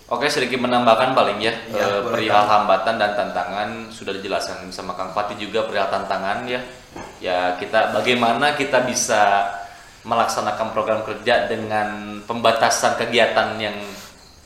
Oke 0.06 0.30
sedikit 0.30 0.62
menambahkan 0.62 1.18
paling 1.18 1.42
ya, 1.42 1.50
Ya, 1.74 1.98
boleh, 1.98 2.14
perihal 2.14 2.46
Kang. 2.46 2.62
hambatan 2.62 2.94
dan 2.94 3.18
tantangan 3.18 3.68
sudah 3.90 4.14
dijelaskan 4.14 4.70
sama 4.70 4.94
Kang 4.94 5.10
Fatih 5.10 5.34
juga 5.34 5.66
perihal 5.66 5.90
tantangan 5.90 6.46
ya. 6.46 6.62
Ya 7.18 7.58
kita 7.58 7.90
bagaimana 7.90 8.54
kita 8.54 8.86
bisa 8.86 9.50
melaksanakan 10.06 10.70
program 10.70 11.02
kerja 11.02 11.50
dengan 11.50 12.22
pembatasan 12.22 12.94
kegiatan 13.02 13.58
yang 13.58 13.74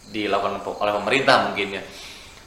dilakukan 0.08 0.64
oleh 0.64 0.92
pemerintah 0.96 1.52
mungkin 1.52 1.76
ya. 1.76 1.82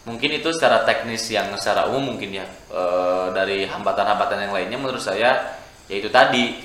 Mungkin 0.09 0.41
itu 0.41 0.49
secara 0.49 0.81
teknis 0.83 1.29
yang 1.29 1.53
secara 1.55 1.87
umum 1.93 2.17
mungkin 2.17 2.33
ya 2.33 2.43
Eh, 2.73 3.27
dari 3.37 3.69
hambatan-hambatan 3.69 4.49
yang 4.49 4.53
lainnya 4.57 4.81
menurut 4.81 4.97
saya 4.97 5.53
yaitu 5.85 6.09
tadi 6.09 6.57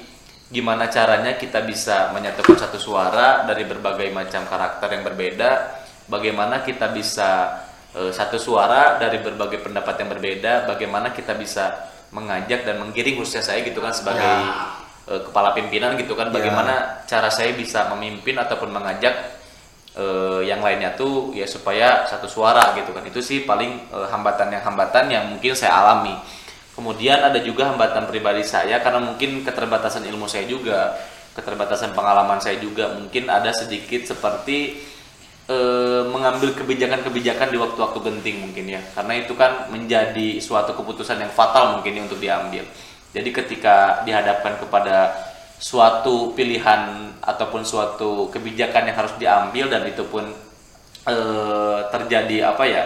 gimana 0.49 0.89
caranya 0.89 1.37
kita 1.37 1.61
bisa 1.61 2.09
menyatukan 2.17 2.57
satu 2.57 2.81
suara 2.81 3.45
dari 3.45 3.69
berbagai 3.69 4.09
macam 4.09 4.49
karakter 4.49 4.89
yang 4.97 5.05
berbeda 5.05 5.78
bagaimana 6.09 6.65
kita 6.65 6.91
bisa 6.91 7.63
eh, 7.95 8.11
satu 8.11 8.41
suara 8.41 8.97
dari 8.99 9.21
berbagai 9.23 9.63
pendapat 9.63 10.03
yang 10.03 10.09
berbeda 10.11 10.67
bagaimana 10.67 11.13
kita 11.15 11.37
bisa 11.37 11.89
mengajak 12.11 12.65
dan 12.65 12.81
menggiring 12.81 13.21
khususnya 13.21 13.45
saya 13.45 13.61
gitu 13.65 13.85
kan 13.85 13.93
sebagai 13.93 14.33
eh, 15.09 15.21
kepala 15.29 15.53
pimpinan 15.53 15.97
gitu 16.01 16.17
kan. 16.17 16.33
Ya. 16.33 16.41
bagaimana 16.41 17.05
cara 17.05 17.29
saya 17.29 17.53
bisa 17.53 17.89
memimpin 17.93 18.37
ataupun 18.41 18.73
mengajak 18.73 19.15
eh, 19.97 20.41
yang 20.49 20.65
lainnya 20.65 20.97
tuh 20.97 21.37
ya 21.37 21.45
supaya 21.45 22.09
satu 22.09 22.25
suara 22.25 22.73
gitu 22.81 22.97
kan. 22.97 23.05
Itu 23.05 23.21
sih 23.21 23.45
paling 23.45 23.93
eh, 23.93 24.07
hambatan 24.09 24.49
yang 24.53 24.63
hambatan 24.65 25.05
yang 25.13 25.25
mungkin 25.29 25.53
saya 25.53 25.77
alami. 25.85 26.17
Kemudian 26.73 27.19
ada 27.19 27.43
juga 27.43 27.75
hambatan 27.75 28.07
pribadi 28.07 28.47
saya 28.47 28.79
karena 28.79 29.03
mungkin 29.03 29.43
keterbatasan 29.43 30.07
ilmu 30.07 30.31
saya 30.31 30.47
juga 30.47 30.95
keterbatasan 31.35 31.93
pengalaman 31.93 32.41
saya 32.41 32.57
juga. 32.63 32.95
Mungkin 32.97 33.29
ada 33.29 33.51
sedikit 33.53 34.07
seperti 34.07 34.79
eh, 35.49 36.03
mengambil 36.07 36.53
kebijakan-kebijakan 36.55 37.49
di 37.51 37.59
waktu-waktu 37.59 37.99
genting 38.05 38.37
mungkin 38.45 38.69
ya. 38.69 38.81
Karena 38.93 39.13
itu 39.17 39.33
kan 39.35 39.73
menjadi 39.73 40.39
suatu 40.39 40.77
keputusan 40.77 41.19
yang 41.19 41.33
fatal 41.33 41.81
mungkin 41.81 41.97
ya 41.97 42.03
untuk 42.05 42.21
diambil. 42.21 42.65
Jadi 43.17 43.31
ketika 43.33 44.05
dihadapkan 44.05 44.61
kepada 44.61 45.17
suatu 45.59 46.37
pilihan 46.39 47.11
ataupun 47.19 47.67
suatu 47.67 48.31
kebijakan 48.31 48.93
yang 48.93 48.97
harus 48.97 49.15
diambil 49.19 49.67
dan 49.67 49.83
itu 49.91 50.07
pun 50.07 50.29
eh, 51.09 51.79
terjadi 51.91 52.55
apa 52.55 52.65
ya 52.69 52.85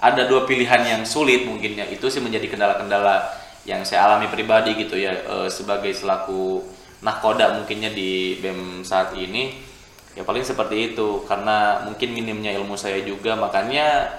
ada 0.00 0.26
dua 0.26 0.48
pilihan 0.48 0.82
yang 0.82 1.02
sulit 1.06 1.46
mungkin 1.46 1.78
ya 1.78 1.86
itu 1.86 2.08
sih 2.10 2.18
menjadi 2.18 2.50
kendala-kendala 2.50 3.30
yang 3.68 3.84
saya 3.84 4.08
alami 4.10 4.26
pribadi 4.26 4.74
gitu 4.74 4.98
ya 4.98 5.12
eh, 5.14 5.48
sebagai 5.52 5.94
selaku 5.94 6.64
nahkoda 7.04 7.62
mungkinnya 7.62 7.94
di 7.94 8.40
BEM 8.42 8.82
saat 8.82 9.14
ini 9.16 9.69
ya 10.14 10.22
paling 10.26 10.42
seperti 10.42 10.92
itu 10.92 11.22
karena 11.24 11.86
mungkin 11.86 12.10
minimnya 12.10 12.50
ilmu 12.58 12.74
saya 12.74 12.98
juga 13.02 13.38
makanya 13.38 14.10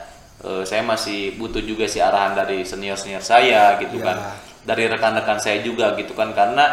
eh, 0.44 0.64
saya 0.64 0.82
masih 0.84 1.36
butuh 1.36 1.62
juga 1.62 1.86
sih 1.86 2.00
arahan 2.00 2.34
dari 2.34 2.64
senior 2.64 2.96
senior 2.96 3.22
saya 3.22 3.76
gitu 3.80 4.00
Ya. 4.00 4.06
kan 4.12 4.18
dari 4.62 4.86
rekan-rekan 4.88 5.42
saya 5.42 5.60
juga 5.66 5.98
gitu 5.98 6.14
kan 6.14 6.32
karena 6.32 6.66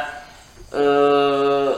eh 0.73 1.73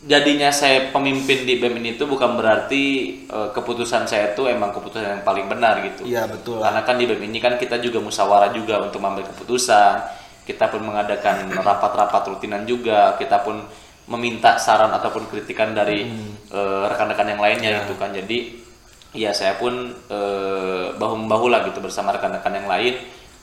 jadinya 0.00 0.48
saya 0.48 0.88
pemimpin 0.88 1.44
di 1.44 1.60
BEM 1.60 1.76
ini 1.76 2.00
tuh 2.00 2.08
bukan 2.08 2.40
berarti 2.40 2.84
eh, 3.28 3.48
keputusan 3.52 4.08
saya 4.08 4.32
itu 4.32 4.48
emang 4.48 4.72
keputusan 4.72 5.20
yang 5.20 5.24
paling 5.24 5.44
benar 5.46 5.84
gitu. 5.84 6.08
Iya 6.08 6.24
betul. 6.24 6.56
Karena 6.58 6.80
kan 6.88 6.96
di 6.96 7.04
BEM 7.04 7.20
ini 7.28 7.38
kan 7.38 7.60
kita 7.60 7.76
juga 7.78 8.00
musyawarah 8.00 8.50
juga 8.56 8.80
untuk 8.80 8.98
mengambil 9.04 9.28
keputusan. 9.28 9.94
Kita 10.48 10.72
pun 10.72 10.82
mengadakan 10.82 11.52
rapat-rapat 11.52 12.22
rutinan 12.32 12.64
juga. 12.64 13.14
Kita 13.20 13.44
pun 13.44 13.60
meminta 14.10 14.58
saran 14.58 14.90
ataupun 14.90 15.30
kritikan 15.30 15.72
dari 15.72 16.04
eh, 16.50 16.84
rekan-rekan 16.90 17.30
yang 17.30 17.40
lainnya 17.40 17.86
gitu 17.86 17.94
kan. 17.96 18.10
Jadi 18.10 18.58
ya 19.14 19.30
saya 19.30 19.56
pun 19.56 19.94
eh, 20.10 20.86
bahu 20.98 21.14
membahu 21.26 21.46
lah 21.48 21.64
gitu 21.70 21.78
bersama 21.78 22.10
rekan-rekan 22.14 22.54
yang 22.58 22.68
lain 22.68 22.94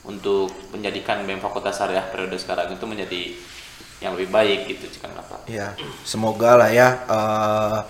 untuk 0.04 0.52
menjadikan 0.72 1.24
BEM 1.24 1.40
Fakultas 1.40 1.80
Syariah 1.80 2.04
periode 2.08 2.36
sekarang 2.40 2.72
itu 2.72 2.84
menjadi 2.88 3.22
yang 3.98 4.14
lebih 4.14 4.30
baik 4.30 4.70
gitu 4.70 4.86
Cikang 4.94 5.16
Apa. 5.18 5.42
Ya, 5.50 5.74
semoga 6.06 6.54
lah 6.54 6.70
ya 6.70 6.88
eh, 7.08 7.80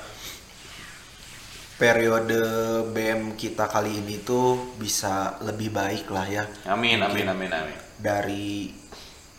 periode 1.78 2.42
BM 2.90 3.38
kita 3.38 3.70
kali 3.70 4.02
ini 4.02 4.18
tuh 4.26 4.74
bisa 4.82 5.38
lebih 5.46 5.70
baik 5.70 6.10
lah 6.10 6.26
ya 6.26 6.44
Amin 6.66 6.98
amin 6.98 7.30
amin 7.30 7.50
amin. 7.54 7.76
dari 7.94 8.66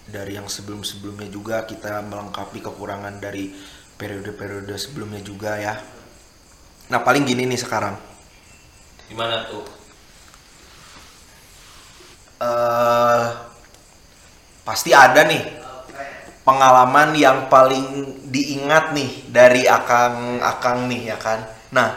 dari 0.10 0.36
yang 0.38 0.50
sebelum-sebelumnya 0.50 1.30
juga 1.32 1.64
kita 1.70 2.02
melengkapi 2.04 2.60
kekurangan 2.66 3.22
dari 3.22 3.54
periode-periode 4.00 4.76
sebelumnya 4.80 5.22
juga 5.24 5.52
ya. 5.60 5.76
Nah 6.90 7.00
paling 7.06 7.24
gini 7.30 7.46
nih 7.46 7.60
sekarang, 7.62 7.96
Gimana 9.10 9.46
tuh? 9.50 9.66
eh 12.40 13.26
pasti 14.64 14.92
ada 14.96 15.22
nih 15.28 15.44
pengalaman 16.48 17.14
yang 17.18 17.52
paling 17.52 17.86
diingat 18.30 18.96
nih 18.96 19.10
dari 19.30 19.64
akang 19.70 20.40
akang 20.42 20.88
nih 20.90 21.14
ya 21.14 21.18
kan. 21.20 21.40
Nah 21.76 21.90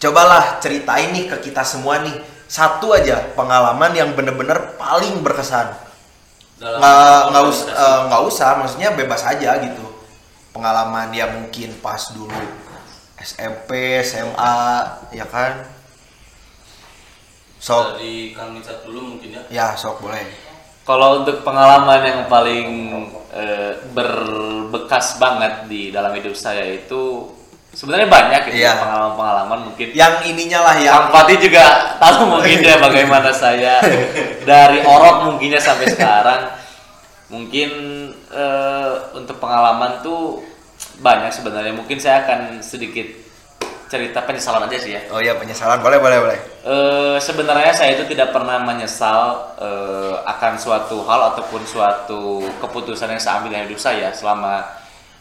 cobalah 0.00 0.58
ceritain 0.62 1.12
nih 1.12 1.28
ke 1.30 1.36
kita 1.50 1.62
semua 1.66 2.00
nih 2.02 2.16
satu 2.50 2.96
aja 2.96 3.30
pengalaman 3.38 3.92
yang 3.94 4.10
bener-bener 4.18 4.74
paling 4.80 5.22
berkesan. 5.22 5.89
Nggak 6.60 7.32
nggak 7.32 7.44
us 7.48 7.60
eh, 7.72 8.00
nggak 8.12 8.22
usah 8.28 8.48
maksudnya 8.60 8.92
bebas 8.92 9.24
aja 9.24 9.56
gitu. 9.64 9.86
Pengalaman 10.52 11.08
yang 11.16 11.32
mungkin 11.40 11.72
pas 11.80 12.12
dulu 12.12 12.36
SMP 13.16 14.00
SMA 14.04 14.56
ya 15.16 15.24
kan? 15.24 15.64
Sok. 17.60 17.96
Dari 17.96 18.36
Kang 18.36 18.56
dulu 18.60 19.16
mungkin 19.16 19.40
ya. 19.40 19.42
ya 19.48 19.66
sok 19.72 20.04
boleh. 20.04 20.24
Kalau 20.84 21.24
untuk 21.24 21.40
pengalaman 21.44 22.00
yang 22.04 22.20
paling 22.28 22.68
eh, 23.32 23.80
berbekas 23.96 25.16
banget 25.16 25.64
di 25.64 25.88
dalam 25.88 26.12
hidup 26.12 26.36
saya 26.36 26.64
itu 26.76 27.24
sebenarnya 27.70 28.06
banyak 28.06 28.40
gitu 28.50 28.58
Iya. 28.60 28.72
ya 28.74 28.80
pengalaman-pengalaman 28.82 29.58
mungkin. 29.70 29.88
yang 29.92 30.14
ininya 30.22 30.60
lah 30.60 30.74
yang 30.76 30.94
Kang 31.06 31.08
Fatih 31.14 31.38
juga 31.38 31.64
tahu 31.96 32.26
mungkin 32.28 32.58
ya 32.60 32.76
bagaimana 32.86 33.30
saya 33.30 33.78
dari 34.42 34.82
orok 34.82 35.30
mungkinnya 35.30 35.62
sampai 35.62 35.86
sekarang. 35.88 36.42
Mungkin 37.30 37.70
eh, 38.28 38.90
untuk 39.14 39.38
pengalaman 39.38 40.02
tuh 40.02 40.42
banyak 40.98 41.30
sebenarnya. 41.30 41.70
Mungkin 41.70 41.96
saya 41.96 42.26
akan 42.26 42.58
sedikit 42.58 43.06
cerita 43.90 44.22
penyesalan 44.22 44.70
aja 44.70 44.78
sih 44.78 44.94
ya. 44.94 45.02
oh 45.10 45.18
ya 45.18 45.34
penyesalan 45.34 45.82
boleh 45.82 45.98
boleh 45.98 46.18
boleh 46.22 46.38
Eh, 46.62 47.16
sebenarnya 47.18 47.74
saya 47.74 47.98
itu 47.98 48.06
tidak 48.06 48.30
pernah 48.30 48.62
menyesal 48.62 49.50
eh, 49.58 50.14
akan 50.30 50.54
suatu 50.54 51.02
hal 51.02 51.34
ataupun 51.34 51.66
suatu 51.66 52.38
keputusan 52.62 53.10
yang 53.10 53.18
saya 53.18 53.42
ambil 53.42 53.50
dalam 53.50 53.66
hidup 53.66 53.82
saya 53.82 54.14
selama 54.14 54.62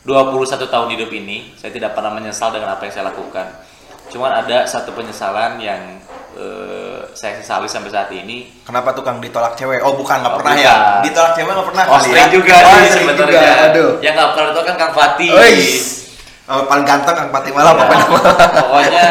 21 0.03 0.39
tahun 0.65 0.87
hidup 0.91 1.09
ini. 1.09 1.51
Saya 1.55 1.71
tidak 1.71 1.91
pernah 1.91 2.11
menyesal 2.11 2.49
dengan 2.49 2.71
apa 2.71 2.83
yang 2.83 2.93
saya 2.93 3.05
lakukan. 3.07 3.47
Cuman 4.09 4.31
ada 4.33 4.63
satu 4.63 4.91
penyesalan 4.91 5.59
yang 5.59 5.99
eh, 6.33 7.01
saya 7.11 7.37
sesali 7.37 7.65
sampai 7.65 7.89
saat 7.89 8.09
ini. 8.09 8.61
kenapa 8.63 8.93
tukang 8.93 9.17
ditolak 9.17 9.53
cewek 9.53 9.81
oh 9.81 9.93
bukan 9.93 10.21
nggak 10.21 10.33
Oh, 10.33 10.37
pernah 10.39 10.53
bukan. 10.53 10.65
ya 10.65 10.75
ditolak 11.03 11.33
cewek 11.33 11.51
nggak 11.51 11.67
pernah 11.67 11.83
Oh, 11.85 11.99
ya? 12.01 12.25
juga 12.27 12.55
Oh, 12.55 12.73
sih 12.75 12.89
sebenarnya. 12.95 13.41
juga. 13.41 13.51
aduh 13.65 13.91
Yang 13.99 14.13
nggak 14.15 14.31
pernah 14.31 14.49
itu 14.49 14.61
kan 14.63 14.75
Kang 14.77 14.93
Fatih. 14.93 15.29
Oh, 16.49 16.65
paling 16.65 16.81
ganteng 16.81 17.13
Kang 17.13 17.29
Pati 17.29 17.49
malah 17.53 17.73
Ya, 17.73 17.85
pokoknya 17.85 18.25
pokoknya 18.57 19.03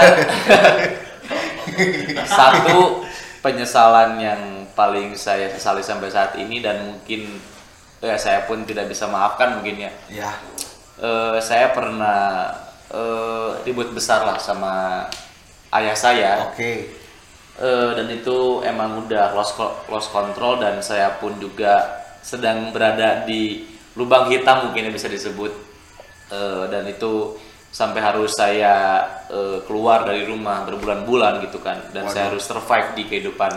satu 2.28 3.07
penyesalan 3.41 4.18
yang 4.18 4.41
paling 4.74 5.14
saya 5.14 5.47
sesali 5.49 5.78
sampai 5.78 6.11
saat 6.11 6.34
ini 6.34 6.59
dan 6.59 6.82
mungkin 6.84 7.39
ya 7.99 8.14
saya 8.14 8.47
pun 8.47 8.62
tidak 8.62 8.86
bisa 8.86 9.07
maafkan 9.07 9.59
mungkin 9.59 9.86
ya 9.86 9.91
ya 10.09 10.30
Eh, 10.99 11.39
saya 11.39 11.71
pernah 11.71 12.51
eh, 12.91 13.51
ribut 13.63 13.95
besar 13.95 14.27
lah 14.27 14.39
sama 14.43 15.07
ayah 15.71 15.95
saya. 15.95 16.33
Oke. 16.51 16.91
Eh, 17.59 17.91
dan 17.95 18.07
itu 18.11 18.63
emang 18.67 19.07
udah 19.07 19.31
lost 19.35 19.55
lost 19.91 20.11
control 20.11 20.59
dan 20.59 20.83
saya 20.83 21.15
pun 21.23 21.39
juga 21.39 22.03
sedang 22.23 22.75
berada 22.75 23.23
di 23.23 23.63
lubang 23.95 24.27
hitam 24.31 24.71
mungkin 24.71 24.91
yang 24.91 24.95
bisa 24.95 25.07
disebut. 25.07 25.55
Eh, 26.35 26.65
dan 26.67 26.83
itu 26.91 27.39
sampai 27.71 28.03
harus 28.03 28.35
saya 28.35 29.07
eh, 29.31 29.59
keluar 29.71 30.03
dari 30.03 30.27
rumah 30.27 30.67
berbulan-bulan 30.67 31.47
gitu 31.47 31.63
kan. 31.63 31.79
Dan 31.95 32.11
saya 32.11 32.35
harus 32.35 32.43
survive 32.43 32.99
di 32.99 33.07
kehidupan 33.07 33.53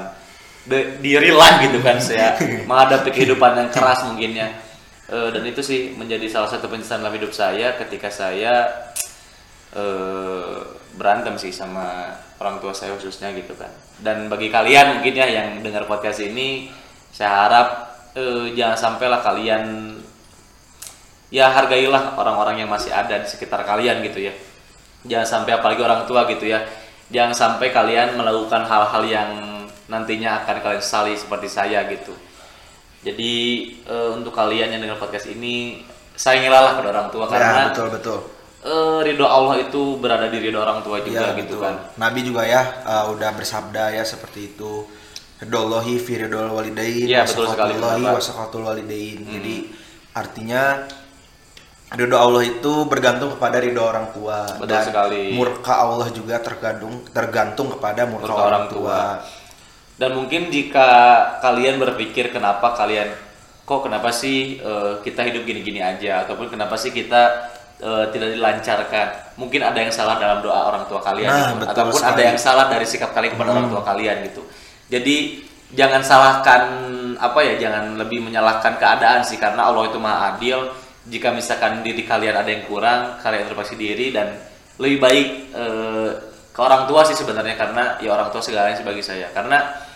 de- 0.69 1.01
di 1.01 1.17
real 1.17 1.41
life 1.41 1.57
gitu 1.65 1.81
kan. 1.81 1.97
Saya 1.97 2.37
menghadapi 2.69 3.09
kehidupan 3.09 3.57
yang 3.57 3.69
keras 3.73 4.05
mungkinnya 4.05 4.69
Eh, 5.11 5.29
dan 5.35 5.43
itu 5.43 5.59
sih 5.59 5.91
menjadi 5.99 6.23
salah 6.31 6.47
satu 6.47 6.71
penyesalan 6.71 7.03
dalam 7.03 7.19
hidup 7.19 7.35
saya 7.35 7.75
ketika 7.75 8.07
saya 8.07 8.63
eh, 9.75 10.57
berantem 10.95 11.35
sih 11.35 11.51
sama 11.51 12.15
orang 12.39 12.63
tua 12.63 12.71
saya 12.71 12.95
khususnya 12.95 13.35
gitu 13.35 13.51
kan. 13.59 13.67
Dan 13.99 14.31
bagi 14.31 14.47
kalian 14.47 14.99
mungkin 14.99 15.11
ya 15.11 15.27
yang 15.27 15.59
dengar 15.59 15.83
podcast 15.83 16.23
ini, 16.23 16.71
saya 17.11 17.27
harap 17.43 17.67
eh, 18.15 18.55
jangan 18.55 18.79
sampailah 18.79 19.19
kalian 19.19 19.63
ya 21.27 21.51
hargailah 21.51 22.15
orang-orang 22.15 22.63
yang 22.63 22.71
masih 22.71 22.95
ada 22.95 23.19
di 23.19 23.27
sekitar 23.27 23.67
kalian 23.67 23.99
gitu 24.07 24.31
ya. 24.31 24.33
Jangan 25.03 25.27
sampai 25.27 25.59
apalagi 25.59 25.83
orang 25.83 26.07
tua 26.07 26.23
gitu 26.31 26.47
ya. 26.47 26.63
Jangan 27.11 27.35
sampai 27.35 27.75
kalian 27.75 28.15
melakukan 28.15 28.63
hal-hal 28.63 29.03
yang 29.03 29.31
nantinya 29.91 30.47
akan 30.47 30.63
kalian 30.63 30.79
sesali 30.79 31.19
seperti 31.19 31.51
saya 31.51 31.83
gitu. 31.91 32.15
Jadi 33.01 33.33
eh, 33.81 34.09
untuk 34.13 34.29
kalian 34.31 34.69
yang 34.71 34.81
dengar 34.81 34.97
podcast 34.97 35.25
ini 35.27 35.81
sayangilah 36.13 36.61
lah 36.61 36.73
pada 36.77 36.89
orang 36.93 37.07
tua 37.09 37.25
ya 37.25 37.31
karena 37.33 37.61
betul 37.73 37.87
betul 37.89 38.19
eh, 38.61 38.99
ridho 39.01 39.25
Allah 39.25 39.55
itu 39.57 39.81
berada 39.97 40.29
di 40.29 40.37
ridho 40.37 40.61
orang 40.61 40.85
tua 40.85 41.01
juga 41.01 41.33
Ya, 41.33 41.33
gitu 41.33 41.57
betul. 41.57 41.65
kan. 41.65 41.75
Nabi 41.97 42.19
juga 42.21 42.45
ya 42.45 42.61
uh, 42.85 43.09
udah 43.09 43.29
bersabda 43.33 43.97
ya 43.97 44.03
seperti 44.05 44.53
itu. 44.53 44.85
Ridhollahi 45.41 45.97
fi 45.97 46.21
ridhol 46.21 46.53
walidain 46.53 47.09
Iya, 47.09 47.25
betul 47.25 47.49
sekali, 47.49 47.73
wasaqatul 48.05 48.61
walidain. 48.61 49.17
Jadi 49.25 49.55
artinya 50.13 50.85
ridho 51.91 52.15
Allah 52.15 52.45
itu 52.45 52.85
bergantung 52.85 53.33
kepada 53.33 53.57
ridho 53.59 53.81
orang 53.81 54.13
tua 54.13 54.45
Betul 54.61 54.69
dan 54.69 54.83
sekali. 54.85 55.33
murka 55.33 55.73
Allah 55.75 56.07
juga 56.13 56.37
tergantung 56.39 57.01
tergantung 57.09 57.67
kepada 57.73 58.05
murka, 58.05 58.29
Murka 58.29 58.37
orang 58.37 58.47
orang 58.47 58.65
tua. 58.69 58.99
Dan 60.01 60.17
mungkin 60.17 60.49
jika 60.49 60.89
kalian 61.45 61.77
berpikir 61.77 62.33
kenapa 62.33 62.73
kalian 62.73 63.13
kok 63.69 63.85
kenapa 63.85 64.09
sih 64.09 64.57
eh, 64.57 64.93
kita 65.05 65.21
hidup 65.29 65.45
gini-gini 65.45 65.77
aja 65.77 66.25
ataupun 66.25 66.49
kenapa 66.49 66.73
sih 66.73 66.89
kita 66.89 67.53
eh, 67.77 68.09
tidak 68.09 68.33
dilancarkan? 68.33 69.37
Mungkin 69.37 69.61
ada 69.61 69.77
yang 69.77 69.93
salah 69.93 70.17
dalam 70.17 70.41
doa 70.41 70.73
orang 70.73 70.89
tua 70.89 71.05
kalian 71.05 71.29
Nah, 71.29 71.53
gitu. 71.53 71.69
ataupun 71.69 71.93
sekali. 71.93 72.09
Hmm. 72.09 72.17
ada 72.17 72.23
yang 72.33 72.39
salah 72.41 72.65
dari 72.65 72.85
sikap 72.89 73.13
kalian 73.13 73.37
kepada 73.37 73.53
orang 73.53 73.69
tua 73.69 73.85
kalian 73.85 74.25
gitu. 74.25 74.41
Jadi 74.89 75.45
jangan 75.77 76.01
salahkan 76.01 76.61
apa 77.21 77.39
ya, 77.45 77.53
jangan 77.61 77.93
lebih 78.01 78.25
menyalahkan 78.25 78.81
keadaan 78.81 79.21
sih 79.21 79.37
karena 79.37 79.69
Allah 79.69 79.85
itu 79.85 80.01
Maha 80.01 80.33
Adil. 80.33 80.65
Jika 81.13 81.29
misalkan 81.29 81.85
diri 81.85 82.01
kalian 82.09 82.41
ada 82.41 82.49
yang 82.49 82.65
kurang, 82.65 83.21
kalian 83.21 83.45
introspeksi 83.45 83.77
diri 83.77 84.09
dan 84.09 84.33
lebih 84.81 84.97
baik 84.97 85.27
eh, 85.53 86.09
ke 86.49 86.59
orang 86.59 86.89
tua 86.89 87.05
sih 87.05 87.13
sebenarnya 87.13 87.53
karena 87.53 88.01
ya 88.01 88.17
orang 88.17 88.33
tua 88.33 88.41
segalanya 88.41 88.81
sebagai 88.81 89.05
saya. 89.05 89.29
Karena 89.29 89.90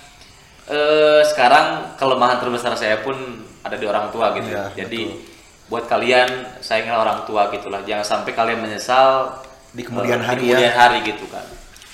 eh 0.65 1.21
sekarang 1.23 1.93
kelemahan 1.95 2.37
terbesar 2.37 2.73
saya 2.73 2.99
pun 2.99 3.13
ada 3.61 3.75
di 3.75 3.85
orang 3.85 4.09
tua 4.09 4.33
gitu. 4.33 4.49
Iya, 4.49 4.73
Jadi 4.75 5.01
betul. 5.05 5.21
buat 5.67 5.85
kalian 5.85 6.29
sayanglah 6.59 7.01
orang 7.01 7.19
tua 7.23 7.49
gitulah. 7.49 7.81
Jangan 7.81 8.01
sampai 8.03 8.31
kalian 8.31 8.59
menyesal 8.59 9.41
Di 9.69 9.81
kemudian 9.81 10.17
eh, 10.17 10.25
hari 10.25 10.39
di 10.39 10.45
kemudian 10.47 10.65
ya. 10.65 10.73
hari 10.73 10.97
gitu 11.03 11.25
kan. 11.27 11.45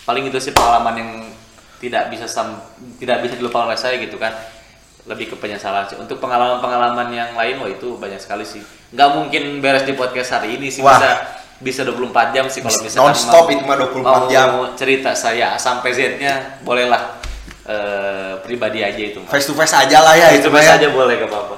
Paling 0.03 0.23
itu 0.25 0.37
sih 0.37 0.51
pengalaman 0.51 0.95
yang 0.95 1.09
tidak 1.77 2.07
bisa 2.07 2.25
sam- 2.25 2.61
tidak 2.95 3.21
bisa 3.21 3.35
dilupakan 3.35 3.67
oleh 3.67 3.75
saya 3.75 3.95
gitu 3.97 4.15
kan. 4.15 4.31
Lebih 5.01 5.33
ke 5.33 5.35
penyesalan 5.35 5.87
sih. 5.87 5.97
Untuk 5.97 6.19
pengalaman-pengalaman 6.19 7.09
yang 7.09 7.33
lain 7.33 7.57
wah 7.57 7.67
itu 7.67 7.97
banyak 7.97 8.19
sekali 8.19 8.45
sih. 8.45 8.61
Nggak 8.89 9.09
mungkin 9.13 9.43
beres 9.59 9.83
di 9.83 9.93
podcast 9.93 10.31
hari 10.33 10.55
ini 10.55 10.69
sih 10.69 10.79
Wah. 10.79 10.95
bisa 10.95 11.11
bisa 11.61 11.81
24 11.83 12.33
jam 12.33 12.45
sih 12.47 12.57
kalau 12.59 12.73
misalkan 12.79 13.05
Non-stop 13.07 13.45
mau- 13.45 13.51
itu 13.51 13.63
mah 13.63 13.77
24 13.77 14.01
mau 14.01 14.25
jam. 14.27 14.49
cerita 14.73 15.11
saya 15.13 15.53
sampai 15.55 15.89
Z-nya 15.91 16.33
bolehlah 16.59 17.20
eh, 17.71 18.33
pribadi 18.39 18.79
aja 18.81 18.99
itu. 19.01 19.19
Face 19.25 19.47
to 19.47 19.53
face 19.53 19.71
aja 19.73 19.97
lah 19.99 20.13
ya 20.13 20.27
itu 20.31 20.43
itu 20.43 20.47
mah 20.49 20.59
ya. 20.61 20.75
aja 20.75 20.87
boleh 20.89 21.15
gak 21.17 21.31
apa-apa. 21.31 21.55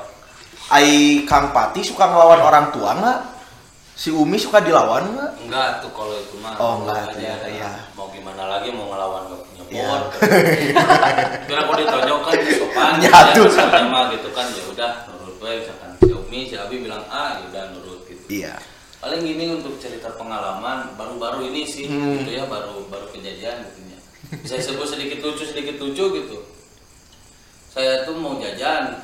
Ai 0.69 0.89
Kang 1.23 1.49
Pati 1.49 1.81
suka 1.81 2.05
ngelawan 2.05 2.39
orang 2.39 2.65
tua 2.69 2.93
nggak? 2.93 3.19
Si 3.93 4.09
Umi 4.09 4.37
suka 4.37 4.57
dilawan 4.57 5.05
nggak? 5.07 5.31
Enggak 5.43 5.69
tuh 5.81 5.91
kalau 5.91 6.15
itu 6.15 6.35
mah. 6.37 6.57
Oh, 6.57 6.81
enggak, 6.81 7.13
aja. 7.13 7.17
iya, 7.19 7.35
iya. 7.47 7.71
Mau 7.93 8.09
gimana 8.09 8.49
lagi 8.49 8.69
mau 8.69 8.89
ngelawan 8.89 9.21
gak 9.27 9.41
punya 9.43 9.61
Iya. 9.69 9.85
bot. 9.85 10.03
Kira 11.45 11.59
aku 11.61 11.73
ditonjokkan 11.75 12.33
ya 12.35 12.51
sopan. 12.59 12.93
Ya, 12.97 13.09
ya, 13.09 13.21
tuh. 13.33 13.47
mah 13.87 14.03
gitu 14.09 14.29
kan 14.33 14.45
ya 14.49 14.63
udah 14.65 14.91
nurut 15.07 15.35
gue 15.37 15.51
misalkan 15.59 15.89
si 15.99 16.11
Umi 16.11 16.39
si 16.45 16.55
Abi 16.55 16.75
bilang 16.79 17.05
A 17.07 17.37
ya 17.37 17.45
udah 17.47 17.63
nurut 17.71 18.01
gitu. 18.05 18.21
Iya. 18.31 18.53
Paling 18.97 19.21
gini 19.21 19.45
untuk 19.51 19.75
cerita 19.77 20.09
pengalaman 20.15 20.95
baru-baru 20.95 21.45
ini 21.45 21.61
sih 21.61 21.85
Hmm. 21.85 22.17
gitu 22.17 22.33
ya 22.33 22.47
baru 22.47 22.87
baru 22.87 23.05
kejadian 23.09 23.61
gitu 23.61 23.77
ya. 23.77 23.82
Bisa 24.41 24.57
sebut 24.57 24.87
sedikit 24.87 25.21
lucu 25.21 25.43
sedikit 25.43 25.77
lucu 25.77 26.03
gitu. 26.15 26.37
Saya 27.69 28.01
tuh 28.01 28.17
mau 28.17 28.37
jajan. 28.37 28.97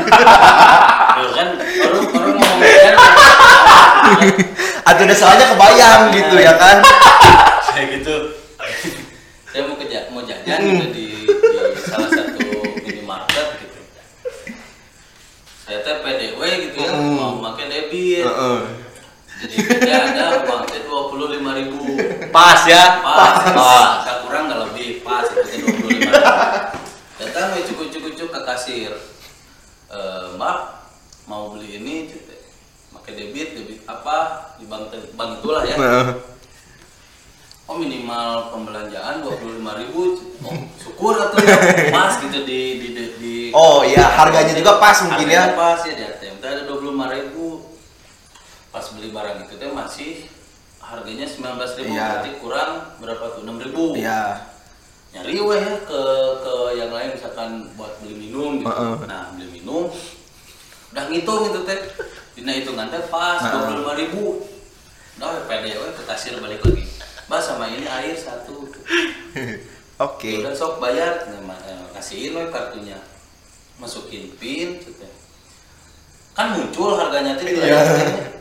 Tuh 1.16 1.28
kan 1.32 1.48
baru 1.56 2.00
baru 2.08 2.30
ngomong 2.34 2.60
jajan. 2.60 2.96
Atau 4.84 5.02
udah 5.04 5.16
soalnya 5.16 5.46
kebayang 5.48 6.02
gitu 6.12 6.36
ya 6.36 6.54
kan? 6.56 6.80
kayak 7.70 8.02
gitu 8.02 8.14
saya 9.46 9.62
mau 9.64 9.74
kerja 9.74 10.10
mau 10.10 10.20
jajan 10.20 10.58
gitu 10.58 10.86
di, 10.90 11.04
di 11.22 11.56
salah 11.80 12.10
satu 12.10 12.38
minimarket 12.82 13.46
gitu 13.58 13.78
saya 15.60 15.80
teh 15.80 15.96
PDW 16.02 16.40
gitu 16.66 16.76
ya 16.76 16.90
Mm. 16.90 17.14
mau 17.14 17.38
pakai 17.40 17.66
debit. 17.66 18.26
Jadi 19.40 19.54
kerja 19.56 19.94
ada 20.06 20.24
uangnya 20.44 20.80
dua 20.84 21.00
puluh 21.08 21.28
lima 21.32 21.56
ribu 21.56 21.80
Pas 22.28 22.60
ya. 22.64 23.00
pas 23.00 23.34
Oh. 23.50 23.84
pas 24.04 24.16
kurang 24.22 24.46
nggak 24.46 24.60
lebih 24.68 25.00
pas 25.00 25.24
itu 25.26 25.64
dua 25.64 25.72
puluh 25.74 25.90
lima 25.96 26.20
datang 27.16 27.44
gue 27.52 27.62
cukup 27.68 27.86
cukup 27.90 28.12
cukup 28.14 28.30
ke 28.32 28.40
kasir 28.46 28.92
"Eh, 29.88 30.24
mbak 30.36 30.58
mau 31.26 31.50
beli 31.50 31.78
ini 31.78 31.94
pakai 32.90 33.12
debit 33.14 33.48
debit 33.54 33.80
apa 33.84 34.16
di 34.56 34.66
bank 34.66 34.88
bank 35.14 35.30
itulah 35.38 35.62
ya. 35.62 35.76
Oh 37.64 37.78
minimal 37.78 38.50
pembelanjaan 38.50 39.22
dua 39.22 39.38
puluh 39.38 39.62
lima 39.62 39.78
ribu, 39.78 40.18
oh, 40.42 40.58
syukur 40.74 41.14
atau 41.14 41.38
ya 41.38 41.54
pas 41.94 42.18
gitu 42.18 42.42
di 42.42 42.82
di 42.82 42.88
di, 42.90 43.04
di 43.14 43.34
Oh 43.54 43.86
iya, 43.86 44.10
harganya 44.10 44.50
juga 44.50 44.82
pas 44.82 44.98
mungkin 45.06 45.26
ya. 45.30 45.54
Harganya 45.54 45.54
pas 45.54 45.80
ya 45.86 45.92
di 45.94 46.02
ATM 46.02 46.34
teh 46.42 46.48
ada 46.50 46.62
dua 46.66 46.76
puluh 46.82 46.90
lima 46.90 47.06
ribu, 47.14 47.39
pas 48.80 48.96
beli 48.96 49.12
barang 49.12 49.44
itu 49.44 49.60
teh 49.60 49.68
masih 49.68 50.24
harganya 50.80 51.28
sembilan 51.28 51.54
belas 51.60 51.76
ribu, 51.76 51.92
Iya. 51.92 52.06
berarti 52.08 52.30
kurang 52.40 52.70
berapa 52.96 53.24
tuh 53.36 53.40
enam 53.44 53.60
ribu. 53.60 53.92
Iya. 53.92 54.40
Nyari 55.12 55.36
weh 55.36 55.60
ya 55.60 55.76
ke 55.84 56.02
ke 56.40 56.54
yang 56.80 56.88
lain 56.88 57.12
misalkan 57.12 57.68
buat 57.76 58.00
beli 58.00 58.16
minum 58.16 58.56
gitu. 58.64 58.72
Heeh. 58.72 59.04
Nah 59.04 59.36
beli 59.36 59.60
minum, 59.60 59.92
udah 60.96 61.04
ngitung 61.12 61.52
itu 61.52 61.60
teh, 61.68 61.78
dina 62.32 62.56
hitungan 62.56 62.88
teh 62.88 63.04
pas 63.12 63.36
dua 63.52 63.68
puluh 63.68 63.84
lima 63.84 63.92
ribu. 64.00 64.24
Udah 65.20 65.44
pede 65.44 65.76
we 65.76 65.88
ke 65.92 66.02
kasir 66.08 66.40
balik 66.40 66.64
lagi. 66.64 66.88
Mas 67.28 67.44
sama 67.44 67.68
ini 67.68 67.84
air 67.84 68.16
satu. 68.16 68.64
Oke. 70.08 70.40
Ya 70.40 70.48
Udah 70.48 70.56
sok 70.56 70.80
bayar, 70.80 71.28
nah, 71.28 71.60
eh, 71.68 71.84
kasihin 71.92 72.32
we 72.32 72.48
kartunya. 72.48 72.96
Masukin 73.76 74.32
pin 74.40 74.80
gitu. 74.80 75.04
Kan 76.32 76.56
muncul 76.56 76.96
harganya 76.96 77.36
tuh 77.36 77.44
di 77.44 77.60
Iya. 77.60 78.39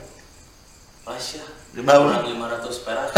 Pas 1.09 1.25
ya. 1.33 1.41
Berapa? 1.73 2.21
Kurang 2.21 2.21
500 2.21 2.85
perak. 2.85 3.09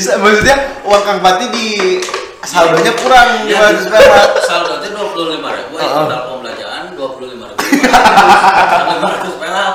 Bisa- 0.00 0.16
Maksudnya 0.16 0.56
uang 0.88 1.02
Kang 1.04 1.20
Pati 1.20 1.44
di 1.52 2.00
saldonya 2.40 2.96
kurang 2.96 3.44
Ya, 3.44 3.68
500 3.68 3.92
perak. 3.92 4.28
Saldo 4.48 4.80
itu 4.80 4.88
25 4.88 5.44
ribu, 5.44 5.74
ya, 5.76 5.88
total 5.92 6.20
pembelanjaan 6.32 6.82
25 6.96 7.52
ribu. 7.52 7.60
500 7.60 9.42
perak. 9.44 9.74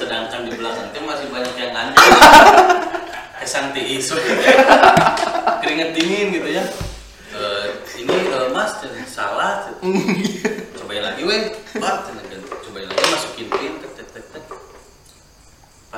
Sedangkan 0.00 0.40
di 0.48 0.52
belakang 0.56 0.88
itu 0.88 1.04
masih 1.04 1.26
banyak 1.28 1.52
yang 1.60 1.76
ngantri. 1.76 2.08
Kesang 3.44 3.76
isu 3.76 4.16
keringet 5.60 5.92
dingin 5.92 6.32
gitu 6.32 6.48
ya. 6.48 6.64
Eh, 7.32 7.66
ini 8.00 8.16
eh, 8.24 8.48
mas 8.56 8.72
salah. 9.04 9.68
Cobain 10.80 11.02
lagi 11.04 11.28
weh. 11.28 11.52
Cobain 11.76 12.86
lagi 12.88 13.04
masukin 13.10 13.48
pin. 13.52 13.81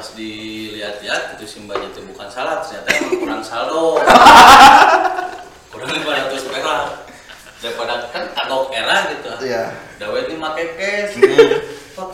Pas 0.04 0.20
dilihat-lihat 0.20 1.40
itu 1.40 1.48
simbanya 1.48 1.88
itu 1.88 2.04
bukan 2.04 2.28
salah, 2.28 2.60
ternyata 2.60 2.92
emang 2.92 3.24
kurang 3.24 3.40
saldo 3.40 3.96
kurang 5.72 5.88
500 5.96 6.44
perak 6.44 7.08
daripada 7.64 8.12
kan 8.12 8.28
kagok 8.36 8.68
era 8.76 9.08
gitu. 9.08 9.32
Iya. 9.48 9.72
dawe 9.96 10.28
ini 10.28 10.36
make 10.36 10.76
cash. 10.76 11.16
Pak, 11.96 12.08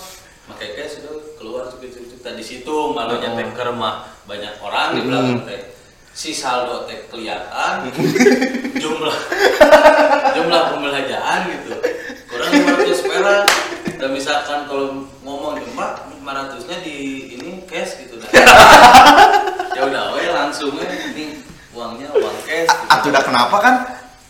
make 0.54 0.78
cash 0.78 1.02
itu 1.02 1.34
keluar 1.34 1.66
cukup 1.66 1.90
tadi 2.22 2.38
situ 2.46 2.94
malu 2.94 3.18
Mm. 3.18 3.22
nyetek 3.26 3.58
ke 3.58 3.62
rumah 3.66 4.06
banyak 4.22 4.54
orang 4.62 4.94
di 4.94 5.00
belakang 5.10 5.42
teh 5.50 5.60
si 6.14 6.30
saldo 6.30 6.86
teh 6.86 7.10
kelihatan 7.10 7.90
jumlah 8.78 9.16
jumlah 10.38 10.62
pembelanjaan 10.78 11.58
gitu. 11.58 11.74
Kurang 12.30 12.54
500 12.54 13.02
perak. 13.02 13.46
Dan 14.00 14.16
misalkan 14.16 14.64
kalau 14.64 15.04
ngomong 15.20 15.60
Mbak 15.76 15.92
500 16.24 16.68
nya 16.72 16.76
di 16.80 16.96
ini 17.36 17.64
cash 17.68 18.00
gitu 18.00 18.16
dah 18.16 18.19
ya 19.76 19.82
udah 19.82 20.04
we 20.12 20.24
langsung 20.26 20.70
we 20.72 20.84
ini 20.84 21.24
uangnya 21.70 22.08
uang 22.10 22.36
cash 22.42 22.66
gitu. 22.66 22.86
Atau 22.88 23.08
udah 23.08 23.22
kenapa 23.22 23.56
kan 23.56 23.74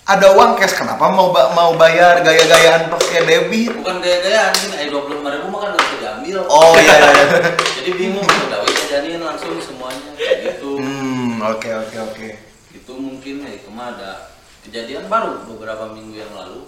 ada 0.05 0.27
uang 0.31 0.53
cash 0.55 0.75
kenapa 0.75 1.07
mau 1.07 1.31
ba- 1.31 1.51
mau 1.51 1.73
bayar 1.75 2.19
gaya-gayaan 2.21 2.89
pakai 2.89 3.23
debit? 3.23 3.71
bukan 3.73 3.99
gaya-gayaan 3.99 4.53
ini 4.61 4.75
ayo 4.81 5.01
25 5.01 5.23
ribu 5.31 5.47
mah 5.49 5.61
kan 5.61 5.69
nggak 5.71 5.85
bisa 5.85 5.97
diambil 5.99 6.37
Oh 6.47 6.75
iya 6.75 6.95
iya. 6.95 7.11
iya. 7.13 7.27
jadi 7.79 7.91
bingung 7.93 8.27
udah 8.27 8.59
we 8.61 8.71
jajanin 8.77 9.21
langsung 9.21 9.55
semuanya 9.59 10.11
kayak 10.15 10.37
gitu 10.45 10.71
Hmm, 10.77 11.39
oke 11.47 11.69
oke 11.69 11.97
oke. 12.05 12.29
itu 12.71 12.93
mungkin 12.93 13.35
ya 13.41 13.53
itu 13.53 13.69
mah 13.69 13.95
ada 13.95 14.33
kejadian 14.61 15.07
baru 15.07 15.47
beberapa 15.47 15.89
minggu 15.89 16.17
yang 16.17 16.33
lalu 16.33 16.67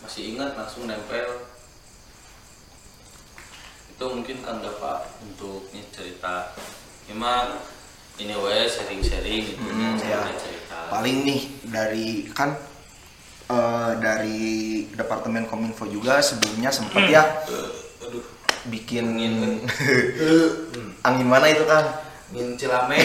masih 0.00 0.32
ingat 0.32 0.54
langsung 0.54 0.86
nempel 0.86 1.26
itu 4.00 4.08
mungkin 4.08 4.40
Kang 4.40 4.64
Dapa 4.64 5.04
untuk 5.20 5.68
nih 5.76 5.84
cerita. 5.92 6.56
Emang 7.04 7.60
ini 8.16 8.32
we 8.32 8.64
sharing-sharing 8.64 9.44
gitu 9.44 9.60
Hmm, 9.60 9.92
cerita, 10.00 10.24
ya. 10.24 10.40
cerita. 10.40 10.76
Paling 10.88 11.16
nih 11.20 11.40
dari 11.68 12.24
kan 12.32 12.56
eh, 13.52 13.92
dari 14.00 14.88
departemen 14.88 15.44
kominfo 15.44 15.84
juga 15.84 16.16
sebelumnya 16.24 16.72
sempat 16.72 17.12
ya 17.12 17.44
aduh. 17.44 18.24
bikin 18.72 19.04
angin 21.04 21.28
mana 21.28 21.52
itu 21.52 21.68
kan? 21.68 21.84
ingin 22.32 22.56
cilame. 22.56 22.96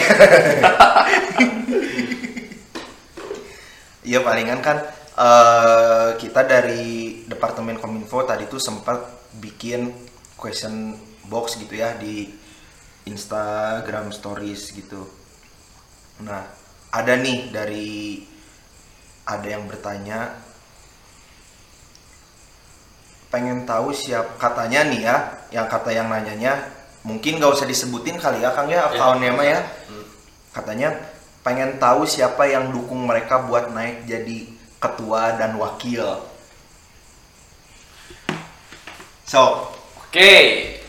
Iya 4.00 4.24
palingan 4.24 4.64
kan 4.64 4.80
eh, 5.12 6.08
kita 6.16 6.40
dari 6.48 7.20
departemen 7.28 7.76
kominfo 7.76 8.24
tadi 8.24 8.48
tuh 8.48 8.56
sempat 8.56 8.96
bikin 9.44 9.92
question 10.38 10.94
box 11.26 11.58
gitu 11.58 11.74
ya 11.74 11.96
di 11.98 12.30
Instagram 13.08 14.12
stories 14.12 14.70
gitu. 14.76 15.08
Nah 16.22 16.44
ada 16.92 17.12
nih 17.18 17.50
dari 17.50 18.22
ada 19.26 19.46
yang 19.46 19.66
bertanya 19.66 20.38
pengen 23.26 23.66
tahu 23.66 23.90
siap 23.90 24.38
katanya 24.38 24.86
nih 24.86 25.02
ya 25.02 25.16
yang 25.50 25.66
kata 25.66 25.90
yang 25.90 26.06
nanyanya 26.06 26.62
mungkin 27.02 27.42
gak 27.42 27.58
usah 27.58 27.66
disebutin 27.66 28.16
kali 28.22 28.40
ya 28.40 28.54
Kang 28.54 28.70
ya 28.70 28.86
akunnya 28.86 29.34
mah 29.34 29.46
ya. 29.46 29.60
katanya 30.54 30.88
pengen 31.42 31.78
tahu 31.78 32.06
siapa 32.06 32.48
yang 32.48 32.74
dukung 32.74 33.06
mereka 33.06 33.44
buat 33.44 33.70
naik 33.70 34.08
jadi 34.08 34.50
ketua 34.82 35.38
dan 35.38 35.54
wakil. 35.58 36.22
So 39.26 39.74
Oke. 40.16 40.36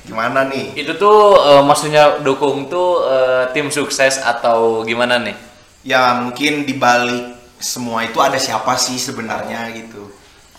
gimana 0.08 0.48
nih 0.48 0.72
Itu 0.80 0.96
tuh 0.96 1.36
eh, 1.36 1.64
maksudnya 1.68 2.24
dukung 2.24 2.72
tuh 2.72 3.04
eh, 3.12 3.44
tim 3.52 3.68
sukses 3.68 4.24
atau 4.24 4.88
gimana 4.88 5.20
nih? 5.20 5.36
ya 5.84 6.20
mungkin 6.20 6.64
dibalik 6.64 7.36
semua 7.60 8.08
itu 8.08 8.16
ada 8.24 8.40
siapa 8.40 8.76
sih 8.80 8.96
sebenarnya 8.96 9.68
gitu 9.76 10.08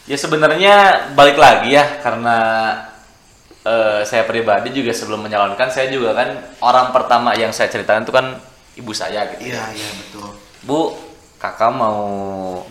Ya 0.08 0.16
sebenarnya 0.16 1.08
balik 1.16 1.40
lagi 1.40 1.76
ya 1.76 2.00
karena 2.04 2.36
eh, 3.64 4.04
saya 4.04 4.28
pribadi 4.28 4.68
juga 4.72 4.92
sebelum 4.92 5.24
menyalonkan 5.24 5.72
saya 5.72 5.88
juga 5.88 6.12
kan 6.12 6.28
orang 6.60 6.92
pertama 6.92 7.32
yang 7.32 7.52
saya 7.56 7.72
ceritakan 7.72 8.04
itu 8.04 8.12
kan 8.12 8.36
ibu 8.76 8.92
saya 8.92 9.32
gitu. 9.32 9.48
iya 9.48 9.64
iya 9.72 9.88
betul 9.96 10.28
Bu, 10.64 10.92
kakak 11.40 11.72
mau 11.72 12.04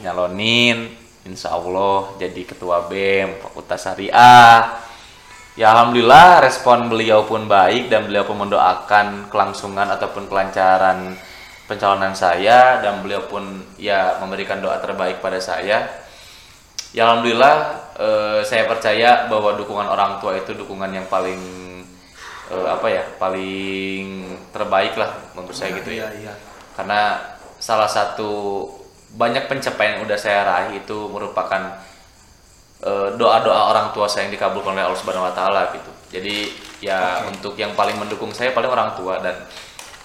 nyalonin 0.06 0.94
insya 1.26 1.58
Allah 1.58 2.14
jadi 2.22 2.42
ketua 2.46 2.86
BEM 2.86 3.42
Fakultas 3.42 3.82
Syariah. 3.82 4.87
Ya 5.58 5.74
alhamdulillah 5.74 6.46
respon 6.46 6.86
beliau 6.86 7.26
pun 7.26 7.50
baik 7.50 7.90
dan 7.90 8.06
beliau 8.06 8.30
pun 8.30 8.38
mendoakan 8.46 9.26
kelangsungan 9.34 9.90
ataupun 9.90 10.30
kelancaran 10.30 11.18
pencalonan 11.66 12.14
saya 12.14 12.78
dan 12.78 13.02
beliau 13.02 13.26
pun 13.26 13.66
ya 13.82 14.22
memberikan 14.22 14.62
doa 14.62 14.78
terbaik 14.78 15.18
pada 15.18 15.42
saya. 15.42 16.06
ya 16.96 17.04
alhamdulillah 17.04 17.56
eh, 18.00 18.40
saya 18.48 18.70
percaya 18.70 19.28
bahwa 19.28 19.58
dukungan 19.60 19.90
orang 19.92 20.24
tua 20.24 20.38
itu 20.40 20.56
dukungan 20.56 20.94
yang 20.94 21.10
paling 21.10 21.42
eh, 22.54 22.68
apa 22.70 22.88
ya 22.88 23.04
paling 23.20 24.30
terbaik 24.56 24.94
lah 24.96 25.12
menurut 25.36 25.58
saya 25.58 25.76
gitu 25.76 25.90
ya 25.90 26.08
Iya, 26.08 26.32
iya. 26.32 26.34
karena 26.80 27.18
salah 27.60 27.90
satu 27.92 28.64
banyak 29.20 29.50
pencapaian 29.52 30.00
yang 30.00 30.08
udah 30.08 30.16
saya 30.16 30.48
raih 30.48 30.80
itu 30.80 30.98
merupakan 31.12 31.76
doa-doa 33.18 33.74
orang 33.74 33.88
tua 33.92 34.06
saya 34.06 34.30
yang 34.30 34.38
dikabulkan 34.38 34.78
oleh 34.78 34.86
Allah 34.86 35.00
Subhanahu 35.00 35.26
wa 35.26 35.34
taala 35.34 35.74
gitu. 35.74 35.92
Jadi 36.14 36.50
ya 36.80 37.26
untuk 37.26 37.58
yang 37.58 37.74
paling 37.74 37.98
mendukung 37.98 38.30
saya 38.32 38.54
paling 38.54 38.70
orang 38.70 38.94
tua 38.94 39.18
dan 39.18 39.34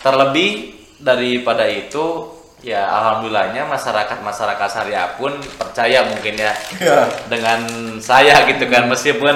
terlebih 0.00 0.72
daripada 0.98 1.68
itu 1.68 2.32
ya 2.62 2.86
alhamdulillahnya 2.86 3.66
masyarakat-masyarakat 3.66 4.68
syariah 4.70 5.18
pun 5.18 5.34
percaya 5.58 6.06
mungkin 6.06 6.38
ya 6.38 6.54
Iya. 6.78 6.98
dengan 7.26 7.60
saya 7.98 8.46
gitu 8.46 8.70
kan 8.70 8.86
meskipun 8.86 9.34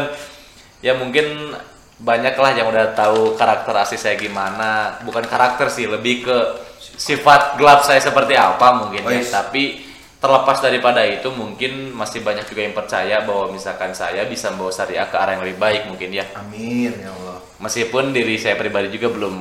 ya 0.81 0.95
mungkin 0.95 1.53
banyaklah 1.97 2.55
yang 2.55 2.71
udah 2.71 2.93
tahu 2.95 3.35
karakter 3.35 3.75
asli 3.75 3.99
saya 3.99 4.15
gimana 4.15 5.01
bukan 5.03 5.25
karakter 5.27 5.67
sih 5.67 5.89
lebih 5.91 6.23
ke 6.29 6.37
sifat 6.79 7.59
gelap 7.59 7.83
saya 7.83 7.99
seperti 7.99 8.37
apa 8.39 8.85
mungkin 8.85 9.03
ya 9.11 9.19
Wais. 9.19 9.33
tapi 9.33 9.86
terlepas 10.17 10.65
daripada 10.65 11.05
itu 11.05 11.29
mungkin 11.29 11.93
masih 11.93 12.25
banyak 12.25 12.49
juga 12.49 12.65
yang 12.65 12.73
percaya 12.73 13.21
bahwa 13.23 13.53
misalkan 13.53 13.93
saya 13.93 14.25
bisa 14.25 14.49
membawa 14.49 14.73
syariah 14.73 15.07
ke 15.07 15.17
arah 15.17 15.37
yang 15.37 15.45
lebih 15.45 15.61
baik 15.61 15.83
mungkin 15.93 16.09
ya 16.09 16.25
Amin 16.33 16.93
ya 16.97 17.13
Allah. 17.13 17.39
meskipun 17.61 18.17
diri 18.17 18.41
saya 18.41 18.57
pribadi 18.57 18.89
juga 18.89 19.13
belum 19.13 19.35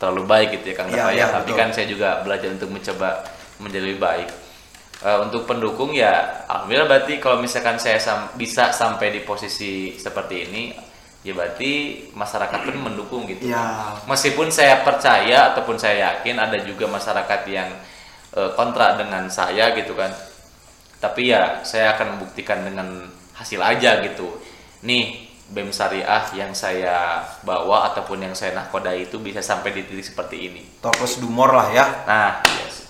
terlalu 0.00 0.22
baik 0.26 0.48
gitu 0.58 0.72
ya 0.72 0.74
Kang 0.74 0.88
ya, 0.90 1.04
iya, 1.14 1.26
tapi 1.30 1.52
betul. 1.52 1.60
kan 1.62 1.68
saya 1.70 1.86
juga 1.86 2.08
belajar 2.26 2.48
untuk 2.50 2.74
mencoba 2.74 3.22
menjadi 3.62 3.84
lebih 3.86 4.02
baik. 4.02 4.28
Eh, 5.02 5.18
untuk 5.22 5.46
pendukung 5.46 5.90
ya 5.94 6.46
alhamdulillah 6.50 6.88
berarti 6.90 7.22
kalau 7.22 7.38
misalkan 7.38 7.78
saya 7.78 7.98
sam- 8.02 8.34
bisa 8.34 8.74
sampai 8.74 9.14
di 9.14 9.22
posisi 9.22 9.94
seperti 9.94 10.46
ini 10.50 10.74
ya 11.22 11.34
berarti 11.38 11.70
masyarakat 12.18 12.58
pun 12.66 12.76
mendukung 12.82 13.22
gitu. 13.30 13.46
Ya. 13.46 13.94
Meskipun 14.10 14.50
saya 14.50 14.82
percaya 14.82 15.54
ataupun 15.54 15.78
saya 15.78 16.18
yakin 16.18 16.38
ada 16.38 16.58
juga 16.66 16.90
masyarakat 16.90 17.40
yang 17.46 17.70
eh, 18.36 18.50
kontra 18.56 18.96
dengan 18.96 19.28
saya 19.28 19.72
gitu 19.76 19.96
kan. 19.96 20.12
Tapi 21.02 21.34
ya 21.34 21.60
saya 21.66 21.98
akan 21.98 22.16
membuktikan 22.18 22.62
dengan 22.62 23.10
hasil 23.34 23.58
aja 23.58 24.04
gitu. 24.06 24.38
Nih 24.86 25.32
BEM 25.52 25.68
syariah 25.68 26.24
yang 26.32 26.56
saya 26.56 27.20
bawa 27.44 27.92
ataupun 27.92 28.24
yang 28.24 28.32
saya 28.32 28.56
nahkodai 28.56 29.04
itu 29.10 29.20
bisa 29.20 29.44
sampai 29.44 29.76
di 29.76 29.82
titik 29.84 30.14
seperti 30.14 30.48
ini. 30.48 30.62
Toples 30.80 31.20
Dumor 31.20 31.52
lah 31.52 31.68
ya. 31.74 31.86
Nah, 32.08 32.40
yes. 32.62 32.88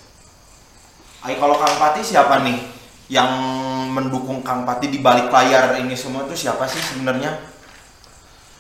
Ay, 1.27 1.39
kalau 1.39 1.59
Kang 1.59 1.75
Pati 1.79 2.03
siapa 2.03 2.43
nih 2.47 2.59
yang 3.11 3.29
mendukung 3.93 4.41
Kang 4.41 4.65
Pati 4.65 4.89
di 4.89 5.03
balik 5.03 5.29
layar 5.29 5.77
ini 5.83 5.93
semua 5.93 6.25
itu 6.25 6.47
siapa 6.47 6.65
sih 6.65 6.81
sebenarnya? 6.81 7.35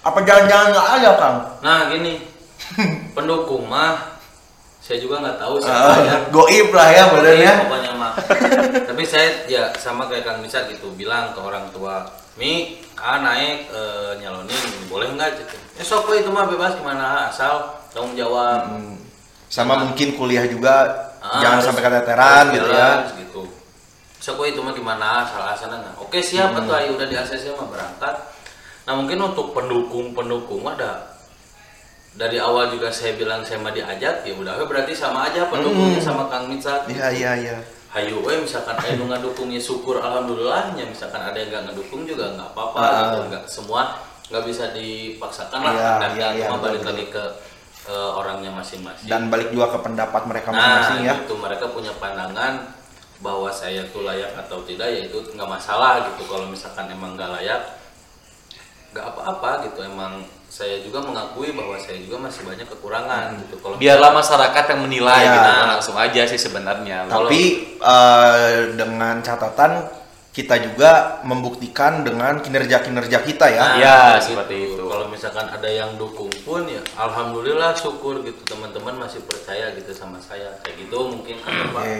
Apa 0.02 0.18
jangan-jangan 0.26 0.66
nggak 0.74 0.88
ada 0.98 1.10
Kang? 1.14 1.36
Nah 1.62 1.78
gini, 1.88 2.20
pendukung 3.16 3.70
mah 3.70 4.11
saya 4.82 4.98
juga 4.98 5.22
nggak 5.22 5.38
tahu 5.38 5.54
siapa 5.56 5.78
Ah, 5.86 5.98
ya. 6.02 6.16
goib 6.28 6.68
lah 6.70 6.88
ya 6.90 7.04
badannya. 7.08 7.52
pokoknya 7.62 7.92
mah. 7.94 8.12
Tapi 8.90 9.02
saya 9.04 9.28
ya 9.46 9.70
sama 9.76 10.04
kayak 10.04 10.26
Kang 10.26 10.42
Misal 10.42 10.66
gitu 10.66 10.90
bilang 10.92 11.30
ke 11.30 11.38
orang 11.38 11.70
tua, 11.70 12.02
Mi, 12.34 12.52
ah 12.94 13.16
naik 13.16 13.68
eh, 13.68 14.18
nyalonin, 14.18 14.58
boleh 14.86 15.06
nggak 15.08 15.38
gitu? 15.38 15.54
Ya 15.72 15.84
sok 15.84 16.10
itu 16.12 16.26
mah 16.28 16.44
bebas 16.44 16.74
gimana 16.74 17.28
asal 17.28 17.62
tanggung 17.90 18.12
jawab. 18.12 18.66
Hmm. 18.68 18.98
Sama 19.46 19.78
mungkin 19.78 20.16
kuliah 20.16 20.44
juga 20.44 20.90
Ah, 21.18 21.38
jangan 21.38 21.56
harus- 21.56 21.66
sampai 21.70 21.82
keteteran 21.84 22.44
gitu 22.50 22.68
ya. 22.68 22.90
gitu. 23.14 23.42
Sok 24.18 24.42
itu 24.44 24.58
mah 24.58 24.72
gimana 24.72 25.22
asal 25.22 25.42
asalan 25.44 25.78
nah. 25.80 25.94
Oke 25.96 26.18
siap 26.18 26.50
Hmm. 26.52 26.66
tuh 26.66 26.74
ayo 26.74 26.98
udah 26.98 27.06
di 27.06 27.14
ACC 27.14 27.52
mah 27.52 27.68
berangkat. 27.68 28.14
Nah 28.82 28.98
mungkin 28.98 29.22
untuk 29.22 29.54
pendukung-pendukung 29.54 30.66
ada 30.66 31.11
dari 32.12 32.36
awal 32.36 32.68
juga 32.68 32.88
saya 32.88 33.14
bilang 33.14 33.40
saya 33.40 33.56
mah 33.58 33.70
diajak 33.70 34.20
ya 34.20 34.32
udah 34.32 34.60
berarti 34.62 34.92
sama 34.92 35.26
aja 35.26 35.46
pendukungnya 35.46 35.96
Hmm. 35.96 36.08
sama 36.08 36.24
Kang 36.28 36.44
Mitsa 36.46 36.84
Iya 36.84 37.08
iya 37.10 37.32
iya. 37.34 37.56
hayu 37.90 38.20
we 38.20 38.36
misalkan 38.38 38.72
ada 38.72 38.84
yang 38.86 39.04
ngedukungnya 39.10 39.56
syukur 39.58 39.96
alhamdulillahnya 39.98 40.84
misalkan 40.84 41.20
ada 41.20 41.34
yang 41.34 41.48
nggak 41.50 41.64
ngedukung 41.68 42.04
juga 42.04 42.32
nggak 42.32 42.48
apa-apa 42.50 42.78
Ah. 42.78 42.92
gitu 43.02 43.18
nggak 43.28 43.44
semua 43.46 43.82
nggak 44.28 44.44
bisa 44.44 44.64
dipaksakan 44.70 45.60
lah 45.60 45.72
Iya, 45.72 45.90
dan 45.98 46.10
iya, 46.10 46.28
iya, 46.30 46.46
cuma 46.46 46.56
betul, 46.56 46.64
balik 46.66 46.80
betul. 46.80 46.90
lagi 46.90 47.06
ke 47.10 47.24
eh, 47.84 48.10
orangnya 48.14 48.50
masing-masing 48.50 49.08
Dan 49.08 49.22
balik 49.26 49.48
juga 49.50 49.66
ke 49.68 49.78
pendapat 49.80 50.22
mereka 50.24 50.48
nah 50.48 50.60
masing-masing 50.78 51.00
ya. 51.02 51.14
itu 51.18 51.34
mereka 51.34 51.64
punya 51.68 51.92
pandangan 51.94 52.54
bahwa 53.18 53.48
saya 53.48 53.82
tuh 53.88 54.02
layak 54.02 54.32
atau 54.36 54.60
tidak 54.62 54.88
ya 54.88 55.00
itu 55.04 55.18
nggak 55.28 55.46
masalah 55.46 56.02
gitu 56.06 56.22
kalau 56.26 56.44
misalkan 56.44 56.88
emang 56.88 57.14
nggak 57.14 57.30
layak 57.32 57.60
nggak 58.90 59.06
apa-apa 59.06 59.50
gitu 59.64 59.80
emang 59.82 60.20
saya 60.52 60.84
juga 60.84 61.00
mengakui 61.00 61.56
bahwa 61.56 61.80
saya 61.80 61.96
juga 61.96 62.28
masih 62.28 62.44
banyak 62.44 62.68
kekurangan 62.68 63.40
gitu 63.40 63.56
kalau 63.56 63.80
biarlah 63.80 64.12
masyarakat 64.12 64.64
yang 64.68 64.80
menilai 64.84 65.22
Ya. 65.24 65.32
gitu 65.32 65.50
langsung 65.66 65.96
aja 65.96 66.22
sih 66.28 66.36
sebenarnya. 66.36 67.08
Kalau- 67.08 67.32
Tapi 67.32 67.42
eh, 67.80 68.76
dengan 68.76 69.24
catatan 69.24 69.88
kita 70.28 70.60
juga 70.60 71.20
membuktikan 71.24 72.04
dengan 72.04 72.40
kinerja-kinerja 72.40 73.20
kita 73.20 73.46
ya. 73.48 73.64
Nah, 73.64 73.76
Ya, 73.76 73.96
kayak 74.16 74.24
seperti 74.28 74.56
itu. 74.66 74.82
Kalau 74.84 75.08
misalkan 75.08 75.44
ada 75.46 75.68
yang 75.68 75.96
dukung 75.96 76.28
pun 76.44 76.64
ya 76.64 76.84
alhamdulillah 76.96 77.72
syukur 77.72 78.20
gitu 78.20 78.40
teman-teman 78.44 78.96
masih 78.98 79.24
percaya 79.24 79.72
gitu 79.72 79.92
sama 79.92 80.20
saya. 80.20 80.52
Kayak 80.60 80.84
gitu 80.84 80.98
mungkin 81.08 81.36
kan 81.40 81.52
Pak. 81.72 81.80
Oke. 81.80 81.96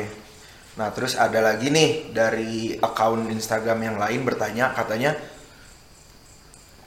Nah, 0.72 0.88
terus 0.92 1.16
ada 1.16 1.40
lagi 1.40 1.68
nih 1.68 2.12
dari 2.12 2.76
akun 2.76 3.28
Instagram 3.28 3.80
yang 3.82 3.96
lain 3.96 4.24
bertanya 4.24 4.72
katanya 4.72 5.16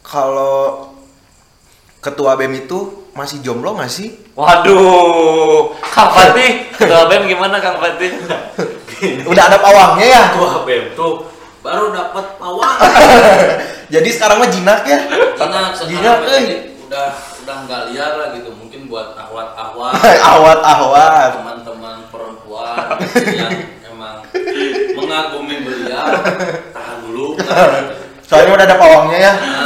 kalau 0.01 0.93
ketua 2.05 2.37
BEM 2.37 2.69
itu 2.69 3.09
masih 3.17 3.41
jomblo 3.41 3.73
nggak 3.73 3.89
sih? 3.89 4.13
Waduh, 4.37 5.73
Kang 5.81 6.13
Fatih, 6.15 6.69
ketua 6.77 7.09
BEM 7.09 7.25
gimana 7.25 7.57
Kang 7.57 7.81
Fatih? 7.81 8.13
Udah 9.31 9.43
ada 9.49 9.57
pawangnya 9.57 10.05
ya? 10.05 10.23
Ketua 10.37 10.61
BEM 10.69 10.93
tuh 10.93 11.25
baru 11.65 11.89
dapat 11.89 12.37
pawang. 12.37 12.77
Jadi 13.93 14.09
sekarang 14.13 14.37
mah 14.37 14.49
jinak 14.53 14.85
ya? 14.85 15.01
Jinak 15.33 15.73
Jinak, 15.89 16.19
eh. 16.29 16.45
udah 16.85 17.09
udah 17.41 17.55
nggak 17.65 17.81
liar 17.89 18.13
lah 18.21 18.27
gitu. 18.37 18.53
Mungkin 18.53 18.85
buat 18.85 19.17
ahwat-ahwat 19.17 19.93
Awat-awat. 20.21 21.29
teman-teman 21.41 21.97
perempuan 22.13 23.01
yang 23.33 23.53
emang 23.81 24.21
mengagumi 24.93 25.57
beliau 25.65 26.05
tahan 26.69 26.97
dulu 27.01 27.33
kan. 27.41 27.97
Soalnya 28.25 28.57
udah 28.57 28.65
ada 28.65 28.77
pawangnya 28.77 29.17
ya. 29.21 29.33
Nah, 29.37 29.64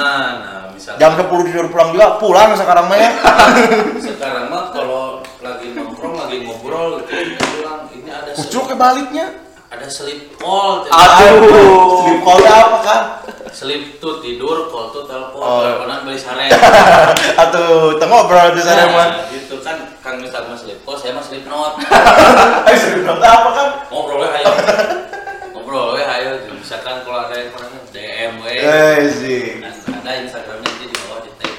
Jam 0.96 1.12
10 1.14 1.28
tidur 1.46 1.66
pulang 1.68 1.90
juga, 1.92 2.08
pulang 2.18 2.50
sekarang 2.54 2.88
mah 2.88 2.98
ya. 2.98 3.12
sekarang 4.08 4.48
mah 4.48 4.72
kalau 4.72 5.04
lagi 5.40 5.72
nongkrong 5.72 6.16
lagi 6.18 6.42
ngobrol 6.42 7.04
gitu 7.04 7.14
bilang 7.54 7.86
ini 7.90 8.10
ada 8.10 8.32
Ucuk 8.34 8.66
kebaliknya. 8.68 9.46
ada 9.70 9.86
slip 9.86 10.34
call 10.36 10.82
Aduh. 10.84 12.02
Sleep 12.02 12.20
call-nya 12.20 12.54
apa 12.58 12.78
kan? 12.82 13.02
slip 13.50 13.98
tuh 13.98 14.18
tidur 14.20 14.66
call 14.68 14.90
tuh 14.90 15.06
telepon 15.06 15.38
Oh. 15.40 15.62
teleponan 15.62 16.02
beli 16.04 16.18
sare 16.18 16.50
Atau 17.44 17.94
tengok 17.96 18.26
ngobrol 18.26 18.50
di 18.52 18.62
sana 18.62 18.86
mah. 18.88 19.08
nah, 19.08 19.30
gitu 19.30 19.62
kan 19.62 19.78
kang 20.00 20.18
misal 20.18 20.42
mah 20.44 20.58
slip 20.58 20.82
call 20.82 20.96
saya 20.96 21.14
mah 21.14 21.22
slip 21.22 21.46
note 21.46 21.78
Ayo 22.66 22.78
sleep 22.78 23.04
note 23.04 23.22
apa 23.22 23.50
kan? 23.52 23.68
ngobrol 23.88 24.18
we 24.20 24.30
ayo 24.32 24.50
ngobrol 25.52 25.94
we 25.94 26.02
ayo 26.02 26.30
misalkan 26.52 27.02
kalau 27.02 27.20
ada 27.24 27.36
yang 27.36 27.50
pernah 27.52 27.70
DM 27.90 28.34
Eh 28.44 29.00
sih. 29.12 29.62
Ada 29.62 30.12
instagramnya 30.20 30.62
nanti 30.64 30.86
di 30.86 30.96
bawah 31.00 31.20
di 31.20 31.32
tag 31.36 31.54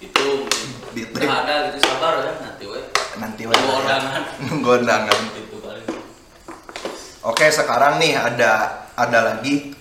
itu 0.00 0.26
Ada 1.18 1.54
gitu 1.68 1.78
sabar 1.82 2.12
ya 2.20 2.32
nanti 2.38 2.64
we 2.64 2.80
Nanti 3.16 3.42
Nunggu 3.44 3.72
undangan 3.80 4.22
Nunggu 4.44 4.70
undangan. 4.76 5.18
itu 5.32 5.56
paling 5.56 5.86
Oke, 7.22 7.46
sekarang 7.48 7.96
nih 7.96 8.12
ada 8.12 8.52
ada 8.92 9.18
lagi 9.24 9.72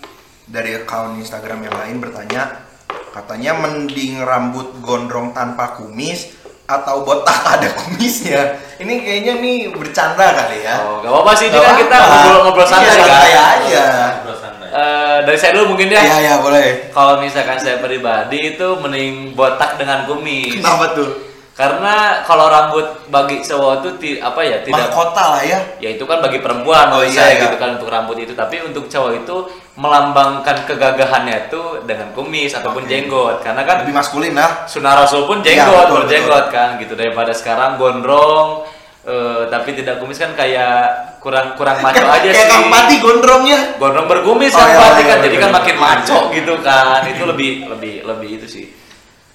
dari 0.45 0.77
akun 0.77 1.17
Instagram 1.17 1.61
yang 1.61 1.75
lain 1.75 1.97
bertanya 1.99 2.63
katanya 3.11 3.55
mending 3.55 4.19
rambut 4.19 4.75
gondrong 4.79 5.31
tanpa 5.31 5.73
kumis 5.73 6.35
atau 6.65 7.01
botak 7.01 7.37
ada 7.45 7.69
kumisnya. 7.71 8.57
Ini 8.75 8.93
kayaknya 8.99 9.33
nih 9.37 9.57
bercanda 9.71 10.33
kali 10.33 10.65
ya. 10.65 10.81
Oh, 10.81 10.97
gak 10.99 11.07
apa-apa 11.07 11.31
sih, 11.31 11.47
ini 11.47 11.55
kan 11.55 11.75
kita 11.77 11.95
ngobrol-ngobrol 11.95 12.65
santai 12.65 12.89
Iya, 12.89 12.97
kan. 12.97 13.05
santai 13.05 13.31
aja. 13.31 13.85
Ngobrol 14.11 14.37
santai 14.37 14.67
Eh, 14.75 15.17
dari 15.23 15.37
saya 15.39 15.51
dulu 15.55 15.65
mungkin 15.71 15.87
ya. 15.87 16.01
Iya, 16.03 16.17
iya, 16.19 16.33
boleh. 16.41 16.89
Kalau 16.91 17.21
misalkan 17.21 17.55
saya 17.55 17.79
pribadi 17.79 18.51
itu 18.51 18.67
mending 18.75 19.31
botak 19.31 19.79
dengan 19.79 20.03
kumis. 20.03 20.59
Kenapa 20.59 20.91
tuh? 20.91 21.09
Karena 21.55 21.95
kalau 22.21 22.45
rambut 22.45 22.83
bagi 23.07 23.39
cowok 23.39 23.79
itu 23.79 23.89
ti- 23.95 24.19
apa 24.19 24.43
ya 24.43 24.59
tidak 24.59 24.91
Mahkota 24.91 25.23
lah 25.31 25.41
ya. 25.41 25.59
ya 25.79 25.89
itu 25.89 26.03
kan 26.03 26.19
bagi 26.19 26.37
perempuan 26.37 26.91
Oh, 26.91 26.99
iya, 26.99 27.15
saya 27.15 27.31
iya. 27.31 27.43
gitu 27.43 27.55
kan 27.55 27.79
untuk 27.79 27.87
rambut 27.87 28.17
itu 28.17 28.35
tapi 28.35 28.59
untuk 28.59 28.85
cowok 28.85 29.11
itu 29.17 29.35
melambangkan 29.75 30.63
kegagahannya 30.63 31.47
itu 31.47 31.61
dengan 31.83 32.11
kumis 32.11 32.51
ataupun 32.53 32.83
jenggot 32.83 33.39
karena 33.39 33.63
kan 33.63 33.75
Lebih 33.81 33.95
maskulin 33.95 34.33
lah. 34.33 34.65
Sunnah 34.65 34.95
Rasul 34.97 35.23
pun 35.23 35.39
Iya, 35.39 35.63
jenggot, 35.63 35.79
betul, 35.85 35.97
berjenggot 36.01 36.45
kan 36.49 36.69
gitu 36.75 36.93
daripada 36.93 37.31
sekarang 37.31 37.75
gondrong 37.75 38.67
eh, 39.03 39.47
tapi 39.47 39.69
tidak 39.73 39.99
kumis 39.99 40.17
kan 40.17 40.33
kayak 40.33 40.91
kurang 41.17 41.55
kurang 41.55 41.79
maco 41.85 41.95
aja 41.95 42.19
Kayak 42.25 42.35
sih 42.35 42.51
Kang 42.51 42.67
Pati 42.67 42.95
gondrongnya. 42.99 43.59
gondrong 43.75 44.07
berkumis 44.07 44.51
Oh, 44.51 44.59
kan 44.59 44.67
iya, 44.67 44.75
berarti 44.75 44.99
iya, 44.99 45.07
kan 45.07 45.17
iya, 45.17 45.23
jadi 45.23 45.35
kan 45.37 45.49
iya. 45.49 45.55
makin 45.55 45.75
maco 45.77 46.19
gitu 46.31 46.53
kan 46.59 46.99
itu 47.05 47.23
lebih 47.23 47.51
lebih 47.69 47.93
lebih 48.03 48.29
itu 48.35 48.47
sih 48.49 48.65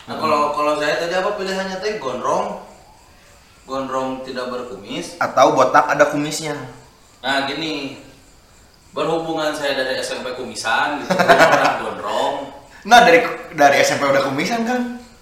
Nah 0.09 0.17
kalau 0.17 0.57
kalau 0.57 0.73
saya 0.81 0.97
tadi 0.97 1.15
apa 1.15 1.31
pilihannya 1.37 1.77
teh 1.81 2.01
gondrong, 2.01 2.65
gondrong 3.67 4.25
tidak 4.25 4.49
berkumis. 4.49 5.21
Atau 5.21 5.53
botak 5.53 5.87
ada 5.91 6.09
kumisnya. 6.09 6.57
Nah 7.21 7.45
gini, 7.45 8.01
berhubungan 8.91 9.53
saya 9.53 9.77
dari 9.77 10.01
SMP 10.01 10.33
kumisan 10.35 11.05
gitu, 11.05 11.13
orang 11.21 11.77
gondrong, 11.85 12.35
Nah 12.89 13.05
dari 13.05 13.21
dari 13.53 13.77
SMP 13.85 14.09
udah 14.09 14.25
kumisan 14.25 14.65
kan? 14.65 14.81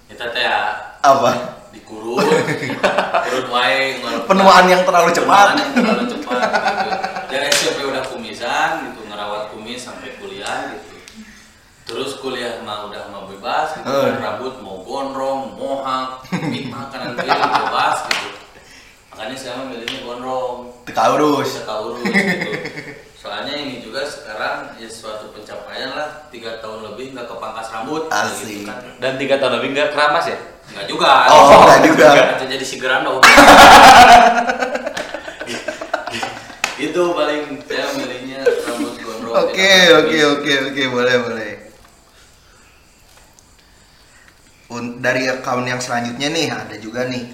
kita 0.09 0.31
teh 0.33 0.41
ya 0.41 0.73
Apa? 1.05 1.59
dikurut, 1.69 2.25
kurut 2.25 3.47
wae, 3.53 4.01
Penuaan 4.29 4.65
yang 4.65 4.81
terlalu 4.81 5.13
cepat. 5.13 5.53
Penuaan 5.53 5.61
yang 5.61 5.71
terlalu 5.77 6.03
cepat. 6.09 6.39
Gitu. 6.49 6.89
Dari 7.29 7.45
SMP 7.53 7.79
udah 7.85 8.03
kumisan 8.09 8.69
gitu, 8.89 8.99
ngerawat 9.05 9.53
kumis 9.53 9.85
sampai 9.85 10.17
kuliah 10.17 10.73
gitu. 10.73 10.97
Kuliah 12.19 12.59
mah 12.61 12.85
udah 12.85 13.03
mau 13.09 13.23
bebas 13.25 13.73
gitu, 13.73 13.87
Eh. 13.87 14.19
rambut 14.19 14.59
mau 14.59 14.79
gondrong, 14.79 15.55
mohak, 15.55 16.21
mik 16.29 16.67
kanan 16.69 17.15
kiri 17.15 17.31
bebas 17.31 17.97
gitu. 18.07 18.29
Makanya 19.09 19.35
saya 19.35 19.53
mah 19.57 19.65
milihnya 19.67 19.99
gondrong. 20.01 20.57
Tekaurus. 20.83 21.49
bisa 21.55 21.75
urus 21.79 22.03
gitu. 22.03 22.51
Soalnya 23.19 23.51
ini 23.53 23.83
juga 23.83 23.99
sekarang 24.01 24.71
ya 24.75 24.87
suatu 24.87 25.27
pencapaian 25.31 25.91
lah 25.91 26.07
tiga 26.29 26.55
tahun 26.59 26.87
lebih 26.87 27.11
nggak 27.11 27.27
kepangkas 27.27 27.67
rambut 27.69 28.07
Asik. 28.07 28.47
gitu 28.47 28.63
kan. 28.63 28.79
dan 28.95 29.19
tiga 29.19 29.35
tahun 29.35 29.59
lebih 29.59 29.75
nggak 29.75 29.91
keramas 29.91 30.25
ya 30.25 30.39
Nggak 30.69 30.85
juga. 30.85 31.25
Oh, 31.27 31.65
nggak 31.65 31.81
juga. 31.81 32.07
Nanti 32.13 32.45
jadi 32.47 32.61
si 32.61 32.77
Gerando. 32.77 33.17
itu 36.79 37.01
paling 37.11 37.41
saya 37.65 37.85
milihnya 37.91 38.39
rambut 38.63 38.93
gondrong. 38.97 39.33
Oke, 39.35 39.71
oke, 39.97 40.17
oke, 40.31 40.51
oke, 40.69 40.83
boleh, 40.87 41.15
boleh. 41.19 41.48
Dari 45.01 45.25
account 45.25 45.65
yang 45.65 45.81
selanjutnya 45.81 46.29
nih 46.29 46.47
ada 46.53 46.75
juga 46.77 47.09
nih 47.09 47.25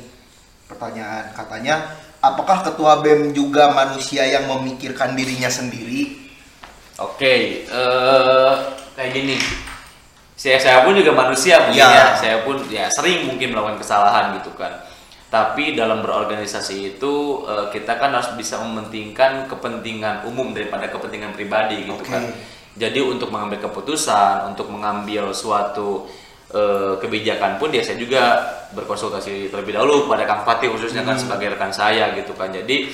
pertanyaan 0.71 1.36
katanya 1.36 1.75
apakah 2.23 2.65
ketua 2.65 3.03
BEM 3.03 3.36
juga 3.36 3.69
manusia 3.75 4.25
yang 4.25 4.47
memikirkan 4.49 5.13
dirinya 5.13 5.51
sendiri? 5.51 6.25
Oke, 6.97 7.67
eh 7.67 8.53
kayak 8.95 9.11
gini. 9.11 9.38
Saya, 10.36 10.59
saya 10.59 10.77
pun 10.83 10.95
juga 10.95 11.15
manusia 11.15 11.63
mungkin 11.63 11.79
Ya. 11.79 11.91
ya. 11.91 12.07
Saya 12.15 12.38
pun 12.43 12.59
ya 12.67 12.88
sering 12.91 13.27
mungkin 13.27 13.51
melakukan 13.55 13.79
kesalahan 13.79 14.36
gitu 14.39 14.51
kan. 14.55 14.83
Tapi 15.31 15.75
dalam 15.75 15.99
berorganisasi 16.03 16.95
itu 16.95 17.43
eh, 17.47 17.67
kita 17.75 17.99
kan 17.99 18.15
harus 18.15 18.31
bisa 18.39 18.59
mementingkan 18.63 19.51
kepentingan 19.51 20.23
umum 20.27 20.55
daripada 20.55 20.88
kepentingan 20.88 21.36
pribadi 21.36 21.83
gitu 21.83 21.99
Oke. 21.99 22.11
kan. 22.11 22.23
Jadi 22.75 22.99
untuk 22.99 23.31
mengambil 23.31 23.63
keputusan, 23.63 24.51
untuk 24.51 24.67
mengambil 24.67 25.31
suatu 25.31 26.07
eh, 26.54 26.93
kebijakan 27.02 27.58
pun 27.58 27.74
ya 27.74 27.82
saya 27.82 27.98
juga 27.98 28.43
berkonsultasi 28.76 29.50
terlebih 29.50 29.74
dahulu 29.80 30.06
kepada 30.06 30.24
Kang 30.28 30.43
Fatih 30.46 30.70
khususnya 30.70 31.02
kan 31.08 31.18
sebagai 31.18 31.56
rekan 31.56 31.72
saya 31.74 32.12
gitu 32.14 32.36
kan. 32.38 32.52
Jadi 32.54 32.91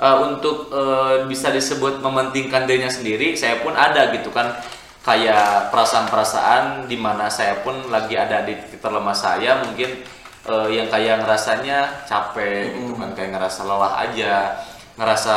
eh, 0.00 0.16
untuk 0.26 0.68
eh, 0.74 1.24
bisa 1.30 1.48
disebut 1.54 2.02
mementingkan 2.04 2.66
dirinya 2.68 2.90
sendiri, 2.90 3.38
saya 3.38 3.62
pun 3.62 3.72
ada 3.72 4.12
gitu 4.12 4.28
kan. 4.34 4.52
Kayak 5.00 5.72
perasaan-perasaan 5.72 6.84
di 6.84 7.00
mana 7.00 7.32
saya 7.32 7.64
pun 7.64 7.88
lagi 7.88 8.20
ada 8.20 8.44
di 8.44 8.52
titik 8.52 8.84
terlemah 8.84 9.16
saya 9.16 9.64
mungkin 9.64 10.04
eh, 10.44 10.68
yang 10.76 10.92
kayak 10.92 11.24
ngerasanya 11.24 12.04
capek 12.04 12.76
gitu 12.76 13.00
kan. 13.00 13.16
Kayak 13.16 13.40
ngerasa 13.40 13.60
lelah 13.64 13.96
aja 13.96 14.60
ngerasa 15.00 15.36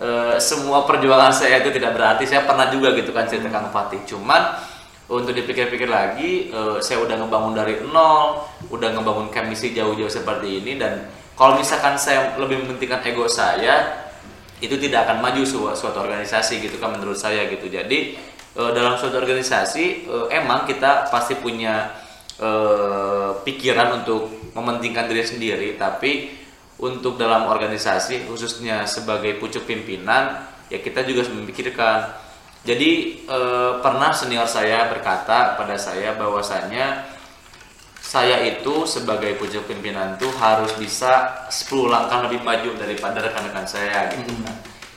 eh, 0.00 0.34
semua 0.40 0.88
perjuangan 0.88 1.28
saya 1.28 1.60
itu 1.60 1.68
tidak 1.76 1.92
berarti. 1.92 2.24
Saya 2.24 2.48
pernah 2.48 2.72
juga 2.72 2.96
gitu 2.96 3.12
kan 3.12 3.28
cerita 3.28 3.52
Kang 3.52 3.68
Fatih. 3.68 4.00
Cuman 4.08 4.56
untuk 5.06 5.32
dipikir-pikir 5.32 5.86
lagi 5.86 6.50
eh, 6.50 6.78
saya 6.82 7.02
udah 7.02 7.14
ngebangun 7.22 7.54
dari 7.54 7.78
nol 7.86 8.42
udah 8.70 8.90
ngebangun 8.98 9.30
chemistry 9.30 9.70
jauh-jauh 9.70 10.10
seperti 10.10 10.62
ini 10.62 10.78
dan 10.78 11.06
kalau 11.36 11.60
misalkan 11.60 11.94
saya 12.00 12.34
lebih 12.40 12.64
mementingkan 12.64 13.04
ego 13.04 13.28
saya 13.28 14.06
itu 14.56 14.80
tidak 14.80 15.04
akan 15.04 15.20
maju 15.20 15.44
suatu, 15.44 15.76
suatu 15.76 16.00
organisasi 16.00 16.64
gitu 16.64 16.80
kan 16.80 16.96
menurut 16.96 17.16
saya 17.16 17.44
gitu. 17.52 17.68
Jadi 17.68 18.16
eh, 18.56 18.70
dalam 18.72 18.96
suatu 18.96 19.20
organisasi 19.20 19.84
eh, 20.08 20.26
emang 20.32 20.64
kita 20.64 21.12
pasti 21.12 21.36
punya 21.36 21.92
eh, 22.40 23.30
pikiran 23.44 24.02
untuk 24.02 24.32
mementingkan 24.56 25.12
diri 25.12 25.24
sendiri 25.28 25.68
tapi 25.76 26.32
untuk 26.80 27.20
dalam 27.20 27.48
organisasi 27.48 28.28
khususnya 28.28 28.84
sebagai 28.88 29.36
pucuk 29.40 29.64
pimpinan 29.64 30.44
ya 30.68 30.80
kita 30.80 31.04
juga 31.04 31.24
harus 31.24 31.32
memikirkan 31.32 32.25
jadi 32.66 32.90
eh, 33.22 33.72
pernah 33.78 34.10
senior 34.10 34.50
saya 34.50 34.90
berkata 34.90 35.54
pada 35.54 35.78
saya 35.78 36.18
bahwasanya 36.18 37.16
saya 38.02 38.42
itu 38.42 38.86
sebagai 38.86 39.34
pucuk 39.38 39.66
pimpinan 39.66 40.18
tuh 40.18 40.30
harus 40.38 40.74
bisa 40.78 41.46
10 41.50 41.90
langkah 41.90 42.22
lebih 42.26 42.42
maju 42.42 42.74
daripada 42.78 43.22
rekan-rekan 43.22 43.66
saya 43.66 44.10
gitu 44.14 44.34
kan. 44.46 44.56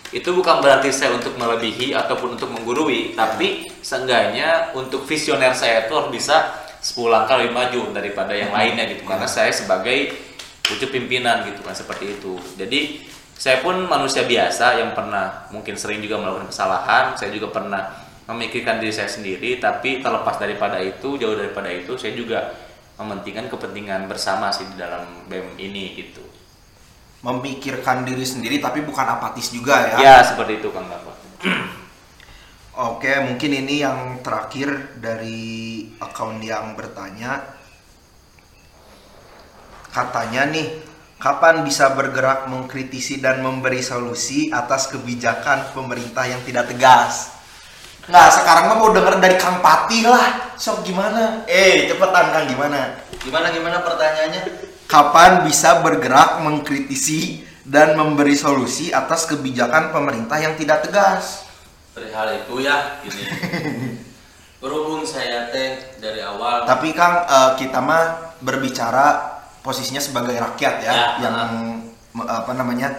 Itu 0.09 0.29
bukan 0.33 0.61
berarti 0.65 0.89
saya 0.89 1.13
untuk 1.13 1.37
melebihi 1.37 1.93
ataupun 1.93 2.37
untuk 2.37 2.49
menggurui, 2.49 3.13
tapi 3.13 3.69
seenggaknya 3.85 4.73
untuk 4.73 5.05
visioner 5.05 5.53
saya 5.53 5.85
itu 5.85 5.93
harus 5.93 6.09
bisa 6.09 6.53
10 6.81 7.09
langkah 7.09 7.37
lebih 7.37 7.53
maju 7.53 7.81
daripada 7.93 8.33
yang 8.33 8.49
lainnya 8.53 8.89
gitu 8.93 9.05
karena 9.05 9.25
saya 9.25 9.53
sebagai 9.53 10.13
pucuk 10.65 10.93
pimpinan 10.93 11.49
gitu 11.49 11.65
kan 11.65 11.73
seperti 11.73 12.17
itu. 12.17 12.37
Jadi 12.57 13.08
saya 13.39 13.63
pun 13.63 13.87
manusia 13.87 14.27
biasa 14.27 14.83
yang 14.83 14.91
pernah 14.91 15.47
mungkin 15.55 15.79
sering 15.79 16.03
juga 16.03 16.19
melakukan 16.19 16.51
kesalahan, 16.51 17.15
saya 17.15 17.31
juga 17.31 17.47
pernah 17.55 17.87
memikirkan 18.27 18.83
diri 18.83 18.91
saya 18.91 19.07
sendiri, 19.07 19.63
tapi 19.63 20.03
terlepas 20.03 20.35
daripada 20.35 20.75
itu, 20.83 21.15
jauh 21.15 21.39
daripada 21.39 21.71
itu, 21.71 21.95
saya 21.95 22.19
juga 22.19 22.51
mementingkan 22.99 23.47
kepentingan 23.47 24.11
bersama 24.11 24.51
sih 24.51 24.67
di 24.67 24.75
dalam 24.75 25.23
BEM 25.31 25.55
ini 25.55 25.95
gitu. 25.95 26.19
Memikirkan 27.23 28.03
diri 28.03 28.27
sendiri 28.27 28.59
tapi 28.59 28.83
bukan 28.83 29.07
apatis 29.07 29.55
juga 29.55 29.87
ya. 29.87 29.95
Ya, 30.03 30.15
seperti 30.19 30.59
itu 30.59 30.67
Kang 30.75 30.91
Bapak. 30.91 31.15
Oke, 32.91 33.11
mungkin 33.23 33.51
ini 33.55 33.87
yang 33.87 34.19
terakhir 34.19 34.99
dari 34.99 35.87
akun 35.95 36.43
yang 36.43 36.75
bertanya. 36.75 37.55
Katanya 39.89 40.51
nih, 40.51 40.88
kapan 41.19 41.67
bisa 41.67 41.91
bergerak 41.93 42.47
mengkritisi 42.47 43.19
dan 43.19 43.43
memberi 43.43 43.83
solusi 43.83 44.47
atas 44.55 44.87
kebijakan 44.87 45.75
pemerintah 45.75 46.23
yang 46.23 46.39
tidak 46.47 46.71
tegas? 46.71 47.35
Nggak, 48.07 48.29
sekarang 48.41 48.63
mah 48.71 48.77
mau 48.79 48.89
denger 48.89 49.21
dari 49.21 49.35
Kang 49.37 49.61
Pati 49.61 50.01
lah. 50.07 50.55
Sok 50.55 50.81
gimana? 50.87 51.45
Eh, 51.45 51.91
cepetan 51.91 52.33
Kang 52.33 52.47
gimana? 52.49 53.05
Gimana 53.19 53.51
gimana 53.53 53.83
pertanyaannya? 53.83 54.71
Kapan 54.89 55.45
bisa 55.45 55.83
bergerak 55.85 56.41
mengkritisi 56.41 57.45
dan 57.61 57.93
memberi 57.93 58.33
solusi 58.33 58.89
atas 58.89 59.29
kebijakan 59.29 59.93
pemerintah 59.93 60.41
yang 60.41 60.57
tidak 60.57 60.89
tegas? 60.89 61.45
Perihal 61.93 62.47
itu 62.47 62.65
ya 62.65 62.97
gini. 63.05 63.23
Berhubung 64.63 65.07
saya 65.07 65.47
teh 65.53 65.95
dari 66.03 66.19
awal 66.19 66.65
Tapi 66.65 66.91
Kang, 66.95 67.27
eh, 67.27 67.51
kita 67.61 67.77
mah 67.83 68.33
berbicara 68.41 69.38
posisinya 69.61 70.01
sebagai 70.01 70.35
rakyat 70.39 70.75
ya, 70.83 70.91
Ya, 70.91 71.07
yang 71.29 71.37
apa 72.25 72.51
namanya, 72.55 72.89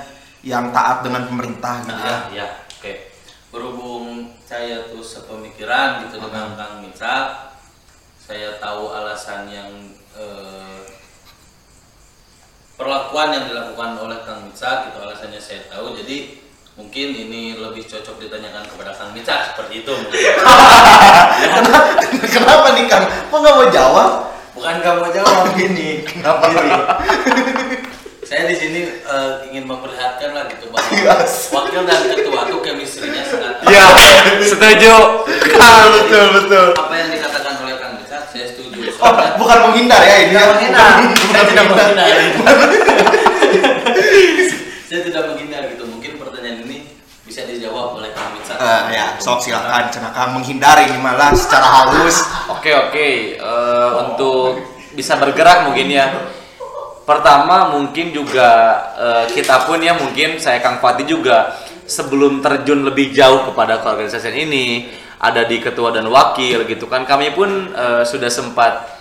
yang 0.41 0.73
taat 0.73 1.05
dengan 1.05 1.27
pemerintah 1.29 1.85
gitu 1.85 2.03
ya. 2.05 2.19
Ya, 2.33 2.49
oke. 2.79 2.93
Berhubung 3.51 4.31
saya 4.47 4.87
tuh 4.89 5.03
sepemikiran 5.03 6.07
gitu 6.07 6.23
dengan 6.23 6.55
Kang 6.55 6.81
Mitra, 6.81 7.51
saya 8.23 8.57
tahu 8.63 8.95
alasan 8.95 9.51
yang 9.51 9.71
eh, 10.15 10.81
perlakuan 12.79 13.35
yang 13.35 13.45
dilakukan 13.51 13.99
oleh 13.99 14.19
Kang 14.23 14.47
Mitra, 14.47 14.87
gitu 14.89 14.97
alasannya 15.03 15.43
saya 15.43 15.67
tahu. 15.67 15.99
Jadi 15.99 16.41
mungkin 16.79 17.09
ini 17.13 17.59
lebih 17.59 17.85
cocok 17.85 18.23
ditanyakan 18.23 18.65
kepada 18.71 18.95
Kang 18.95 19.11
Mitra 19.13 19.51
seperti 19.53 19.83
itu. 19.83 19.93
mungkin. 20.07 20.33
Kenapa 22.31 22.67
nih 22.79 22.87
Kang? 22.87 23.05
Kok 23.29 23.37
nggak 23.37 23.55
mau 23.59 23.69
jawab? 23.69 24.30
Bukan 24.61 24.77
kamu 24.79 25.09
jawab 25.11 25.49
Gini, 25.57 26.05
kenapa 26.05 26.45
Gini. 26.47 26.69
nih? 26.69 26.85
saya 28.21 28.45
di 28.45 28.55
sini 28.55 28.81
eh, 28.93 29.33
ingin 29.49 29.65
memperlihatkan 29.65 30.31
lah 30.31 30.45
gitu 30.47 30.69
bahwa 30.69 30.85
Yes. 31.01 31.49
wakil 31.49 31.83
dan 31.83 32.05
ketua 32.07 32.45
tuh 32.45 32.61
chemistry-nya 32.61 33.25
sangat 33.25 33.57
Ya, 33.65 33.89
setuju. 34.45 34.95
betul 35.97 36.27
betul. 36.37 36.67
apa 36.77 36.93
yang 36.95 37.09
dikatakan 37.09 37.57
oleh 37.59 37.75
Kang 37.75 37.97
Bisa 37.99 38.21
saya 38.29 38.47
setuju 38.47 38.85
Oh, 39.01 39.11
bukan 39.35 39.59
menghindar 39.65 39.99
ya 39.99 40.17
ini. 40.23 40.37
ya? 40.37 40.45
menghindar 40.47 40.93
Bukan 41.09 41.45
tidak 41.49 41.65
menghindar. 41.67 42.07
menghindar 42.07 42.57
saya 44.85 45.01
tidak 45.03 45.23
menghindar 45.25 45.63
gitu 45.67 45.85
mungkin 45.87 46.13
pertanyaan 46.17 46.69
ini 46.69 46.79
bisa 47.25 47.49
Eh, 48.61 48.83
ya, 48.93 49.17
sok 49.17 49.41
silakan 49.41 49.89
cenaka 49.89 50.29
menghindar 50.37 50.77
ini 50.85 51.01
malah 51.01 51.33
secara 51.33 51.65
halus. 51.65 52.21
Oke, 52.53 52.69
oke. 52.77 53.09
Eh, 53.41 53.91
untuk 54.05 54.61
bisa 54.93 55.17
bergerak 55.17 55.71
mungkin 55.71 55.89
ya. 55.89 56.13
Pertama 57.09 57.73
mungkin 57.73 58.13
juga 58.13 58.51
eh, 59.01 59.25
kita 59.33 59.65
pun 59.65 59.81
ya 59.81 59.97
mungkin 59.97 60.37
saya 60.37 60.61
Kang 60.61 60.77
Fatih 60.83 61.09
juga 61.09 61.57
sebelum 61.89 62.45
terjun 62.45 62.85
lebih 62.85 63.17
jauh 63.17 63.49
kepada 63.49 63.81
keorganisasian 63.81 64.37
ini 64.37 64.93
ada 65.17 65.49
di 65.49 65.59
ketua 65.59 65.91
dan 65.91 66.07
wakil 66.07 66.69
gitu 66.69 66.85
kan 66.85 67.09
kami 67.09 67.33
pun 67.33 67.73
eh, 67.73 68.03
sudah 68.05 68.29
sempat 68.29 69.01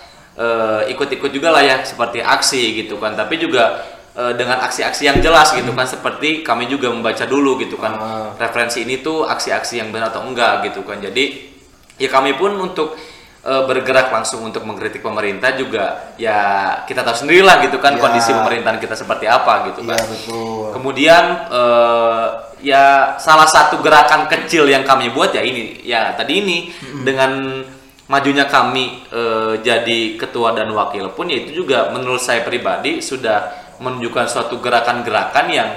ikut-ikut 0.88 1.36
juga 1.36 1.52
lah 1.52 1.60
ya 1.60 1.84
seperti 1.84 2.24
aksi 2.24 2.80
gitu 2.80 2.96
kan 2.96 3.12
tapi 3.12 3.36
juga 3.36 3.84
eh, 4.12 4.32
dengan 4.34 4.58
aksi-aksi 4.60 5.02
yang 5.04 5.18
jelas 5.18 5.50
gitu 5.50 5.70
kan 5.70 5.84
seperti 5.84 6.40
kami 6.40 6.66
juga 6.66 6.88
membaca 6.88 7.22
dulu 7.24 7.58
gitu 7.58 7.74
kan 7.74 7.92
Ah. 7.94 8.30
referensi 8.36 8.82
ini 8.82 8.98
tuh 8.98 9.24
aksi-aksi 9.24 9.78
yang 9.78 9.90
benar 9.90 10.10
atau 10.10 10.22
enggak 10.22 10.66
gitu 10.66 10.82
kan 10.82 10.98
jadi 10.98 11.50
ya 11.96 12.08
kami 12.08 12.34
pun 12.34 12.56
untuk 12.56 12.96
eh, 13.40 13.62
bergerak 13.64 14.10
langsung 14.10 14.44
untuk 14.44 14.62
mengkritik 14.62 15.00
pemerintah 15.00 15.54
juga 15.54 16.12
ya 16.16 16.38
kita 16.84 17.00
tahu 17.00 17.24
sendirilah 17.24 17.64
gitu 17.64 17.78
kan 17.78 17.96
Ya. 17.96 18.00
kondisi 18.00 18.30
pemerintahan 18.30 18.76
kita 18.76 18.92
seperti 18.92 19.24
apa 19.24 19.72
gitu 19.72 19.80
kan 19.82 19.96
betul. 19.96 20.74
Kemudian 20.74 21.24
eh, 21.48 22.26
ya 22.60 22.84
salah 23.16 23.48
satu 23.48 23.80
gerakan 23.80 24.28
kecil 24.28 24.68
yang 24.68 24.84
kami 24.84 25.08
buat 25.08 25.32
ya 25.32 25.40
ini 25.40 25.80
ya 25.82 26.12
tadi 26.12 26.44
ini 26.44 26.68
dengan 27.00 27.64
majunya 28.06 28.44
kami 28.44 29.06
eh, 29.08 29.52
jadi 29.60 30.00
ketua 30.16 30.52
dan 30.52 30.68
wakil 30.70 31.08
pun 31.10 31.24
ya 31.24 31.40
itu 31.40 31.64
juga 31.64 31.88
menurut 31.88 32.20
saya 32.20 32.42
pribadi 32.42 33.00
sudah 33.00 33.59
menunjukkan 33.80 34.28
suatu 34.28 34.60
gerakan-gerakan 34.60 35.46
yang 35.48 35.68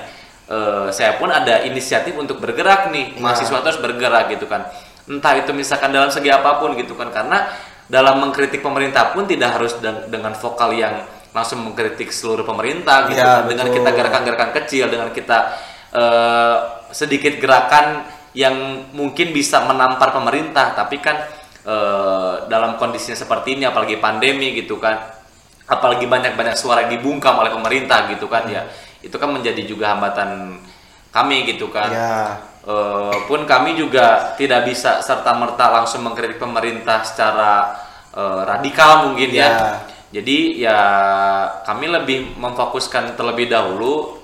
eh, 0.45 0.88
saya 0.91 1.16
pun 1.16 1.32
ada 1.32 1.64
inisiatif 1.64 2.14
untuk 2.14 2.38
bergerak 2.38 2.91
nih 2.91 3.16
Iya. 3.16 3.22
mahasiswa 3.24 3.60
terus 3.60 3.80
bergerak 3.80 4.28
gitu 4.30 4.45
kan 4.45 4.68
entah 5.04 5.34
itu 5.36 5.51
misalkan 5.51 5.89
dalam 5.89 6.08
segi 6.08 6.28
apa 6.28 6.60
pun 6.60 6.76
gitu 6.76 6.95
kan 6.95 7.10
karena 7.10 7.47
dalam 7.88 8.20
mengkritik 8.20 8.60
pemerintah 8.60 9.12
pun 9.12 9.24
tidak 9.24 9.56
harus 9.56 9.76
den- 9.80 10.08
dengan 10.08 10.32
vokal 10.32 10.72
yang 10.72 11.04
langsung 11.32 11.60
mengkritik 11.62 12.08
seluruh 12.08 12.43
pemerintah 12.43 13.08
gitu 13.08 13.20
Iya, 13.20 13.43
kan. 13.43 13.47
dengan 13.47 13.68
betul. 13.68 13.76
kita 13.82 13.89
gerakan-gerakan 13.93 14.51
kecil 14.54 14.86
dengan 14.88 15.10
kita 15.10 15.38
eh, 15.91 16.56
sedikit 16.91 17.38
gerakan 17.38 18.04
yang 18.34 18.56
mungkin 18.93 19.30
bisa 19.30 19.62
menampar 19.62 20.10
pemerintah 20.10 20.74
tapi 20.74 20.97
kan 20.97 21.22
eh, 21.64 22.34
dalam 22.47 22.76
kondisinya 22.76 23.16
seperti 23.16 23.56
ini 23.56 23.64
apalagi 23.64 23.97
pandemi 23.97 24.51
gitu 24.54 24.78
kan 24.78 25.12
apalagi 25.68 26.05
banyak-banyak 26.09 26.55
suara 26.59 26.88
yang 26.88 26.99
dibungkam 26.99 27.39
oleh 27.39 27.51
pemerintah 27.51 28.11
gitu 28.11 28.28
kan 28.28 28.47
ya. 28.51 28.68
Itu 28.99 29.16
kan 29.20 29.32
menjadi 29.32 29.64
juga 29.64 29.95
hambatan 29.95 30.59
kami 31.14 31.47
gitu 31.47 31.70
kan. 31.72 31.89
Ya. 31.91 32.41
Eh, 32.64 33.16
pun 33.28 33.43
kami 33.43 33.76
juga 33.76 34.36
tidak 34.39 34.64
bisa 34.64 35.03
serta 35.03 35.36
merta 35.36 35.68
langsung 35.68 35.99
mengkritik 36.07 36.39
pemerintah 36.39 37.03
secara 37.03 37.76
eh, 38.16 38.41
radikal 38.47 39.11
mungkin 39.11 39.30
ya. 39.36 39.49
Ya. 39.51 39.72
Jadi 40.14 40.61
ya 40.61 40.80
kami 41.68 41.91
lebih 41.91 42.39
memfokuskan 42.39 43.20
terlebih 43.20 43.51
dahulu 43.51 44.16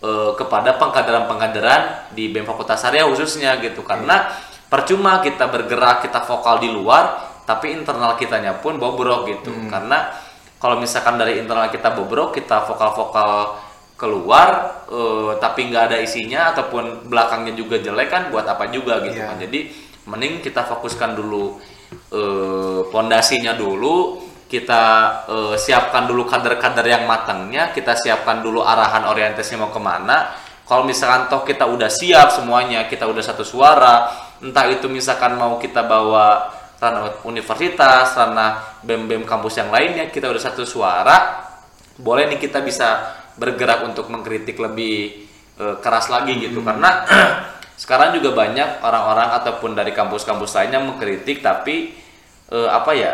eh, 0.00 0.32
kepada 0.40 0.80
pengkaderan-pengkaderan 0.80 2.12
di 2.16 2.32
BEM 2.32 2.48
Fakultas 2.48 2.80
Syariah 2.80 3.04
khususnya 3.04 3.60
gitu. 3.60 3.84
Karena 3.84 4.32
percuma 4.72 5.20
kita 5.20 5.48
bergerak 5.52 6.00
kita 6.08 6.24
vokal 6.24 6.64
di 6.64 6.72
luar 6.72 7.32
tapi 7.44 7.76
internal 7.76 8.16
kitanya 8.16 8.56
pun 8.56 8.80
bobrok 8.80 9.28
gitu. 9.28 9.52
Karena 9.68 10.16
kalau 10.58 10.80
misalkan 10.80 11.16
dari 11.16 11.38
internal 11.38 11.68
kita 11.68 11.92
bobrok 11.92 12.34
kita 12.34 12.64
vokal-vokal 12.64 13.60
keluar 13.94 14.82
eh, 14.90 15.32
tapi 15.38 15.70
nggak 15.70 15.84
ada 15.92 15.98
isinya 16.02 16.50
ataupun 16.50 17.06
belakangnya 17.06 17.54
juga 17.54 17.78
jelek 17.78 18.08
kan 18.10 18.22
buat 18.34 18.44
apa 18.44 18.68
juga 18.68 18.98
gitu 19.06 19.16
Iya. 19.22 19.30
kan 19.30 19.38
jadi 19.38 19.60
mending 20.04 20.42
kita 20.42 20.66
fokuskan 20.66 21.14
dulu 21.14 21.56
eh, 22.10 22.80
pondasinya 22.90 23.54
dulu 23.54 24.18
kita 24.50 24.82
eh, 25.30 25.54
siapkan 25.56 26.04
dulu 26.10 26.26
kader-kader 26.26 26.86
yang 26.86 27.04
matangnya 27.06 27.70
kita 27.70 27.94
siapkan 27.94 28.42
dulu 28.42 28.60
arahan 28.66 29.06
orientasinya 29.08 29.66
mau 29.66 29.72
ke 29.72 29.80
mana 29.80 30.34
kalau 30.64 30.82
misalkan 30.88 31.28
toh 31.28 31.44
kita 31.44 31.68
udah 31.68 31.92
siap 31.92 32.32
semuanya 32.34 32.88
kita 32.88 33.04
udah 33.04 33.20
satu 33.20 33.44
suara 33.44 34.08
entah 34.42 34.66
itu 34.68 34.90
misalkan 34.90 35.36
mau 35.38 35.56
kita 35.60 35.84
bawa 35.86 36.50
ranah 36.84 37.24
universitas 37.24 38.12
ranah 38.12 38.84
bem 38.84 39.08
bem 39.08 39.24
kampus 39.24 39.56
yang 39.56 39.72
lainnya 39.72 40.12
kita 40.12 40.28
udah 40.28 40.42
satu 40.44 40.68
suara 40.68 41.48
boleh 41.98 42.26
nih 42.34 42.38
kita 42.42 42.60
bisa 42.60 43.14
bergerak 43.38 43.86
untuk 43.86 44.10
mengkritik 44.10 44.58
lebih 44.58 45.26
eh, 45.58 45.76
keras 45.82 46.10
lagi 46.10 46.38
gitu. 46.38 46.62
Karena 46.62 47.06
sekarang 47.82 48.14
juga 48.18 48.34
banyak 48.34 48.82
orang-orang 48.82 49.34
ataupun 49.42 49.74
dari 49.74 49.90
kampus-kampus 49.90 50.54
lainnya 50.54 50.80
mengkritik 50.82 51.42
tapi 51.42 51.94
eh, 52.50 52.68
apa 52.70 52.90
ya 52.94 53.12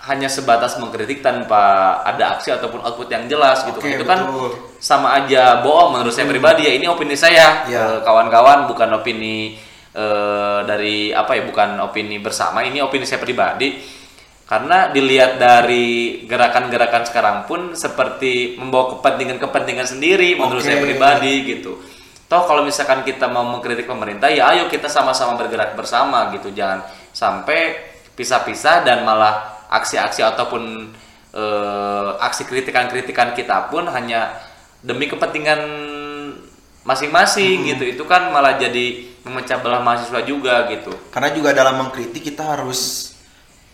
hanya 0.00 0.32
sebatas 0.32 0.80
mengkritik 0.80 1.20
tanpa 1.20 1.92
ada 2.08 2.40
aksi 2.40 2.48
ataupun 2.56 2.80
output 2.80 3.12
yang 3.12 3.28
jelas 3.28 3.60
gitu. 3.68 3.84
Oke, 3.84 3.84
kan 3.84 3.96
itu 4.00 4.04
kan 4.08 4.20
betul. 4.24 4.50
sama 4.80 5.12
aja 5.12 5.60
bohong 5.60 5.92
menurut 6.00 6.14
saya 6.14 6.24
pribadi 6.24 6.64
ya 6.64 6.72
ini 6.72 6.88
opini 6.88 7.12
saya. 7.12 7.68
Ya. 7.68 8.00
Kawan-kawan 8.00 8.64
bukan 8.64 8.96
opini 8.96 9.60
eh, 9.94 10.60
dari 10.66 11.10
apa 11.10 11.34
ya 11.38 11.42
bukan 11.46 11.80
opini 11.82 12.18
bersama 12.22 12.62
ini 12.62 12.82
opini 12.82 13.06
saya 13.06 13.22
pribadi. 13.22 13.98
Karena 14.50 14.90
dilihat 14.90 15.38
dari 15.38 16.26
gerakan-gerakan 16.26 17.06
sekarang 17.06 17.36
pun 17.46 17.78
seperti 17.78 18.58
membawa 18.58 18.98
kepentingan-kepentingan 18.98 19.86
sendiri 19.86 20.34
menurut 20.34 20.66
saya 20.66 20.82
pribadi 20.82 21.46
gitu. 21.46 21.78
Toh 22.26 22.42
kalau 22.46 22.66
misalkan 22.66 23.06
kita 23.06 23.30
mau 23.30 23.46
mengkritik 23.46 23.86
pemerintah 23.86 24.26
ya 24.26 24.50
ayo 24.50 24.66
kita 24.66 24.90
sama-sama 24.90 25.38
bergerak 25.38 25.78
bersama 25.78 26.34
gitu. 26.34 26.50
Jangan 26.50 26.82
sampai 27.14 27.78
pisah-pisah 28.18 28.82
dan 28.82 29.06
malah 29.06 29.66
aksi-aksi 29.70 30.26
ataupun 30.26 30.62
eh, 31.30 32.10
aksi 32.18 32.42
kritikan-kritikan 32.50 33.38
kita 33.38 33.70
pun 33.70 33.86
hanya 33.86 34.34
demi 34.82 35.06
kepentingan 35.06 35.60
masing-masing 36.82 37.68
gitu 37.68 37.84
itu 37.86 38.02
kan 38.04 38.30
malah 38.30 38.56
jadi 38.56 39.04
memecah 39.20 39.60
belah 39.60 39.80
mahasiswa 39.80 40.24
juga 40.24 40.64
gitu 40.68 40.90
Karena 41.12 41.28
juga 41.30 41.52
dalam 41.52 41.76
mengkritik 41.76 42.24
kita 42.24 42.56
harus 42.56 43.12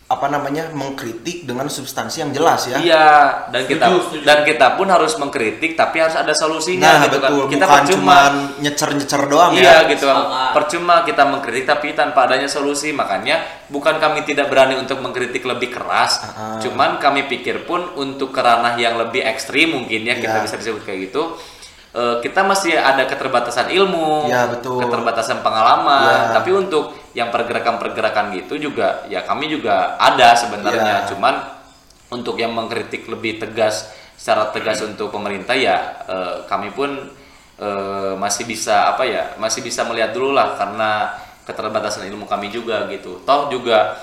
apa 0.06 0.30
namanya 0.30 0.70
mengkritik 0.70 1.50
dengan 1.50 1.66
substansi 1.66 2.22
yang 2.22 2.30
jelas 2.30 2.70
ya. 2.70 2.78
Iya, 2.78 3.06
dan 3.50 3.66
kita 3.66 3.90
Setuju, 3.90 4.02
setuju. 4.06 4.22
dan 4.22 4.38
kita 4.46 4.66
pun 4.78 4.86
harus 4.86 5.18
mengkritik 5.18 5.74
tapi 5.74 5.98
harus 5.98 6.14
ada 6.14 6.30
solusinya 6.30 6.86
Nah 6.86 7.10
gitu 7.10 7.18
betul, 7.18 7.42
kan. 7.42 7.50
Kita 7.50 7.64
bukan 7.66 7.74
percuma 7.82 7.90
cuma 7.90 8.18
nyecer-nyecer 8.62 9.22
doang 9.26 9.50
Iya 9.58 9.66
ya. 9.66 9.90
gitu 9.90 10.06
kan. 10.06 10.22
Percuma 10.54 10.94
kita 11.02 11.22
mengkritik 11.26 11.66
tapi 11.66 11.90
tanpa 11.90 12.22
adanya 12.22 12.46
solusi. 12.46 12.94
Makanya 12.94 13.42
bukan 13.66 13.98
kami 13.98 14.22
tidak 14.22 14.46
berani 14.46 14.78
untuk 14.78 15.02
mengkritik 15.02 15.42
lebih 15.42 15.74
keras, 15.74 16.22
Ah. 16.22 16.62
cuman 16.62 17.02
kami 17.02 17.26
pikir 17.26 17.66
pun 17.66 17.98
untuk 17.98 18.30
ke 18.30 18.38
ranah 18.38 18.78
yang 18.78 18.94
lebih 18.94 19.26
ekstrim 19.26 19.74
mungkin 19.74 20.06
ya 20.06 20.14
kita 20.14 20.38
Iya. 20.38 20.44
bisa 20.46 20.54
disebut 20.54 20.86
kayak 20.86 21.10
gitu. 21.10 21.34
Eh, 21.96 22.16
kita 22.20 22.44
masih 22.44 22.76
ada 22.76 23.08
keterbatasan 23.08 23.72
ilmu, 23.72 24.28
Iya, 24.28 24.52
betul. 24.52 24.84
keterbatasan 24.84 25.40
pengalaman. 25.40 26.30
Iya. 26.30 26.36
Tapi 26.36 26.50
untuk 26.52 26.92
yang 27.16 27.32
pergerakan-pergerakan 27.32 28.36
gitu 28.36 28.68
juga 28.68 29.08
ya 29.08 29.24
kami 29.24 29.48
juga 29.48 29.96
ada 29.96 30.36
sebenarnya. 30.36 31.08
Iya. 31.08 31.08
Cuman 31.16 31.34
untuk 32.12 32.36
yang 32.38 32.52
mengkritik 32.52 33.08
lebih 33.08 33.40
tegas 33.40 33.90
secara 34.16 34.48
tegas 34.54 34.80
untuk 34.80 35.12
pemerintah 35.12 35.52
ya 35.56 36.04
eh, 36.08 36.36
kami 36.48 36.72
pun 36.72 36.90
eh, 37.60 38.12
masih 38.16 38.48
bisa 38.48 38.96
apa 38.96 39.04
ya 39.04 39.36
masih 39.36 39.60
bisa 39.60 39.84
melihat 39.84 40.16
dulu 40.16 40.32
lah 40.32 40.56
karena 40.56 41.12
keterbatasan 41.44 42.08
ilmu 42.10 42.24
kami 42.26 42.50
juga 42.50 42.88
gitu 42.88 43.22
toh 43.28 43.52
juga 43.52 43.96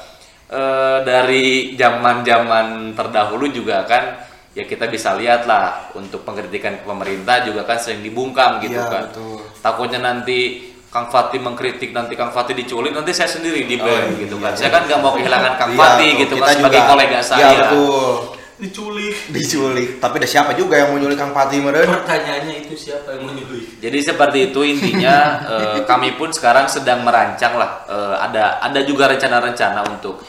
eh, 0.53 0.97
dari 1.01 1.73
zaman 1.73 2.21
zaman 2.21 2.93
terdahulu 2.93 3.49
juga 3.49 3.83
kan 3.89 4.32
ya 4.53 4.63
kita 4.63 4.85
bisa 4.85 5.13
lihat 5.13 5.43
lah 5.43 5.89
untuk 5.93 6.21
pengkritikan 6.21 6.77
ke 6.77 6.83
pemerintah 6.83 7.41
juga 7.41 7.63
kan 7.63 7.75
sering 7.75 7.99
dibungkam 7.99 8.57
gitu 8.59 8.77
Iya, 8.77 8.85
kan 8.85 9.03
betul. 9.09 9.41
takutnya 9.59 9.99
nanti 9.99 10.39
Kang 10.87 11.09
Fatih 11.09 11.41
mengkritik 11.41 11.89
nanti 11.89 12.13
Kang 12.13 12.29
Fatih 12.29 12.53
diculik 12.53 12.93
nanti 12.93 13.09
saya 13.11 13.25
sendiri 13.27 13.65
di 13.65 13.75
iya, 13.75 13.83
ban 13.83 14.13
gitu 14.13 14.37
kan 14.37 14.53
iya. 14.53 14.59
saya 14.59 14.69
kan 14.69 14.85
nggak 14.85 14.99
mau 14.99 15.11
kehilangan 15.11 15.53
Kang 15.57 15.71
Iya, 15.73 15.79
Fatih 15.79 16.09
gitu 16.19 16.33
kita 16.35 16.45
kan 16.45 16.55
sebagai 16.55 16.79
juga- 16.79 16.91
kolega 16.91 17.19
saya 17.19 17.41
Iya 17.41 17.49
betul. 17.65 18.13
diculik 18.53 19.15
Diculik. 19.27 19.89
Tapi 19.97 20.15
ada 20.15 20.29
siapa 20.29 20.53
juga 20.53 20.77
yang 20.77 20.93
mau 20.93 21.01
nyulik 21.01 21.17
Kang 21.17 21.33
Fatih 21.33 21.59
meren? 21.59 21.89
pertanyaannya 21.89 22.55
itu 22.61 22.77
siapa 22.77 23.09
yang 23.11 23.25
menyulik 23.25 23.81
Jadi 23.81 23.97
seperti 23.99 24.39
itu 24.47 24.59
intinya 24.63 25.15
eh, 25.73 25.81
kami 25.83 26.13
pun 26.13 26.29
sekarang 26.29 26.69
sedang 26.69 27.01
merancang 27.01 27.57
lah 27.57 27.83
eh, 27.85 28.15
ada 28.21 28.61
ada 28.61 28.79
juga 28.81 29.09
rencana-rencana 29.09 29.81
untuk 29.89 30.21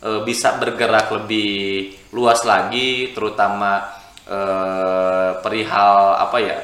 eh, 0.00 0.20
bisa 0.22 0.54
bergerak 0.56 1.10
lebih 1.12 1.90
luas 2.14 2.46
lagi 2.46 3.10
terutama 3.10 3.82
eh, 4.24 5.30
perihal 5.42 6.22
apa 6.22 6.38
ya 6.38 6.58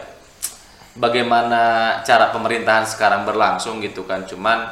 bagaimana 0.97 1.63
cara 2.03 2.35
pemerintahan 2.35 2.87
sekarang 2.89 3.23
berlangsung 3.25 3.79
gitu 3.85 4.05
kan. 4.05 4.27
Cuman 4.27 4.71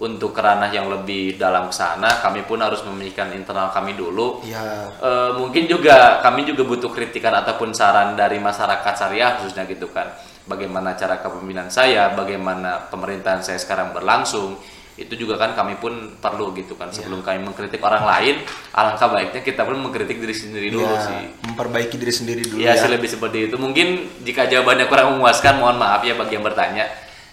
untuk 0.00 0.32
kerana 0.32 0.72
yang 0.72 0.88
lebih 0.88 1.36
dalam 1.36 1.68
ke 1.68 1.76
sana 1.76 2.24
kami 2.24 2.48
pun 2.48 2.56
harus 2.64 2.80
memikirkan 2.88 3.36
internal 3.36 3.68
kami 3.68 3.92
dulu. 3.94 4.40
Iya. 4.40 4.96
Eh, 4.96 5.30
mungkin 5.36 5.68
juga 5.68 6.24
kami 6.24 6.48
juga 6.48 6.64
butuh 6.64 6.88
kritikan 6.88 7.36
ataupun 7.36 7.76
saran 7.76 8.16
dari 8.16 8.40
masyarakat 8.40 8.92
syariah 8.96 9.40
khususnya 9.40 9.68
gitu 9.68 9.92
kan. 9.92 10.08
Bagaimana 10.48 10.96
cara 10.96 11.20
kepemimpinan 11.20 11.68
saya 11.68 12.16
bagaimana 12.16 12.88
pemerintahan 12.88 13.44
saya 13.44 13.60
sekarang 13.60 13.92
berlangsung 13.92 14.56
itu 15.00 15.16
juga 15.16 15.34
kan 15.34 15.56
kami 15.56 15.74
pun 15.74 15.92
perlu 16.16 16.52
gitu 16.52 16.76
kan 16.76 16.88
sebelum 16.88 17.20
kami 17.20 17.40
mengkritik 17.40 17.80
orang 17.80 18.04
lain 18.04 18.36
alangkah 18.70 19.08
baiknya 19.08 19.40
kita 19.40 19.64
pun 19.64 19.74
mengkritik 19.74 20.16
diri 20.16 20.30
sendiri 20.30 20.68
dulu 20.68 20.84
Iya, 20.86 21.00
sih 21.00 21.20
memperbaiki 21.48 21.96
diri 21.96 22.12
sendiri 22.12 22.42
dulu 22.44 22.60
ya 22.60 22.76
ya. 22.76 22.80
sih 22.80 22.88
lebih 22.88 23.08
seperti 23.08 23.48
itu 23.48 23.56
mungkin 23.56 23.88
jika 24.20 24.44
jawabannya 24.44 24.86
kurang 24.86 25.16
memuaskan 25.16 25.56
mohon 25.56 25.76
maaf 25.76 26.00
ya 26.00 26.12
bagi 26.14 26.36
yang 26.36 26.44
bertanya 26.44 26.84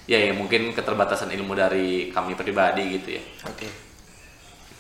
ya, 0.08 0.18
ya 0.18 0.32
mungkin 0.32 0.72
keterbatasan 0.72 1.28
ilmu 1.30 1.52
dari 1.52 2.10
kami 2.10 2.32
pribadi 2.34 2.96
gitu 2.96 3.20
ya. 3.20 3.24
Oke. 3.44 3.68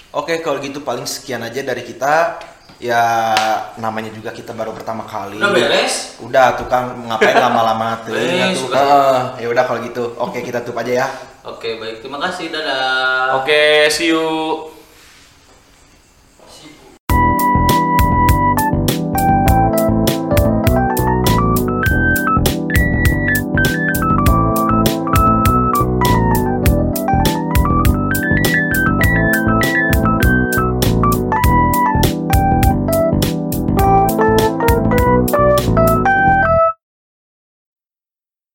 Oke, 0.10 0.40
kalau 0.40 0.58
gitu 0.58 0.80
paling 0.80 1.04
sekian 1.04 1.44
aja 1.44 1.60
dari 1.62 1.84
kita. 1.84 2.40
Ya 2.78 3.34
namanya 3.76 4.14
juga 4.14 4.30
kita 4.30 4.54
baru 4.54 4.70
pertama 4.72 5.02
kali. 5.04 5.36
Udah 5.36 5.50
beres? 5.50 6.16
Udah 6.22 6.54
tukang 6.56 6.94
ngapain 7.04 7.34
lama-lama 7.36 8.06
tuh. 8.06 8.14
Beres, 8.16 8.54
Ya 8.54 8.54
tuh. 8.56 9.24
ya 9.42 9.48
udah 9.50 9.64
kalau 9.66 9.80
gitu. 9.82 10.04
Oke, 10.16 10.40
kita 10.40 10.62
tutup 10.62 10.80
aja 10.80 11.04
ya. 11.04 11.08
Oke, 11.48 11.80
baik. 11.80 12.04
Terima 12.04 12.20
kasih. 12.20 12.52
Dadah. 12.52 13.40
Oke, 13.44 13.88
see 13.88 14.12
you. 14.12 14.77